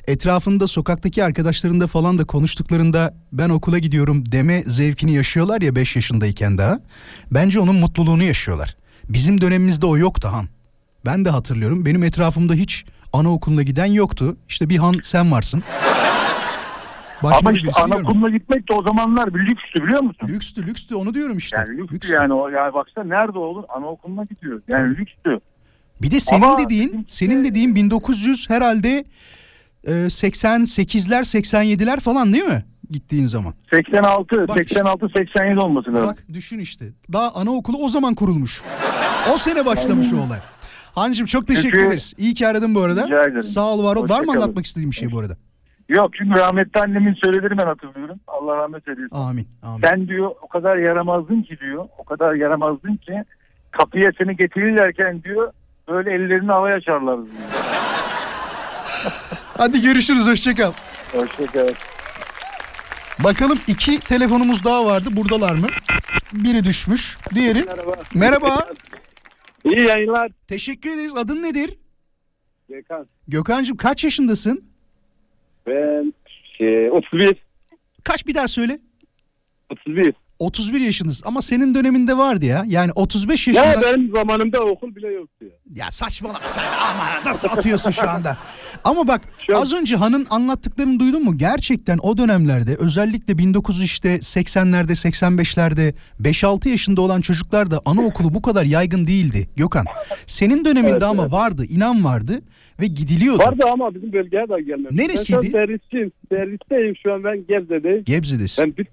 etrafında 0.08 0.66
sokaktaki 0.66 1.24
arkadaşlarında 1.24 1.86
falan 1.86 2.18
da 2.18 2.24
konuştuklarında 2.24 3.14
ben 3.32 3.48
okula 3.48 3.78
gidiyorum 3.78 4.24
deme 4.32 4.62
zevkini 4.62 5.12
yaşıyorlar 5.14 5.60
ya 5.60 5.76
5 5.76 5.96
yaşındayken 5.96 6.58
daha. 6.58 6.80
Bence 7.30 7.60
onun 7.60 7.76
mutluluğunu 7.76 8.22
yaşıyorlar. 8.22 8.76
Bizim 9.08 9.40
dönemimizde 9.40 9.86
o 9.86 9.96
yoktu 9.96 10.28
Han. 10.32 10.46
Ben 11.06 11.24
de 11.24 11.30
hatırlıyorum. 11.30 11.84
Benim 11.86 12.02
etrafımda 12.04 12.54
hiç 12.54 12.84
anaokuluna 13.12 13.62
giden 13.62 13.86
yoktu. 13.86 14.36
İşte 14.48 14.68
bir 14.68 14.76
Han 14.76 14.94
sen 15.02 15.32
varsın. 15.32 15.62
Başka 17.22 17.38
Ama 17.38 17.52
işte 17.52 17.82
anaokuluna 17.82 18.28
gitmek 18.30 18.68
de 18.70 18.74
o 18.74 18.82
zamanlar 18.82 19.34
bir 19.34 19.40
lükstü 19.40 19.82
biliyor 19.84 20.02
musun? 20.02 20.28
Lükstü 20.28 20.66
lükstü 20.66 20.94
onu 20.94 21.14
diyorum 21.14 21.38
işte. 21.38 21.56
Yani 21.56 21.76
lükstü, 21.78 21.94
Lükstü. 21.94 22.14
yani 22.14 22.32
o 22.32 22.48
yani 22.48 22.74
baksana 22.74 23.04
nerede 23.04 23.38
olur 23.38 23.64
anaokuluna 23.68 24.24
gidiyor. 24.24 24.62
Yani 24.68 24.96
lükstü. 24.96 25.40
Bir 26.02 26.10
de 26.10 26.20
senin 26.20 26.42
Ama 26.42 26.58
dediğin, 26.58 26.88
bizim- 26.88 27.04
senin 27.08 27.44
dediğin 27.44 27.74
1900 27.74 28.50
herhalde 28.50 29.04
e, 29.84 29.92
88'ler 29.92 31.24
87'ler 31.24 32.00
falan 32.00 32.32
değil 32.32 32.44
mi? 32.44 32.64
Gittiğin 32.90 33.24
zaman. 33.26 33.54
86 33.72 34.48
Bak 34.48 34.56
86 34.58 35.06
87 35.16 35.60
olması 35.60 35.92
lazım. 35.92 36.06
Bak 36.06 36.24
düşün 36.32 36.58
işte. 36.58 36.84
Daha 37.12 37.30
anaokulu 37.34 37.76
o 37.78 37.88
zaman 37.88 38.14
kurulmuş. 38.14 38.62
O 39.34 39.36
sene 39.36 39.66
başlamış 39.66 40.12
o 40.12 40.16
olay. 40.26 40.38
Hancım 40.94 41.26
çok 41.26 41.46
teşekkür 41.46 41.70
Çünkü- 41.70 41.86
ederiz. 41.86 42.14
İyi 42.18 42.34
ki 42.34 42.46
aradın 42.46 42.74
bu 42.74 42.80
arada. 42.80 43.04
Rica 43.06 43.20
ederim. 43.20 43.42
Sağ 43.42 43.66
ol 43.66 43.84
var 43.84 43.96
ol. 43.96 44.08
Var 44.08 44.20
mı 44.20 44.32
anlatmak 44.32 44.66
istediğin 44.66 44.90
bir 44.90 44.96
şey 44.96 45.10
bu 45.12 45.18
arada? 45.18 45.36
Yok 45.88 46.10
çünkü 46.18 46.38
rahmetli 46.38 46.80
annemin 46.80 47.14
söylediğini 47.24 47.58
ben 47.58 47.66
hatırlıyorum. 47.66 48.20
Allah 48.26 48.56
rahmet 48.56 48.88
eylesin. 48.88 49.08
Amin. 49.12 49.48
Amin. 49.62 49.80
Sen 49.80 50.08
diyor 50.08 50.30
o 50.42 50.48
kadar 50.48 50.76
yaramazdın 50.76 51.42
ki 51.42 51.58
diyor. 51.60 51.88
O 51.98 52.04
kadar 52.04 52.34
yaramazdın 52.34 52.96
ki 52.96 53.24
kapıya 53.70 54.12
seni 54.18 54.36
getirirlerken 54.36 55.22
diyor 55.22 55.52
böyle 55.88 56.14
ellerini 56.14 56.50
havaya 56.50 56.76
açarlar 56.76 57.16
diyor. 57.16 57.36
Hadi 59.56 59.80
görüşürüz 59.82 60.26
hoşçakal. 60.28 60.72
Hoşçakal. 61.12 61.68
Bakalım 63.24 63.58
iki 63.66 64.00
telefonumuz 64.00 64.64
daha 64.64 64.86
vardı. 64.86 65.08
Buradalar 65.12 65.54
mı? 65.54 65.66
Biri 66.32 66.64
düşmüş. 66.64 67.18
Diğeri. 67.34 67.64
Merhaba. 67.64 67.96
Merhaba. 68.14 68.66
İyi 69.64 69.86
yayınlar. 69.86 70.30
Teşekkür 70.48 70.90
ederiz. 70.90 71.16
Adın 71.16 71.42
nedir? 71.42 71.78
Gökhan. 72.68 73.06
Gökhan'cığım 73.28 73.76
kaç 73.76 74.04
yaşındasın? 74.04 74.62
Ben 75.68 76.14
şey, 76.58 76.90
31. 76.90 77.36
Kaç 78.04 78.26
bir 78.26 78.34
daha 78.34 78.48
söyle. 78.48 78.78
31. 79.70 80.14
31 80.38 80.80
yaşındasın 80.80 81.26
ama 81.26 81.42
senin 81.42 81.74
döneminde 81.74 82.16
vardı 82.16 82.46
ya. 82.46 82.64
Yani 82.66 82.92
35 82.94 83.48
yaşında. 83.48 83.66
Ya 83.66 83.80
benim 83.82 84.14
zamanımda 84.14 84.60
okul 84.60 84.96
bile 84.96 85.08
yoktu 85.08 85.44
ya. 85.44 85.84
Ya 85.84 85.90
saçmalama 85.90 86.48
sen 86.48 86.62
ama 86.62 87.30
nasıl 87.30 87.48
atıyorsun 87.48 87.90
şu 87.90 88.08
anda? 88.10 88.38
Ama 88.84 89.08
bak 89.08 89.20
Şu 89.46 89.58
az 89.58 89.74
önce 89.74 89.96
Han'ın 89.96 90.26
anlattıklarını 90.30 91.00
duydun 91.00 91.24
mu? 91.24 91.38
Gerçekten 91.38 91.98
o 92.02 92.18
dönemlerde 92.18 92.76
özellikle 92.76 93.38
1900 93.38 93.82
işte 93.82 94.16
80'lerde 94.16 94.90
85'lerde 94.90 95.94
5-6 96.22 96.68
yaşında 96.68 97.00
olan 97.00 97.20
çocuklarda 97.20 97.80
anaokulu 97.84 98.34
bu 98.34 98.42
kadar 98.42 98.64
yaygın 98.64 99.06
değildi 99.06 99.48
Gökhan. 99.56 99.84
Senin 100.26 100.64
döneminde 100.64 100.90
Evet, 100.90 101.02
ama 101.02 101.22
evet. 101.22 101.32
vardı 101.32 101.64
inan 101.68 102.04
vardı 102.04 102.42
ve 102.80 102.86
gidiliyordu. 102.86 103.44
Vardı 103.44 103.64
ama 103.72 103.94
bizim 103.94 104.12
bölgeye 104.12 104.48
de 104.48 104.62
gelmedi. 104.62 104.96
Neresiydi? 104.96 105.40
Ben 105.42 105.50
servisçiyim. 105.50 106.12
Servisteyim 106.28 106.94
şu 107.02 107.12
an 107.12 107.24
ben 107.24 107.46
Gebze'deyim. 107.48 108.04
Gebze'desin. 108.04 108.64
Ben 108.64 108.76
bir, 108.76 108.86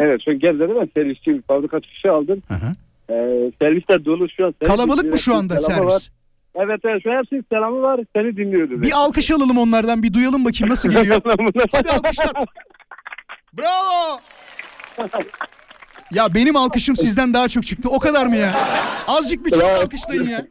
evet 0.00 0.20
şu 0.24 0.32
Gebze'de 0.32 0.74
ben 0.80 0.88
servisçiyim. 0.94 1.42
Fabrika 1.48 1.80
çıkışı 1.80 2.12
aldım. 2.12 2.42
Hı 2.48 2.54
hı. 2.54 2.74
Ee, 3.10 3.52
servisler 3.62 4.04
dolu 4.04 4.28
şu 4.36 4.46
an. 4.46 4.54
Servis 4.62 4.76
Kalabalık 4.76 5.04
mı 5.12 5.18
şu 5.18 5.34
anda 5.34 5.60
servis? 5.60 5.94
Var. 5.94 6.08
Evet 6.54 6.80
evet 6.84 7.02
şu 7.02 7.12
an 7.12 7.16
hepsinin 7.16 7.44
selamı 7.52 7.82
var. 7.82 8.00
Seni 8.16 8.36
dinliyordu. 8.36 8.82
Bir 8.82 8.92
alkış 8.92 9.30
alalım 9.30 9.58
onlardan 9.58 10.02
bir 10.02 10.12
duyalım 10.12 10.44
bakayım 10.44 10.70
nasıl 10.70 10.88
geliyor. 10.90 11.20
Hadi 11.72 11.90
alkışlar. 11.90 12.32
Bravo. 13.58 14.20
Ya 16.14 16.34
benim 16.34 16.56
alkışım 16.56 16.96
sizden 16.96 17.34
daha 17.34 17.48
çok 17.48 17.66
çıktı. 17.66 17.88
O 17.92 17.98
kadar 17.98 18.26
mı 18.26 18.36
ya? 18.36 18.54
Azıcık 19.08 19.46
bir 19.46 19.50
çok 19.50 19.62
alkışlayın 19.62 20.28
ya. 20.28 20.46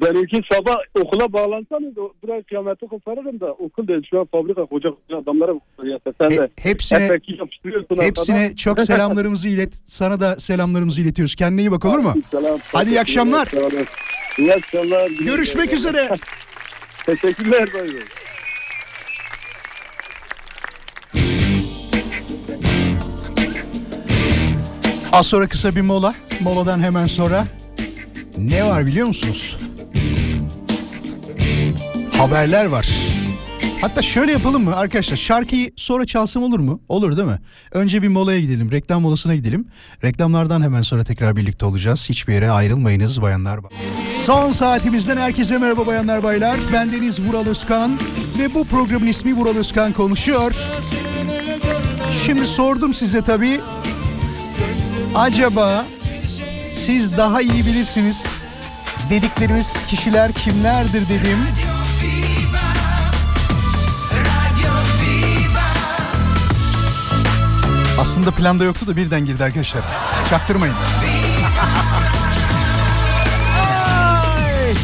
Benimki 0.00 0.40
sabah 0.52 0.76
okula 1.00 1.32
bağlansanız 1.32 1.96
buraya 2.22 2.42
kıyameti 2.42 2.86
koparırım 2.86 3.40
da 3.40 3.46
okul 3.52 3.88
değil 3.88 4.02
şu 4.10 4.20
an 4.20 4.24
fabrika 4.32 4.64
koca 4.66 4.90
koca 4.90 5.18
adamlara 5.18 5.52
ya 5.84 5.98
sen 6.20 6.30
de 6.30 6.34
He- 6.60 6.70
hepsine- 6.70 7.20
Hepsine 8.00 8.36
arkadan. 8.38 8.54
çok 8.54 8.80
selamlarımızı 8.90 9.48
ilet. 9.48 9.74
Sana 9.86 10.20
da 10.20 10.36
selamlarımızı 10.40 11.02
iletiyoruz. 11.02 11.34
Kendine 11.34 11.60
iyi 11.60 11.70
bak 11.70 11.84
olur 11.84 11.98
mu? 11.98 12.14
Selam. 12.32 12.58
Hadi 12.72 12.90
iyi 12.90 13.00
akşamlar. 13.00 13.48
İyi 14.38 14.54
akşamlar. 14.54 15.10
Görüşmek 15.10 15.72
üzere. 15.72 16.08
Teşekkürler. 17.06 17.68
Bay 17.74 17.80
bay. 17.82 18.00
Az 25.12 25.26
sonra 25.26 25.48
kısa 25.48 25.76
bir 25.76 25.80
mola. 25.80 26.14
Moladan 26.40 26.80
hemen 26.80 27.06
sonra 27.06 27.44
ne 28.38 28.64
var 28.64 28.86
biliyor 28.86 29.06
musunuz? 29.06 29.56
Haberler 32.18 32.66
var. 32.66 32.88
Hatta 33.80 34.02
şöyle 34.02 34.32
yapalım 34.32 34.64
mı 34.64 34.76
arkadaşlar? 34.76 35.16
Şarkıyı 35.16 35.70
sonra 35.76 36.06
çalsam 36.06 36.42
olur 36.42 36.60
mu? 36.60 36.80
Olur 36.88 37.16
değil 37.16 37.28
mi? 37.28 37.38
Önce 37.72 38.02
bir 38.02 38.08
molaya 38.08 38.40
gidelim. 38.40 38.70
Reklam 38.70 39.02
molasına 39.02 39.34
gidelim. 39.34 39.66
Reklamlardan 40.04 40.62
hemen 40.62 40.82
sonra 40.82 41.04
tekrar 41.04 41.36
birlikte 41.36 41.66
olacağız. 41.66 42.08
Hiçbir 42.08 42.32
yere 42.34 42.50
ayrılmayınız 42.50 43.22
bayanlar. 43.22 43.60
Son 44.24 44.50
saatimizden 44.50 45.16
herkese 45.16 45.58
merhaba 45.58 45.86
bayanlar 45.86 46.22
baylar. 46.22 46.56
Ben 46.72 46.92
Deniz 46.92 47.20
Vural 47.20 47.46
Özkan 47.46 47.98
ve 48.38 48.54
bu 48.54 48.64
programın 48.64 49.06
ismi 49.06 49.34
Vural 49.34 49.56
Özkan 49.56 49.92
konuşuyor. 49.92 50.54
Şimdi 52.26 52.46
sordum 52.46 52.94
size 52.94 53.22
tabii. 53.22 53.60
Acaba 55.14 55.86
siz 56.72 57.16
daha 57.16 57.40
iyi 57.42 57.66
bilirsiniz 57.66 58.26
dedikleriniz 59.10 59.74
kişiler 59.88 60.32
kimlerdir 60.32 61.08
dedim. 61.08 61.38
Aslında 68.22 68.30
planda 68.30 68.64
yoktu 68.64 68.86
da 68.86 68.96
birden 68.96 69.26
girdi 69.26 69.44
arkadaşlar. 69.44 69.82
Çaktırmayın. 70.30 70.74
Ay! 74.34 74.74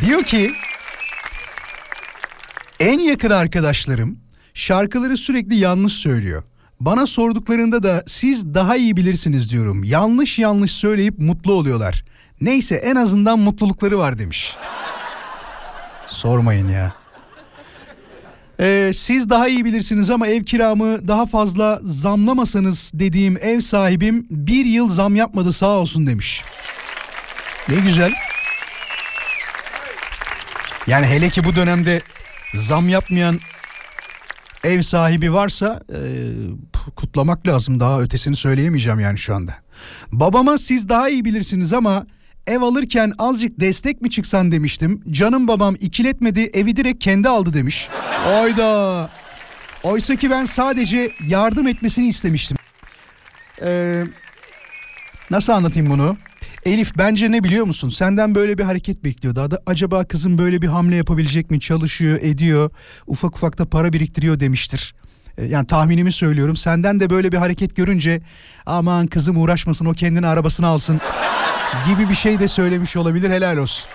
Diyor 0.00 0.22
ki 0.22 0.52
en 2.80 2.98
yakın 2.98 3.30
arkadaşlarım 3.30 4.18
şarkıları 4.54 5.16
sürekli 5.16 5.56
yanlış 5.56 5.92
söylüyor. 5.92 6.42
Bana 6.80 7.06
sorduklarında 7.06 7.82
da 7.82 8.04
siz 8.06 8.54
daha 8.54 8.76
iyi 8.76 8.96
bilirsiniz 8.96 9.52
diyorum. 9.52 9.84
Yanlış 9.84 10.38
yanlış 10.38 10.72
söyleyip 10.72 11.18
mutlu 11.18 11.52
oluyorlar. 11.52 12.04
Neyse 12.40 12.74
en 12.74 12.96
azından 12.96 13.38
mutlulukları 13.38 13.98
var 13.98 14.18
demiş. 14.18 14.56
Sormayın 16.06 16.68
ya. 16.68 16.92
Ee, 18.60 18.90
siz 18.94 19.30
daha 19.30 19.48
iyi 19.48 19.64
bilirsiniz 19.64 20.10
ama 20.10 20.26
ev 20.26 20.44
kiramı 20.44 21.08
daha 21.08 21.26
fazla 21.26 21.80
zamlamasanız 21.82 22.90
dediğim 22.94 23.38
ev 23.40 23.60
sahibim 23.60 24.26
bir 24.30 24.64
yıl 24.64 24.88
zam 24.88 25.16
yapmadı 25.16 25.52
sağ 25.52 25.70
olsun 25.78 26.06
demiş. 26.06 26.44
Ne 27.68 27.76
güzel. 27.76 28.12
Yani 30.86 31.06
hele 31.06 31.30
ki 31.30 31.44
bu 31.44 31.56
dönemde 31.56 32.02
zam 32.54 32.88
yapmayan 32.88 33.40
ev 34.66 34.82
sahibi 34.82 35.32
varsa 35.32 35.80
e, 35.92 36.00
kutlamak 36.96 37.46
lazım. 37.46 37.80
Daha 37.80 38.00
ötesini 38.00 38.36
söyleyemeyeceğim 38.36 39.00
yani 39.00 39.18
şu 39.18 39.34
anda. 39.34 39.54
Babama 40.12 40.58
siz 40.58 40.88
daha 40.88 41.08
iyi 41.08 41.24
bilirsiniz 41.24 41.72
ama 41.72 42.06
ev 42.46 42.60
alırken 42.60 43.12
azıcık 43.18 43.60
destek 43.60 44.02
mi 44.02 44.10
çıksan 44.10 44.52
demiştim. 44.52 45.02
Canım 45.10 45.48
babam 45.48 45.76
ikiletmedi 45.80 46.40
evi 46.40 46.76
direkt 46.76 47.04
kendi 47.04 47.28
aldı 47.28 47.54
demiş. 47.54 47.88
Oyda. 48.42 49.10
Oysa 49.82 50.16
ki 50.16 50.30
ben 50.30 50.44
sadece 50.44 51.12
yardım 51.28 51.68
etmesini 51.68 52.06
istemiştim. 52.06 52.56
Ee, 53.62 54.04
nasıl 55.30 55.52
anlatayım 55.52 55.90
bunu? 55.90 56.16
Elif 56.66 56.92
bence 56.98 57.30
ne 57.32 57.44
biliyor 57.44 57.64
musun? 57.66 57.88
Senden 57.88 58.34
böyle 58.34 58.58
bir 58.58 58.62
hareket 58.62 59.04
bekliyordu. 59.04 59.40
Ada- 59.40 59.62
Acaba 59.66 60.04
kızım 60.04 60.38
böyle 60.38 60.62
bir 60.62 60.66
hamle 60.66 60.96
yapabilecek 60.96 61.50
mi? 61.50 61.60
Çalışıyor, 61.60 62.18
ediyor. 62.22 62.70
Ufak 63.06 63.36
ufak 63.36 63.58
da 63.58 63.64
para 63.66 63.92
biriktiriyor 63.92 64.40
demiştir. 64.40 64.94
Ee, 65.38 65.44
Yani 65.44 65.66
tahminimi 65.66 66.12
söylüyorum. 66.12 66.56
Senden 66.56 67.00
de 67.00 67.10
böyle 67.10 67.32
bir 67.32 67.36
hareket 67.36 67.76
görünce 67.76 68.20
aman 68.66 69.06
kızım 69.06 69.36
uğraşmasın 69.36 69.86
o 69.86 69.92
kendini 69.92 70.26
arabasını 70.26 70.66
alsın 70.66 71.00
gibi 71.88 72.08
bir 72.10 72.14
şey 72.14 72.40
de 72.40 72.48
söylemiş 72.48 72.96
olabilir. 72.96 73.30
Helal 73.30 73.56
olsun. 73.56 73.90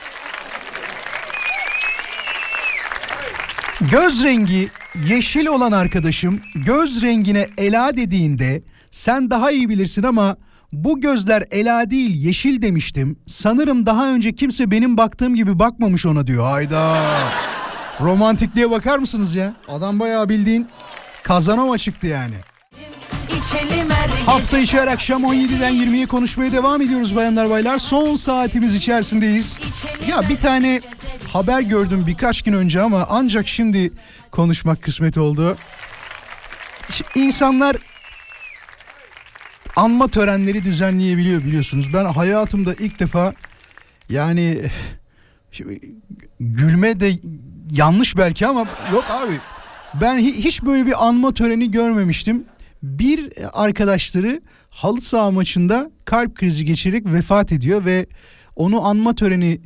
Göz 3.92 4.24
rengi 4.24 4.70
yeşil 5.08 5.46
olan 5.46 5.72
arkadaşım 5.72 6.42
göz 6.56 7.02
rengine 7.04 7.48
Ela 7.58 7.98
dediğinde 7.98 8.62
sen 8.92 9.30
daha 9.30 9.52
iyi 9.52 9.70
bilirsin 9.70 10.04
ama 10.04 10.38
bu 10.74 11.02
gözler 11.02 11.44
Ela 11.52 11.90
değil 11.90 12.26
yeşil 12.26 12.62
demiştim. 12.62 13.20
Sanırım 13.28 13.86
daha 13.86 14.14
önce 14.14 14.36
kimse 14.36 14.72
benim 14.72 14.98
baktığım 14.98 15.36
gibi 15.36 15.60
bakmamış 15.60 16.06
ona 16.06 16.28
diyor. 16.28 16.44
Hayda. 16.44 16.98
Romantikliğe 18.02 18.72
bakar 18.72 18.98
mısınız 19.00 19.36
ya? 19.36 19.56
Adam 19.68 20.00
bayağı 20.00 20.30
bildiğin 20.30 20.68
Kazanova 21.24 21.78
çıktı 21.78 22.08
yani. 22.08 22.36
Hafta 24.26 24.60
içi 24.60 24.78
her 24.80 24.88
akşam 24.88 25.24
17'den 25.24 25.74
20'ye 25.74 26.06
konuşmaya 26.06 26.52
devam 26.52 26.82
ediyoruz 26.82 27.16
bayanlar 27.16 27.50
baylar. 27.50 27.78
Son 27.78 28.16
saatimiz 28.16 28.76
içerisindeyiz. 28.76 29.60
Ya 30.10 30.30
bir 30.30 30.38
tane 30.38 30.80
haber 31.34 31.62
gördüm 31.62 32.04
birkaç 32.08 32.42
gün 32.42 32.54
önce 32.54 32.82
ama 32.82 33.08
ancak 33.10 33.48
şimdi 33.48 33.92
konuşmak 34.32 34.82
kısmet 34.82 35.18
oldu. 35.18 35.56
İnsanlar 37.16 37.78
anma 39.76 40.08
törenleri 40.08 40.64
düzenleyebiliyor 40.64 41.44
biliyorsunuz. 41.44 41.94
Ben 41.94 42.06
hayatımda 42.06 42.74
ilk 42.74 43.00
defa 43.00 43.34
yani 44.10 44.62
şimdi 45.52 45.80
gülme 46.40 47.00
de 47.00 47.12
yanlış 47.72 48.18
belki 48.18 48.48
ama 48.48 48.68
yok 48.94 49.06
abi. 49.10 49.34
Ben 50.02 50.20
hi- 50.20 50.34
hiç 50.44 50.64
böyle 50.64 50.86
bir 50.86 51.08
anma 51.08 51.34
töreni 51.34 51.72
görmemiştim. 51.72 52.44
Bir 52.84 53.30
arkadaşları 53.54 54.42
halı 54.70 55.02
saha 55.02 55.32
maçında 55.32 55.92
kalp 56.06 56.36
krizi 56.36 56.66
geçirerek 56.66 57.06
vefat 57.06 57.52
ediyor 57.52 57.86
ve 57.86 58.06
onu 58.56 58.86
anma 58.86 59.16
töreni 59.16 59.62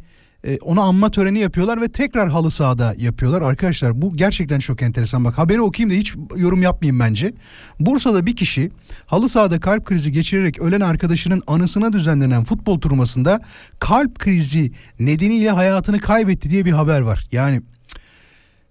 e, 0.45 0.57
ona 0.57 0.81
anma 0.81 1.11
töreni 1.11 1.39
yapıyorlar 1.39 1.81
ve 1.81 1.87
tekrar 1.87 2.29
halı 2.29 2.51
sahada 2.51 2.95
yapıyorlar. 2.97 3.41
Arkadaşlar 3.41 4.01
bu 4.01 4.15
gerçekten 4.15 4.59
çok 4.59 4.81
enteresan. 4.81 5.25
Bak 5.25 5.37
haberi 5.37 5.61
okuyayım 5.61 5.95
da 5.95 5.99
hiç 5.99 6.15
yorum 6.35 6.61
yapmayayım 6.61 6.99
bence. 6.99 7.33
Bursa'da 7.79 8.25
bir 8.25 8.35
kişi 8.35 8.71
halı 9.05 9.29
sahada 9.29 9.59
kalp 9.59 9.85
krizi 9.85 10.11
geçirerek 10.11 10.59
ölen 10.59 10.81
arkadaşının 10.81 11.43
anısına 11.47 11.93
düzenlenen 11.93 12.43
futbol 12.43 12.79
turnuvasında 12.79 13.41
kalp 13.79 14.19
krizi 14.19 14.71
nedeniyle 14.99 15.49
hayatını 15.49 15.99
kaybetti 15.99 16.49
diye 16.49 16.65
bir 16.65 16.71
haber 16.71 17.01
var. 17.01 17.27
Yani 17.31 17.61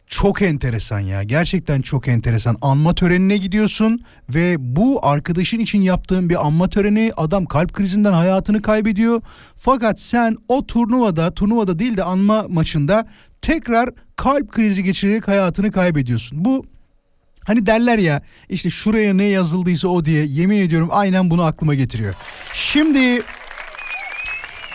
çok 0.07 0.43
enteresan 0.43 1.01
ya. 1.01 1.23
Gerçekten 1.23 1.81
çok 1.81 2.09
enteresan. 2.09 2.57
Anma 2.63 2.95
törenine 2.95 3.37
gidiyorsun 3.37 4.01
ve 4.29 4.57
bu 4.59 5.07
arkadaşın 5.07 5.59
için 5.59 5.81
yaptığın 5.83 6.29
bir 6.29 6.47
anma 6.47 6.69
töreni 6.69 7.13
adam 7.17 7.45
kalp 7.47 7.73
krizinden 7.73 8.13
hayatını 8.13 8.63
kaybediyor. 8.63 9.23
Fakat 9.57 10.01
sen 10.01 10.37
o 10.49 10.67
turnuvada, 10.67 11.35
turnuvada 11.35 11.79
değil 11.79 11.97
de 11.97 12.05
anma 12.05 12.47
maçında 12.49 13.09
tekrar 13.43 13.91
kalp 14.17 14.53
krizi 14.53 14.83
geçirerek 14.83 15.29
hayatını 15.29 15.73
kaybediyorsun. 15.73 16.45
Bu 16.45 16.65
Hani 17.47 17.67
derler 17.67 17.99
ya 17.99 18.23
işte 18.49 18.71
şuraya 18.71 19.15
ne 19.15 19.25
yazıldıysa 19.25 19.89
o 19.89 20.05
diye 20.05 20.25
yemin 20.25 20.59
ediyorum 20.59 20.89
aynen 20.93 21.31
bunu 21.31 21.43
aklıma 21.43 21.75
getiriyor. 21.75 22.15
Şimdi 22.53 23.23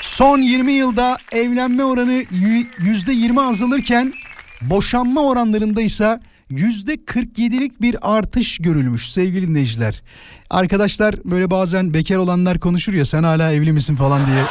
son 0.01 0.38
20 0.41 0.71
yılda 0.71 1.17
evlenme 1.32 1.84
oranı 1.84 2.11
y- 2.13 2.67
%20 2.77 3.41
azalırken 3.41 4.13
boşanma 4.62 5.22
oranlarında 5.22 5.82
ise 5.82 6.20
%47'lik 6.51 7.82
bir 7.82 8.18
artış 8.18 8.57
görülmüş 8.57 9.12
sevgili 9.12 9.47
dinleyiciler. 9.47 10.01
Arkadaşlar 10.49 11.16
böyle 11.26 11.51
bazen 11.51 11.93
bekar 11.93 12.18
olanlar 12.18 12.60
konuşur 12.60 12.93
ya 12.93 13.05
sen 13.05 13.24
hala 13.24 13.51
evli 13.51 13.72
misin 13.72 13.95
falan 13.95 14.28
diye. 14.28 14.43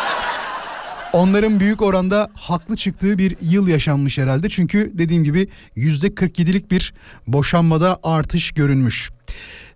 Onların 1.13 1.61
büyük 1.61 1.83
oranda 1.83 2.29
haklı 2.35 2.77
çıktığı 2.77 3.19
bir 3.19 3.37
yıl 3.43 3.69
yaşanmış 3.69 4.19
herhalde. 4.19 4.49
Çünkü 4.49 4.93
dediğim 4.95 5.25
gibi 5.25 5.49
%47'lik 5.77 6.71
bir 6.71 6.95
boşanmada 7.27 7.99
artış 8.03 8.51
görünmüş. 8.51 9.11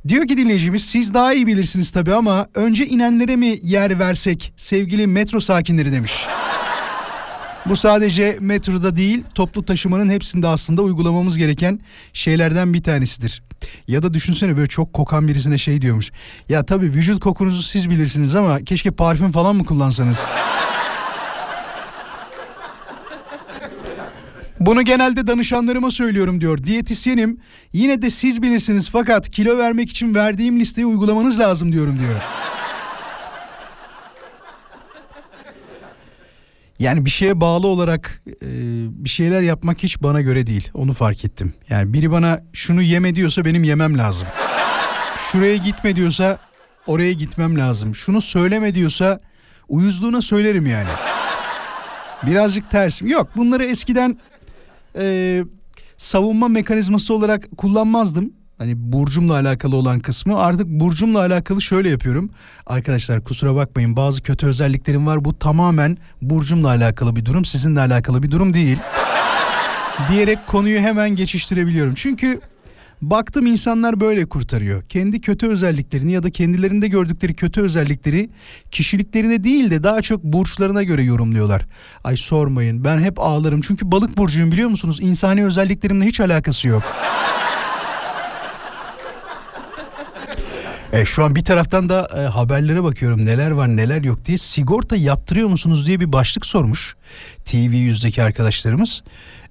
Diyor 0.08 0.26
ki 0.26 0.36
dinleyicimiz 0.36 0.84
siz 0.84 1.14
daha 1.14 1.34
iyi 1.34 1.46
bilirsiniz 1.46 1.90
tabii 1.90 2.14
ama 2.14 2.48
önce 2.54 2.86
inenlere 2.86 3.36
mi 3.36 3.58
yer 3.62 3.98
versek 3.98 4.52
sevgili 4.56 5.06
metro 5.06 5.40
sakinleri 5.40 5.92
demiş. 5.92 6.26
Bu 7.66 7.76
sadece 7.76 8.36
metroda 8.40 8.96
değil 8.96 9.24
toplu 9.34 9.64
taşımanın 9.64 10.10
hepsinde 10.10 10.46
aslında 10.48 10.82
uygulamamız 10.82 11.38
gereken 11.38 11.80
şeylerden 12.12 12.74
bir 12.74 12.82
tanesidir. 12.82 13.42
Ya 13.88 14.02
da 14.02 14.14
düşünsene 14.14 14.56
böyle 14.56 14.66
çok 14.68 14.92
kokan 14.92 15.28
birisine 15.28 15.58
şey 15.58 15.80
diyormuş. 15.82 16.10
Ya 16.48 16.66
tabii 16.66 16.86
vücut 16.86 17.20
kokunuzu 17.20 17.62
siz 17.62 17.90
bilirsiniz 17.90 18.34
ama 18.34 18.64
keşke 18.64 18.90
parfüm 18.90 19.32
falan 19.32 19.56
mı 19.56 19.64
kullansanız? 19.64 20.26
Bunu 24.60 24.82
genelde 24.82 25.26
danışanlarıma 25.26 25.90
söylüyorum 25.90 26.40
diyor. 26.40 26.64
Diyetisyenim. 26.64 27.38
Yine 27.72 28.02
de 28.02 28.10
siz 28.10 28.42
bilirsiniz 28.42 28.90
fakat 28.90 29.30
kilo 29.30 29.58
vermek 29.58 29.90
için 29.90 30.14
verdiğim 30.14 30.60
listeyi 30.60 30.86
uygulamanız 30.86 31.40
lazım 31.40 31.72
diyorum 31.72 31.98
diyor. 31.98 32.20
Yani 36.82 37.04
bir 37.04 37.10
şeye 37.10 37.40
bağlı 37.40 37.66
olarak 37.66 38.22
e, 38.26 38.48
bir 39.04 39.08
şeyler 39.08 39.40
yapmak 39.40 39.82
hiç 39.82 40.02
bana 40.02 40.20
göre 40.20 40.46
değil. 40.46 40.70
Onu 40.74 40.92
fark 40.92 41.24
ettim. 41.24 41.54
Yani 41.68 41.92
biri 41.92 42.10
bana 42.10 42.42
şunu 42.52 42.82
yeme 42.82 43.14
diyorsa 43.14 43.44
benim 43.44 43.64
yemem 43.64 43.98
lazım. 43.98 44.28
Şuraya 45.18 45.56
gitme 45.56 45.96
diyorsa 45.96 46.38
oraya 46.86 47.12
gitmem 47.12 47.58
lazım. 47.58 47.94
Şunu 47.94 48.20
söyleme 48.20 48.74
diyorsa 48.74 49.20
uyuzluğuna 49.68 50.20
söylerim 50.20 50.66
yani. 50.66 50.88
Birazcık 52.26 52.70
tersim. 52.70 53.08
Yok 53.08 53.28
bunları 53.36 53.64
eskiden 53.64 54.18
e, 54.98 55.44
savunma 55.96 56.48
mekanizması 56.48 57.14
olarak 57.14 57.48
kullanmazdım. 57.56 58.32
Hani 58.62 58.74
burcumla 58.76 59.34
alakalı 59.34 59.76
olan 59.76 60.00
kısmı 60.00 60.38
artık 60.38 60.66
burcumla 60.66 61.18
alakalı 61.18 61.62
şöyle 61.62 61.90
yapıyorum. 61.90 62.30
Arkadaşlar 62.66 63.24
kusura 63.24 63.54
bakmayın 63.54 63.96
bazı 63.96 64.22
kötü 64.22 64.46
özelliklerim 64.46 65.06
var. 65.06 65.24
Bu 65.24 65.38
tamamen 65.38 65.98
burcumla 66.22 66.68
alakalı 66.68 67.16
bir 67.16 67.24
durum 67.24 67.44
sizinle 67.44 67.80
alakalı 67.80 68.22
bir 68.22 68.30
durum 68.30 68.54
değil. 68.54 68.78
diyerek 70.10 70.46
konuyu 70.46 70.80
hemen 70.80 71.16
geçiştirebiliyorum. 71.16 71.94
Çünkü 71.94 72.40
baktım 73.02 73.46
insanlar 73.46 74.00
böyle 74.00 74.26
kurtarıyor. 74.26 74.82
Kendi 74.88 75.20
kötü 75.20 75.48
özelliklerini 75.48 76.12
ya 76.12 76.22
da 76.22 76.30
kendilerinde 76.30 76.88
gördükleri 76.88 77.34
kötü 77.34 77.60
özellikleri 77.60 78.30
kişiliklerine 78.70 79.44
değil 79.44 79.70
de 79.70 79.82
daha 79.82 80.02
çok 80.02 80.24
burçlarına 80.24 80.82
göre 80.82 81.02
yorumluyorlar. 81.02 81.66
Ay 82.04 82.16
sormayın 82.16 82.84
ben 82.84 82.98
hep 82.98 83.20
ağlarım 83.20 83.60
çünkü 83.60 83.92
balık 83.92 84.16
burcuyum 84.16 84.52
biliyor 84.52 84.68
musunuz? 84.68 84.98
İnsani 85.00 85.44
özelliklerimle 85.44 86.04
hiç 86.04 86.20
alakası 86.20 86.68
yok. 86.68 86.82
E, 90.92 91.04
şu 91.04 91.24
an 91.24 91.34
bir 91.34 91.44
taraftan 91.44 91.88
da 91.88 92.08
e, 92.16 92.20
haberlere 92.20 92.82
bakıyorum 92.82 93.26
neler 93.26 93.50
var 93.50 93.76
neler 93.76 94.02
yok 94.02 94.24
diye 94.24 94.38
sigorta 94.38 94.96
yaptırıyor 94.96 95.48
musunuz 95.48 95.86
diye 95.86 96.00
bir 96.00 96.12
başlık 96.12 96.46
sormuş 96.46 96.96
TV 97.44 97.74
yüzdeki 97.74 98.22
arkadaşlarımız. 98.22 99.02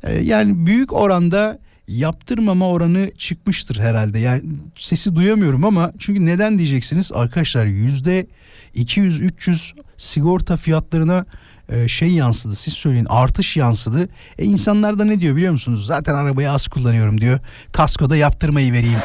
E, 0.03 0.13
yani 0.13 0.65
büyük 0.65 0.93
oranda 0.93 1.59
yaptırmama 1.87 2.69
oranı 2.69 3.11
çıkmıştır 3.17 3.79
herhalde. 3.79 4.19
Yani 4.19 4.41
sesi 4.75 5.15
duyamıyorum 5.15 5.65
ama 5.65 5.91
çünkü 5.99 6.25
neden 6.25 6.57
diyeceksiniz 6.57 7.11
arkadaşlar 7.11 7.65
yüzde 7.65 8.27
200-300 8.75 9.73
sigorta 9.97 10.57
fiyatlarına 10.57 11.25
e, 11.69 11.87
şey 11.87 12.09
yansıdı 12.09 12.55
siz 12.55 12.73
söyleyin 12.73 13.07
artış 13.09 13.57
yansıdı. 13.57 14.09
E 14.39 14.45
insanlar 14.45 14.99
da 14.99 15.05
ne 15.05 15.19
diyor 15.19 15.35
biliyor 15.35 15.51
musunuz? 15.51 15.85
Zaten 15.85 16.13
arabayı 16.13 16.51
az 16.51 16.67
kullanıyorum 16.67 17.21
diyor. 17.21 17.39
Kaskoda 17.71 18.17
yaptırmayı 18.17 18.73
vereyim 18.73 18.99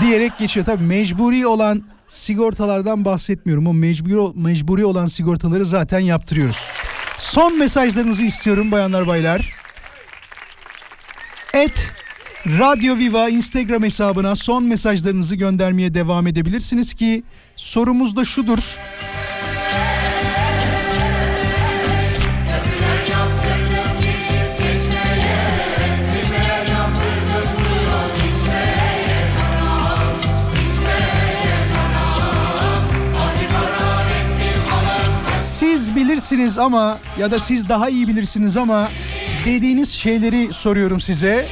diyerek 0.00 0.38
geçiyor. 0.38 0.66
Tabii 0.66 0.84
mecburi 0.84 1.46
olan 1.46 1.82
sigortalardan 2.08 3.04
bahsetmiyorum. 3.04 3.66
O 3.66 3.74
mecburi, 3.74 4.32
mecburi 4.34 4.84
olan 4.84 5.06
sigortaları 5.06 5.64
zaten 5.64 5.98
yaptırıyoruz. 5.98 6.68
Son 7.18 7.58
mesajlarınızı 7.58 8.24
istiyorum 8.24 8.72
bayanlar 8.72 9.06
baylar. 9.06 9.52
Et 11.54 11.92
Radyo 12.46 12.96
Viva 12.96 13.28
Instagram 13.28 13.82
hesabına 13.82 14.36
son 14.36 14.64
mesajlarınızı 14.64 15.36
göndermeye 15.36 15.94
devam 15.94 16.26
edebilirsiniz 16.26 16.94
ki 16.94 17.22
sorumuz 17.56 18.16
da 18.16 18.24
şudur. 18.24 18.78
Bilirsiniz 36.18 36.58
ama 36.58 36.98
ya 37.18 37.30
da 37.30 37.38
siz 37.38 37.68
daha 37.68 37.88
iyi 37.88 38.08
bilirsiniz 38.08 38.56
ama 38.56 38.90
dediğiniz 39.44 39.90
şeyleri 39.90 40.52
soruyorum 40.52 41.00
size. 41.00 41.48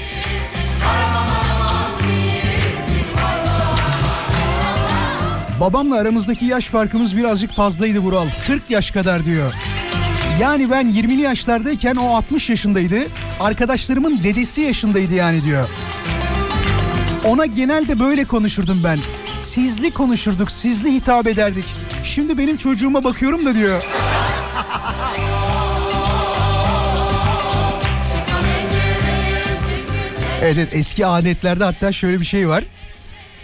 Babamla 5.60 5.96
aramızdaki 5.96 6.44
yaş 6.44 6.66
farkımız 6.66 7.16
birazcık 7.16 7.52
fazlaydı 7.52 7.98
Vural. 7.98 8.26
40 8.46 8.70
yaş 8.70 8.90
kadar 8.90 9.24
diyor. 9.24 9.52
Yani 10.40 10.70
ben 10.70 10.86
20'li 10.86 11.20
yaşlardayken 11.20 11.94
o 11.94 12.16
60 12.16 12.50
yaşındaydı. 12.50 12.98
Arkadaşlarımın 13.40 14.24
dedesi 14.24 14.60
yaşındaydı 14.60 15.14
yani 15.14 15.44
diyor. 15.44 15.68
Ona 17.24 17.46
genelde 17.46 17.98
böyle 17.98 18.24
konuşurdum 18.24 18.80
ben. 18.84 18.98
Sizli 19.26 19.90
konuşurduk, 19.90 20.50
sizli 20.50 20.92
hitap 20.92 21.26
ederdik. 21.26 21.64
Şimdi 22.06 22.38
benim 22.38 22.56
çocuğuma 22.56 23.04
bakıyorum 23.04 23.46
da 23.46 23.54
diyor. 23.54 23.82
Evet, 30.42 30.68
eski 30.72 31.06
adetlerde 31.06 31.64
hatta 31.64 31.92
şöyle 31.92 32.20
bir 32.20 32.24
şey 32.24 32.48
var. 32.48 32.64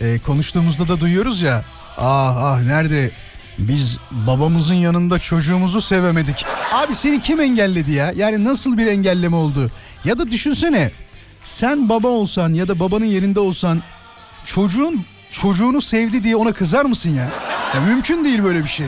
Ee, 0.00 0.18
konuştuğumuzda 0.18 0.88
da 0.88 1.00
duyuyoruz 1.00 1.42
ya. 1.42 1.64
Ah 1.98 2.36
ah 2.36 2.62
nerede 2.62 3.10
biz 3.58 3.98
babamızın 4.10 4.74
yanında 4.74 5.18
çocuğumuzu 5.18 5.80
sevemedik. 5.80 6.44
Abi 6.72 6.94
seni 6.94 7.22
kim 7.22 7.40
engelledi 7.40 7.92
ya? 7.92 8.12
Yani 8.16 8.44
nasıl 8.44 8.78
bir 8.78 8.86
engelleme 8.86 9.36
oldu? 9.36 9.70
Ya 10.04 10.18
da 10.18 10.30
düşünsene 10.30 10.90
sen 11.44 11.88
baba 11.88 12.08
olsan 12.08 12.54
ya 12.54 12.68
da 12.68 12.80
babanın 12.80 13.04
yerinde 13.04 13.40
olsan 13.40 13.82
çocuğun 14.44 15.04
çocuğunu 15.30 15.80
sevdi 15.80 16.24
diye 16.24 16.36
ona 16.36 16.52
kızar 16.52 16.84
mısın 16.84 17.10
ya? 17.10 17.30
Ya 17.74 17.80
mümkün 17.80 18.24
değil 18.24 18.44
böyle 18.44 18.62
bir 18.62 18.68
şey. 18.68 18.86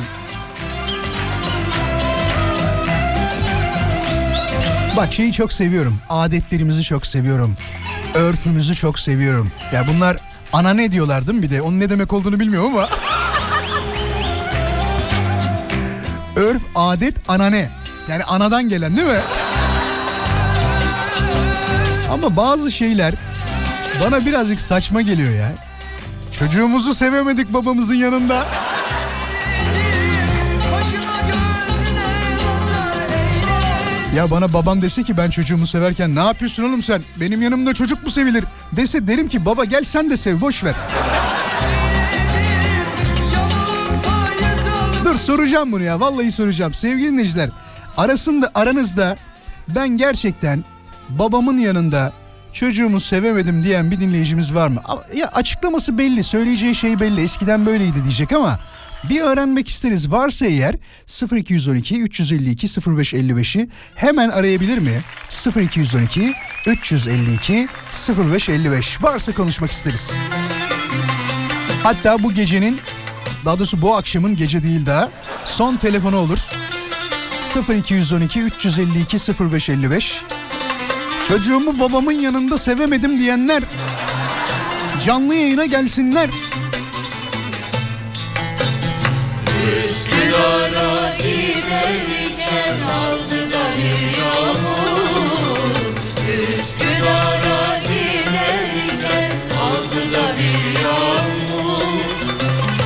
Bak 4.97 5.13
şeyi 5.13 5.33
çok 5.33 5.53
seviyorum. 5.53 5.99
Adetlerimizi 6.09 6.83
çok 6.83 7.07
seviyorum. 7.07 7.57
Örfümüzü 8.15 8.75
çok 8.75 8.99
seviyorum. 8.99 9.53
Ya 9.73 9.85
bunlar 9.89 10.17
ana 10.53 10.75
ne 10.75 10.93
diyorlar 10.93 11.27
değil 11.27 11.39
mi 11.39 11.43
bir 11.43 11.51
de? 11.51 11.63
Onun 11.63 11.81
ne 11.81 11.91
demek 11.91 12.13
olduğunu 12.13 12.41
bilmiyorum 12.41 12.71
ama. 12.77 12.89
Örf, 16.37 16.63
adet, 16.75 17.15
anane. 17.29 17.69
Yani 18.09 18.25
anadan 18.25 18.69
gelen 18.69 18.97
değil 18.97 19.09
mi? 19.09 19.21
Ama 22.11 22.37
bazı 22.37 22.73
şeyler 22.73 23.15
bana 24.05 24.27
birazcık 24.27 24.61
saçma 24.61 25.03
geliyor 25.03 25.35
ya. 25.35 25.53
Çocuğumuzu 26.39 26.95
sevemedik 26.95 27.53
babamızın 27.53 27.95
yanında. 27.95 28.47
Ya 34.15 34.31
bana 34.31 34.53
babam 34.53 34.83
dese 34.83 35.03
ki 35.03 35.17
ben 35.17 35.31
çocuğumu 35.31 35.67
severken 35.67 36.15
ne 36.15 36.21
yapıyorsun 36.21 36.63
oğlum 36.63 36.83
sen? 36.83 37.03
Benim 37.21 37.43
yanımda 37.43 37.75
çocuk 37.75 38.03
mu 38.03 38.11
sevilir? 38.11 38.45
Dese 38.73 39.07
derim 39.07 39.29
ki 39.29 39.47
baba 39.47 39.65
gel 39.65 39.85
sen 39.85 40.11
de 40.11 40.17
sev 40.17 40.41
boş 40.41 40.65
ver. 40.65 40.75
Dur 45.05 45.17
soracağım 45.17 45.73
bunu 45.73 45.83
ya 45.83 46.01
vallahi 46.01 46.31
soracağım. 46.31 46.75
Sevgili 46.75 47.13
dinleyiciler 47.13 47.51
arasında 47.97 48.51
aranızda 48.55 49.17
ben 49.69 49.89
gerçekten 49.89 50.65
babamın 51.09 51.59
yanında 51.59 52.13
çocuğumu 52.53 53.01
sevemedim 53.01 53.65
diyen 53.65 53.91
bir 53.91 54.01
dinleyicimiz 54.01 54.55
var 54.55 54.69
mı? 54.69 54.83
Ya 55.15 55.29
açıklaması 55.29 55.99
belli 55.99 56.23
söyleyeceği 56.23 56.75
şey 56.75 57.01
belli 57.01 57.23
eskiden 57.23 57.67
böyleydi 57.67 58.05
diyecek 58.05 58.33
ama 58.33 58.59
bir 59.11 59.21
öğrenmek 59.21 59.69
isteriz. 59.69 60.11
Varsa 60.11 60.47
eğer 60.47 60.77
0212 61.33 62.01
352 62.01 62.67
0555'i 62.67 63.69
hemen 63.95 64.29
arayabilir 64.29 64.79
mi? 64.79 65.01
0212 65.57 66.35
352 66.67 67.69
0555 68.09 69.03
varsa 69.03 69.33
konuşmak 69.33 69.71
isteriz. 69.71 70.13
Hatta 71.83 72.23
bu 72.23 72.33
gecenin 72.33 72.79
daha 73.45 73.59
doğrusu 73.59 73.83
bu 73.83 73.97
akşamın 73.97 74.37
gece 74.37 74.63
değil 74.63 74.87
daha 74.87 75.11
son 75.45 75.77
telefonu 75.77 76.17
olur. 76.17 76.39
0212 77.75 78.41
352 78.41 79.17
0555 79.51 80.23
Çocuğumu 81.29 81.81
babamın 81.81 82.13
yanında 82.13 82.59
sevemedim 82.59 83.19
diyenler 83.19 83.63
canlı 85.05 85.35
yayına 85.35 85.67
gelsinler. 85.67 86.31
Üsküdar'a 89.65 91.17
giderken 91.17 92.77
aldı 92.83 93.53
da 93.53 93.65
bir 93.79 94.19
yağmur 94.19 95.75
Üsküdar'a 96.59 97.79
giderken 97.79 99.31
aldı 99.61 100.13
da 100.13 100.27
bir 100.39 100.81
yağmur 100.81 101.85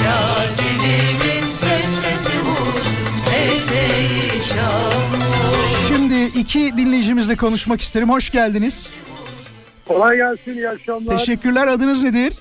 Katilimin 0.04 1.46
sentresi 1.46 2.38
vurdu 2.38 2.88
eteği 3.34 4.42
çamur 4.48 5.88
Şimdi 5.88 6.38
iki 6.38 6.76
dinleyicimizle 6.76 7.36
konuşmak 7.36 7.80
isterim. 7.80 8.10
Hoş 8.10 8.30
geldiniz. 8.30 8.90
Kolay 9.88 10.16
gelsin 10.16 10.52
iyi 10.54 10.68
akşamlar. 10.68 11.18
Teşekkürler. 11.18 11.66
Adınız 11.68 12.02
nedir? 12.02 12.32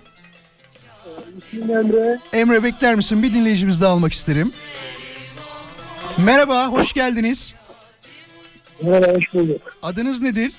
İsmim 1.38 1.78
Emre. 1.78 2.20
Emre 2.34 2.64
bekler 2.64 2.96
misin? 2.96 3.24
Bir 3.24 3.34
dinleyicimizi 3.34 3.82
daha 3.82 3.94
almak 3.94 4.14
isterim. 4.14 4.52
Merhaba, 6.26 6.68
hoş 6.68 6.94
geldiniz. 6.94 7.56
Merhaba 8.82 9.08
hoş 9.08 9.34
bulduk. 9.34 9.62
Adınız 9.84 10.22
nedir? 10.22 10.52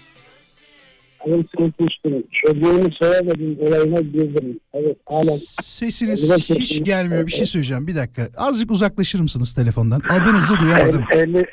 Adım 1.20 1.74
Müslüm. 1.78 2.24
Çocuğumu 2.46 2.88
sevemedim 3.02 3.58
olayına 3.60 4.00
girdim. 4.00 4.60
Evet 4.74 4.96
halen. 5.06 5.38
Sesiniz 5.62 6.48
hiç 6.48 6.84
gelmiyor. 6.84 7.26
Bir 7.26 7.32
şey 7.32 7.46
söyleyeceğim. 7.46 7.86
Bir 7.86 7.96
dakika. 7.96 8.28
Azıcık 8.36 8.70
uzaklaşır 8.70 9.20
mısınız 9.20 9.54
telefondan? 9.54 10.00
Adınızı 10.10 10.54
duyamadım. 10.60 11.04
50 11.12 11.44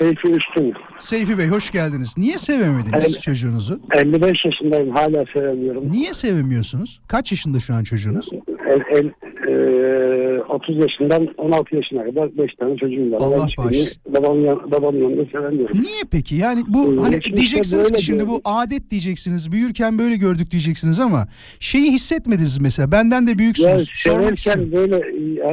Seyfi 0.00 0.28
Üstün. 0.30 0.74
Seyfi 0.98 1.38
Bey 1.38 1.48
hoş 1.48 1.70
geldiniz. 1.70 2.14
Niye 2.18 2.38
sevemediniz 2.38 2.92
Evet. 3.12 3.22
çocuğunuzu? 3.22 3.80
55 3.94 4.44
yaşındayım 4.44 4.90
hala 4.94 5.24
sevemiyorum. 5.34 5.92
Niye 5.92 6.12
sevemiyorsunuz? 6.12 7.00
Kaç 7.08 7.32
yaşında 7.32 7.60
şu 7.60 7.74
an 7.74 7.82
çocuğunuz? 7.82 8.28
El, 8.68 8.80
el, 8.98 9.06
e, 9.48 10.42
30 10.42 10.76
yaşından 10.76 11.28
16 11.38 11.76
yaşına 11.76 12.04
kadar 12.04 12.38
5 12.38 12.54
tane 12.54 12.76
çocuğum 12.76 13.12
var. 13.12 13.18
Allah 13.20 13.38
bağışlasın. 13.58 14.02
Babam, 14.14 14.44
yan, 14.44 14.70
babamın 14.72 14.98
yanında 15.02 15.24
sevemiyorum. 15.32 15.82
Niye 15.82 16.02
peki? 16.10 16.34
Yani 16.34 16.62
bu 16.68 17.02
hani 17.04 17.10
Geçmişte 17.14 17.36
diyeceksiniz 17.36 17.90
ki 17.92 18.04
şimdi 18.04 18.22
bu 18.22 18.30
gördük. 18.30 18.42
adet 18.44 18.90
diyeceksiniz. 18.90 19.52
Büyürken 19.52 19.98
böyle 19.98 20.16
gördük 20.16 20.50
diyeceksiniz 20.50 21.00
ama 21.00 21.26
şeyi 21.60 21.92
hissetmediniz 21.92 22.58
mesela. 22.60 22.92
Benden 22.92 23.26
de 23.26 23.30
Ya 23.30 23.38
büyüksünüz. 23.38 23.90
Sormak 23.94 24.38
istiyorum. 24.38 24.70
severken 24.70 24.90
böyle 24.92 24.96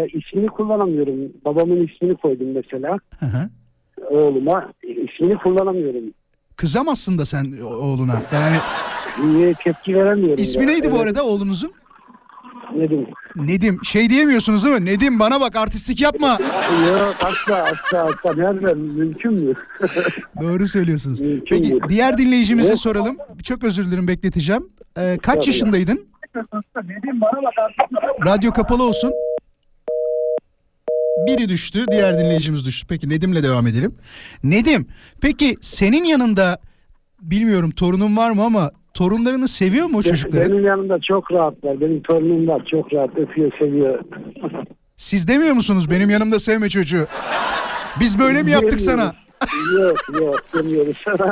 e, 0.03 0.07
ismini 0.07 0.47
kullanamıyorum. 0.47 1.15
Babamın 1.45 1.87
ismini 1.87 2.15
koydum 2.15 2.47
mesela 2.55 2.97
Hı 3.19 3.25
hı. 3.25 3.49
Oğluma. 4.09 4.71
İsmini 4.83 5.37
kullanamıyorum. 5.37 6.03
Kızamazsın 6.55 7.17
da 7.17 7.25
sen 7.25 7.57
oğluna. 7.61 8.21
Yani 8.33 8.57
Niye 9.23 9.53
tepki 9.63 9.95
veremiyorum. 9.95 10.43
ismi 10.43 10.61
ya. 10.63 10.67
neydi 10.69 10.91
bu 10.91 10.95
Evet, 10.95 11.05
arada 11.05 11.23
oğlunuzun? 11.23 11.71
Nedim. 12.75 13.07
Nedim. 13.35 13.79
Şey 13.83 14.09
diyemiyorsunuz 14.09 14.65
değil 14.65 14.75
mi? 14.79 14.85
Nedim 14.85 15.19
bana 15.19 15.41
bak 15.41 15.55
artistlik 15.55 16.01
yapma. 16.01 16.37
Yok 16.91 17.15
asla 17.23 17.55
asla 17.63 18.03
asla. 18.05 18.33
Nereden? 18.37 18.77
Mümkün 18.77 19.33
mü? 19.33 19.53
Doğru 20.41 20.67
söylüyorsunuz. 20.67 21.21
Mümkün 21.21 21.45
Peki 21.49 21.63
değil. 21.71 21.81
diğer 21.89 22.17
dinleyicimize 22.17 22.75
soralım. 22.75 23.17
Çok 23.43 23.63
özür 23.63 23.85
dilerim 23.87 24.07
bekleteceğim. 24.07 24.69
Ee, 24.97 25.17
kaç 25.21 25.35
Tabii. 25.35 25.47
yaşındaydın? 25.47 26.05
Nedim 26.83 27.21
bana 27.21 27.41
bak 27.43 27.53
Radyo 28.25 28.51
kapalı 28.51 28.83
olsun. 28.83 29.11
Biri 31.17 31.49
düştü, 31.49 31.85
diğer 31.91 32.19
dinleyicimiz 32.19 32.65
düştü. 32.65 32.87
Peki 32.89 33.09
Nedim'le 33.09 33.43
devam 33.43 33.67
edelim. 33.67 33.95
Nedim, 34.43 34.87
peki 35.21 35.57
senin 35.61 36.03
yanında 36.03 36.57
bilmiyorum 37.21 37.71
torunun 37.71 38.17
var 38.17 38.31
mı 38.31 38.43
ama 38.43 38.71
torunlarını 38.93 39.47
seviyor 39.47 39.87
mu 39.87 39.97
o 39.97 40.01
çocukları? 40.01 40.51
Benim 40.51 40.65
yanımda 40.65 40.99
çok 41.07 41.31
rahatlar. 41.31 41.81
Benim 41.81 42.01
torunum 42.01 42.47
var. 42.47 42.67
Çok 42.71 42.93
rahat 42.93 43.17
öpüyor, 43.17 43.51
seviyor. 43.59 43.99
Siz 44.97 45.27
demiyor 45.27 45.53
musunuz 45.53 45.91
benim 45.91 46.09
yanımda 46.09 46.39
sevme 46.39 46.69
çocuğu? 46.69 47.07
Biz 47.99 48.19
böyle 48.19 48.43
mi 48.43 48.51
yaptık 48.51 48.81
sana? 48.81 49.15
yok 49.79 49.97
yok 50.21 50.39
demiyoruz. 50.53 50.95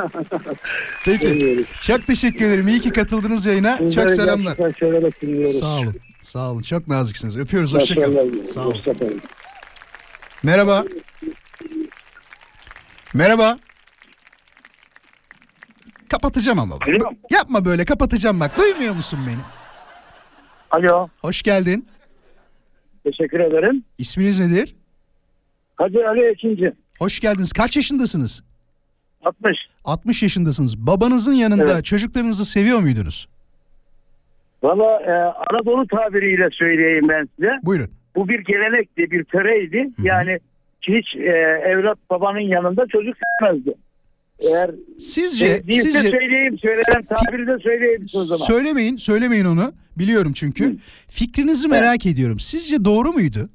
Peki. 1.04 1.28
Demiyoruz. 1.28 1.66
Çok 1.80 2.06
teşekkür 2.06 2.44
ederim. 2.44 2.68
İyi 2.68 2.80
ki 2.80 2.90
katıldınız 2.90 3.46
yayına. 3.46 3.78
Çok 3.78 3.90
Sizleri 3.90 4.08
selamlar. 4.08 4.56
Sağ 5.46 5.78
olun. 5.78 5.94
Sağ 6.20 6.50
olun. 6.50 6.62
Çok 6.62 6.88
naziksiniz. 6.88 7.38
Öpüyoruz. 7.38 7.74
Hoşçakalın. 7.74 8.44
Sağ 8.44 8.60
olun. 8.60 8.70
Hoşçakalın. 8.74 9.20
Merhaba. 10.42 10.84
Merhaba. 13.14 13.58
Kapatacağım 16.08 16.58
ama 16.58 16.80
bak. 16.80 16.88
Alo. 16.88 17.10
Yapma 17.30 17.64
böyle 17.64 17.84
kapatacağım 17.84 18.40
bak. 18.40 18.58
Duymuyor 18.58 18.94
musun 18.94 19.18
beni? 19.26 19.40
Alo. 20.70 21.08
Hoş 21.20 21.42
geldin. 21.42 21.88
Teşekkür 23.04 23.40
ederim. 23.40 23.84
İsminiz 23.98 24.40
nedir? 24.40 24.74
Hacı 25.76 26.08
Ali 26.08 26.32
ikinci. 26.32 26.72
Hoş 26.98 27.20
geldiniz. 27.20 27.52
Kaç 27.52 27.76
yaşındasınız? 27.76 28.42
60. 29.24 29.56
60 29.84 30.22
yaşındasınız. 30.22 30.78
Babanızın 30.86 31.32
yanında 31.32 31.72
Evet. 31.72 31.84
çocuklarınızı 31.84 32.44
seviyor 32.44 32.78
muydunuz? 32.78 33.28
Valla 34.62 35.00
e, 35.02 35.12
Anadolu 35.50 35.86
tabiriyle 35.86 36.48
söyleyeyim 36.52 37.04
ben 37.08 37.28
size. 37.36 37.50
Buyurun. 37.62 37.90
Bu 38.16 38.28
bir 38.28 38.38
gelenekti, 38.40 39.10
bir 39.10 39.24
töreydi. 39.24 39.88
Yani 40.02 40.38
hiç 40.82 41.16
e, 41.16 41.30
evlat 41.70 41.98
babanın 42.10 42.40
yanında 42.40 42.86
çocuk 42.86 43.16
sevmezdi. 43.40 43.74
Eğer 44.40 44.70
Sizce, 44.98 45.62
sizce 45.72 45.98
söyleyeyim, 46.10 46.58
söylenen 46.58 47.02
tabiri 47.02 47.46
de 47.46 47.58
söyleyeyim 47.58 48.06
o 48.16 48.22
zaman. 48.22 48.44
söylemeyin, 48.44 48.96
söylemeyin 48.96 49.44
onu. 49.44 49.72
Biliyorum 49.98 50.32
çünkü. 50.32 50.76
Fikrinizi 51.08 51.68
merak 51.68 52.06
ediyorum. 52.06 52.38
Sizce 52.38 52.84
doğru 52.84 53.12
muydu? 53.12 53.48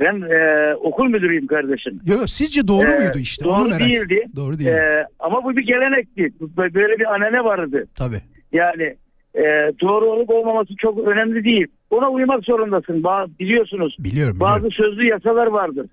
Ben 0.00 0.20
e, 0.20 0.74
okul 0.74 1.08
müdürüyüm 1.08 1.46
kardeşim. 1.46 2.00
Yok, 2.06 2.18
yok, 2.18 2.30
sizce 2.30 2.68
doğru 2.68 2.90
E, 2.90 2.98
muydu 2.98 3.18
işte? 3.18 3.44
Doğru 3.44 3.54
onu 3.54 3.68
merak 3.68 3.80
değildi. 3.80 4.24
Doğru 4.36 4.58
değil. 4.58 4.70
E, 4.70 5.06
ama 5.18 5.44
bu 5.44 5.56
bir 5.56 5.66
gelenekti. 5.66 6.32
Böyle 6.56 6.98
bir 6.98 7.14
anane 7.14 7.44
vardı. 7.44 7.86
Tabii. 7.94 8.20
Yani 8.52 8.96
e, 9.34 9.42
doğru 9.80 10.04
olup 10.06 10.30
olmaması 10.30 10.76
çok 10.76 10.98
önemli 10.98 11.44
değil. 11.44 11.66
Ona 11.90 12.10
uymak 12.10 12.44
zorundasın. 12.44 13.02
Ba- 13.02 13.38
biliyorsunuz. 13.38 13.96
Biliyorum, 13.98 14.40
Bazı 14.40 14.64
biliyorum. 14.64 14.76
sözlü 14.90 15.06
yasalar 15.08 15.46
vardır. 15.46 15.86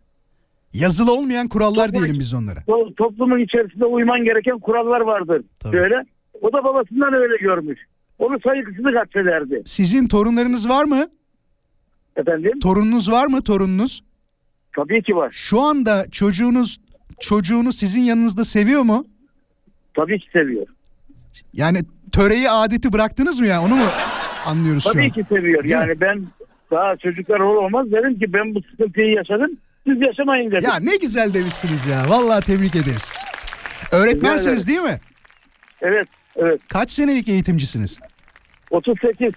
Yazılı 0.74 1.14
olmayan 1.14 1.48
kurallar 1.48 1.88
Tabii. 1.88 1.98
diyelim 1.98 2.20
biz 2.20 2.34
onlara. 2.34 2.60
To- 2.60 2.96
toplumun 2.96 3.40
içerisinde 3.40 3.86
uyman 3.86 4.24
gereken 4.24 4.60
kurallar 4.60 5.02
vardır. 5.02 5.42
Tabii. 5.60 5.78
Böyle. 5.78 5.96
O 6.42 6.54
da 6.54 6.64
babasından 6.64 7.14
öyle 7.14 7.38
görmüş. 7.38 7.80
Onu 8.20 8.40
saygısızlık 8.44 8.96
atfederdi. 8.96 9.62
Sizin 9.66 10.08
torunlarınız 10.08 10.70
var 10.70 10.84
mı? 10.84 11.08
Efendim? 12.16 12.60
Torununuz 12.60 13.12
var 13.12 13.28
mı 13.28 13.42
torununuz? 13.44 14.02
Tabii 14.76 15.04
ki 15.04 15.16
var. 15.16 15.30
Şu 15.32 15.62
anda 15.62 16.06
çocuğunuz 16.12 16.78
çocuğunu 17.20 17.72
sizin 17.72 18.02
yanınızda 18.02 18.44
seviyor 18.44 18.82
mu? 18.82 19.06
Tabii 19.94 20.20
ki 20.20 20.28
seviyor. 20.34 20.68
Yani 21.54 21.80
töreyi 22.12 22.50
adeti 22.50 22.94
bıraktınız 22.94 23.40
mı 23.40 23.48
ya 23.48 23.62
onu 23.62 23.76
mu 23.76 23.86
anlıyoruz 24.46 24.84
şu 24.84 24.90
Tabii 24.94 25.04
an? 25.04 25.10
ki 25.10 25.26
seviyor. 25.30 25.64
Değil 25.64 25.76
mi? 25.76 25.82
yani 25.82 26.02
ben 26.02 26.26
daha 26.72 26.98
çocuklar 26.98 27.40
olur 27.40 27.56
olmaz 27.64 27.92
dedim 27.92 28.20
ki 28.20 28.34
ben 28.34 28.56
bu 28.56 28.62
sıkıntıyı 28.72 29.14
yaşadım. 29.14 29.52
siz 29.88 30.02
yaşamayın 30.02 30.52
dedim. 30.52 30.70
Ya 30.70 30.80
ne 30.80 30.96
güzel 30.96 31.34
demişsiniz 31.34 31.86
ya. 31.88 32.06
Vallahi 32.10 32.46
tebrik 32.46 32.76
ederiz. 32.76 33.14
Öğretmensiniz 33.92 34.68
değil 34.68 34.80
mi? 34.82 35.00
Evet, 35.82 36.08
evet. 36.36 36.62
Kaç 36.70 36.92
senelik 36.92 37.28
eğitimcisiniz? 37.28 38.00
38. 38.72 39.32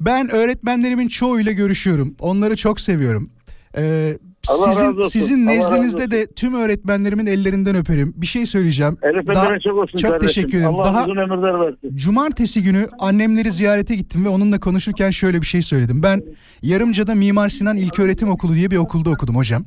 Ben 0.00 0.30
öğretmenlerimin 0.34 1.08
çoğuyla 1.08 1.52
görüşüyorum. 1.52 2.16
Onları 2.20 2.56
çok 2.56 2.80
seviyorum. 2.80 3.30
Ee, 3.76 4.12
Allah 4.50 4.72
sizin 4.72 4.86
razı 4.86 4.98
olsun. 4.98 5.08
sizin 5.08 5.46
Allah 5.46 5.52
nezdinizde 5.54 6.10
de 6.10 6.26
tüm 6.26 6.54
öğretmenlerimin 6.54 7.26
ellerinden 7.26 7.76
öperim. 7.76 8.12
Bir 8.16 8.26
şey 8.26 8.46
söyleyeceğim. 8.46 8.96
Daha- 9.34 9.58
çok 9.64 9.78
olsun 9.78 9.98
çok 9.98 10.10
kardeşim. 10.10 10.28
teşekkür 10.42 10.58
ederim. 10.58 10.74
Allah 10.74 10.84
Daha 10.84 11.02
uzun 11.04 11.16
ömürler 11.16 11.60
versin. 11.60 11.96
Cumartesi 11.96 12.62
günü 12.62 12.88
annemleri 12.98 13.50
ziyarete 13.52 13.94
gittim 13.94 14.24
ve 14.24 14.28
onunla 14.28 14.60
konuşurken 14.60 15.10
şöyle 15.10 15.40
bir 15.40 15.46
şey 15.46 15.62
söyledim. 15.62 16.02
Ben 16.02 16.22
Yarımca'da 16.62 17.14
Mimar 17.14 17.48
Sinan 17.48 17.76
İlköğretim 17.76 18.30
Okulu 18.30 18.54
diye 18.54 18.70
bir 18.70 18.76
okulda 18.76 19.10
okudum 19.10 19.36
hocam. 19.36 19.64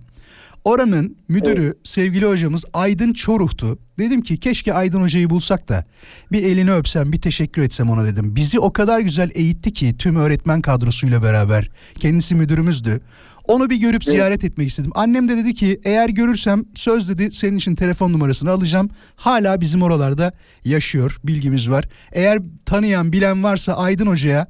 Oranın 0.64 1.16
müdürü 1.30 1.74
sevgili 1.84 2.26
hocamız 2.26 2.66
Aydın 2.74 3.14
Çoruh'tu. 3.14 3.78
Dedim 4.00 4.22
ki 4.22 4.40
keşke 4.40 4.74
Aydın 4.74 5.02
hocayı 5.02 5.30
bulsak 5.30 5.70
da 5.70 5.86
bir 6.32 6.44
elini 6.44 6.74
öpsem 6.74 7.12
bir 7.12 7.22
teşekkür 7.22 7.62
etsem 7.62 7.90
ona 7.90 8.06
dedim. 8.08 8.36
Bizi 8.36 8.60
o 8.60 8.74
kadar 8.74 9.00
güzel 9.00 9.32
eğitti 9.36 9.74
ki 9.74 9.98
tüm 9.98 10.16
öğretmen 10.16 10.62
kadrosuyla 10.62 11.24
beraber. 11.24 11.70
Kendisi 12.00 12.36
müdürümüzdü. 12.36 13.02
Onu 13.48 13.70
bir 13.70 13.76
görüp 13.76 14.04
ziyaret 14.04 14.44
etmek 14.44 14.68
istedim. 14.68 14.92
Annem 14.96 15.30
de 15.30 15.38
dedi 15.38 15.54
ki 15.54 15.80
eğer 15.84 16.10
görürsem 16.10 16.64
söz 16.76 17.10
dedi 17.10 17.32
senin 17.32 17.58
için 17.58 17.76
telefon 17.76 18.14
numarasını 18.14 18.52
alacağım. 18.52 18.90
Hala 19.16 19.62
bizim 19.62 19.82
oralarda 19.84 20.34
yaşıyor 20.64 21.18
bilgimiz 21.24 21.70
var. 21.70 21.86
Eğer 22.14 22.40
tanıyan 22.66 23.12
bilen 23.12 23.44
varsa 23.44 23.74
Aydın 23.74 24.08
Hoca'ya 24.08 24.48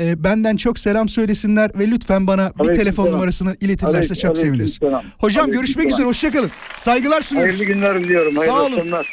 e, 0.00 0.24
benden 0.24 0.56
çok 0.56 0.78
selam 0.78 1.08
söylesinler 1.08 1.70
ve 1.78 1.90
lütfen 1.90 2.26
bana 2.26 2.52
bir 2.54 2.60
Aleyküm 2.60 2.82
telefon 2.84 3.02
selam. 3.04 3.16
numarasını 3.16 3.56
iletirlerse 3.60 4.14
Aleyküm- 4.14 4.22
çok 4.22 4.30
aleyküm 4.30 4.50
seviniriz. 4.54 4.74
selam. 4.80 5.02
Hocam 5.18 5.42
Aleyküm 5.44 5.60
görüşmek 5.60 5.84
selam. 5.86 5.96
üzere 5.98 6.06
hoşçakalın. 6.08 6.50
Saygılar 6.76 7.22
sunuyoruz. 7.22 7.54
Hayırlı 7.54 7.74
günler 7.74 8.00
diliyorum. 8.04 8.36
Hayırlı 8.36 8.54
Sağ 8.56 8.62
olun. 8.62 8.72
akşamlar. 8.72 9.06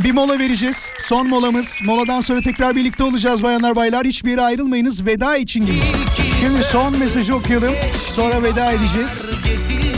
Bir 0.00 0.12
mola 0.12 0.38
vereceğiz. 0.38 0.92
Son 1.00 1.28
molamız. 1.28 1.78
Moladan 1.84 2.20
sonra 2.20 2.40
tekrar 2.40 2.76
birlikte 2.76 3.04
olacağız 3.04 3.42
bayanlar 3.42 3.76
baylar. 3.76 4.06
Hiçbir 4.06 4.30
yere 4.30 4.40
ayrılmayınız. 4.42 5.06
Veda 5.06 5.36
için 5.36 5.66
gelin. 5.66 5.82
Şimdi 6.40 6.64
son 6.64 6.98
mesajı 6.98 7.34
okuyalım. 7.36 7.74
Sonra 8.12 8.42
veda 8.42 8.72
edeceğiz. 8.72 9.22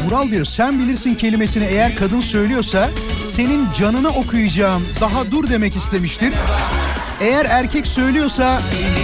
Mural 0.04 0.30
diyor 0.30 0.44
sen 0.44 0.78
bilirsin 0.78 1.14
kelimesini 1.14 1.64
eğer 1.64 1.96
kadın 1.96 2.20
söylüyorsa 2.20 2.90
senin 3.22 3.66
canını 3.78 4.08
okuyacağım 4.08 4.86
daha 5.00 5.30
dur 5.30 5.50
demek 5.50 5.76
istemiştir. 5.76 6.32
Eğer 7.20 7.44
erkek 7.44 7.86
söylüyorsa 7.86 8.62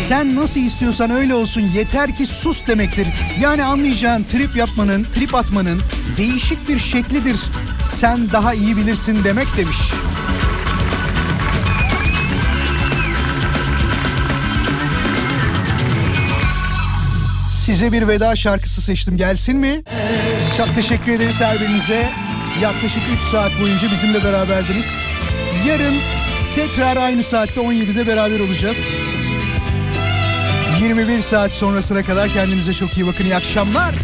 sen 0.09 0.37
nasıl 0.37 0.61
istiyorsan 0.61 1.11
öyle 1.11 1.35
olsun 1.35 1.61
yeter 1.61 2.17
ki 2.17 2.27
sus 2.27 2.67
demektir. 2.67 3.09
Yani 3.41 3.65
anlayacağın 3.65 4.25
trip 4.25 4.57
yapmanın, 4.57 5.05
trip 5.05 5.35
atmanın 5.35 5.81
değişik 6.17 6.69
bir 6.69 6.79
şeklidir. 6.79 7.37
Sen 7.85 8.31
daha 8.33 8.55
iyi 8.55 8.77
bilirsin 8.77 9.25
demek 9.25 9.47
demiş. 9.57 9.79
Size 17.63 17.93
bir 17.93 18.09
veda 18.09 18.37
şarkısı 18.37 18.83
seçtim. 18.83 19.17
Gelsin 19.17 19.57
mi? 19.57 19.83
Çok 20.57 20.75
teşekkür 20.75 21.13
ederiz 21.13 21.41
her 21.41 21.61
birinize. 21.61 22.09
Yaklaşık 22.63 23.03
3 23.15 23.31
saat 23.31 23.53
boyunca 23.61 23.91
bizimle 23.91 24.25
beraberdiniz. 24.25 24.87
Yarın 25.67 25.95
tekrar 26.55 26.97
aynı 26.97 27.23
saatte 27.23 27.61
17'de 27.61 28.07
beraber 28.07 28.41
olacağız. 28.41 28.77
21 30.81 31.21
saat 31.21 31.55
sonrasına 31.55 32.03
kadar 32.03 32.29
kendinize 32.29 32.73
çok 32.73 32.97
iyi 32.97 33.07
bakın. 33.07 33.25
İyi 33.25 33.37
akşamlar. 33.37 33.95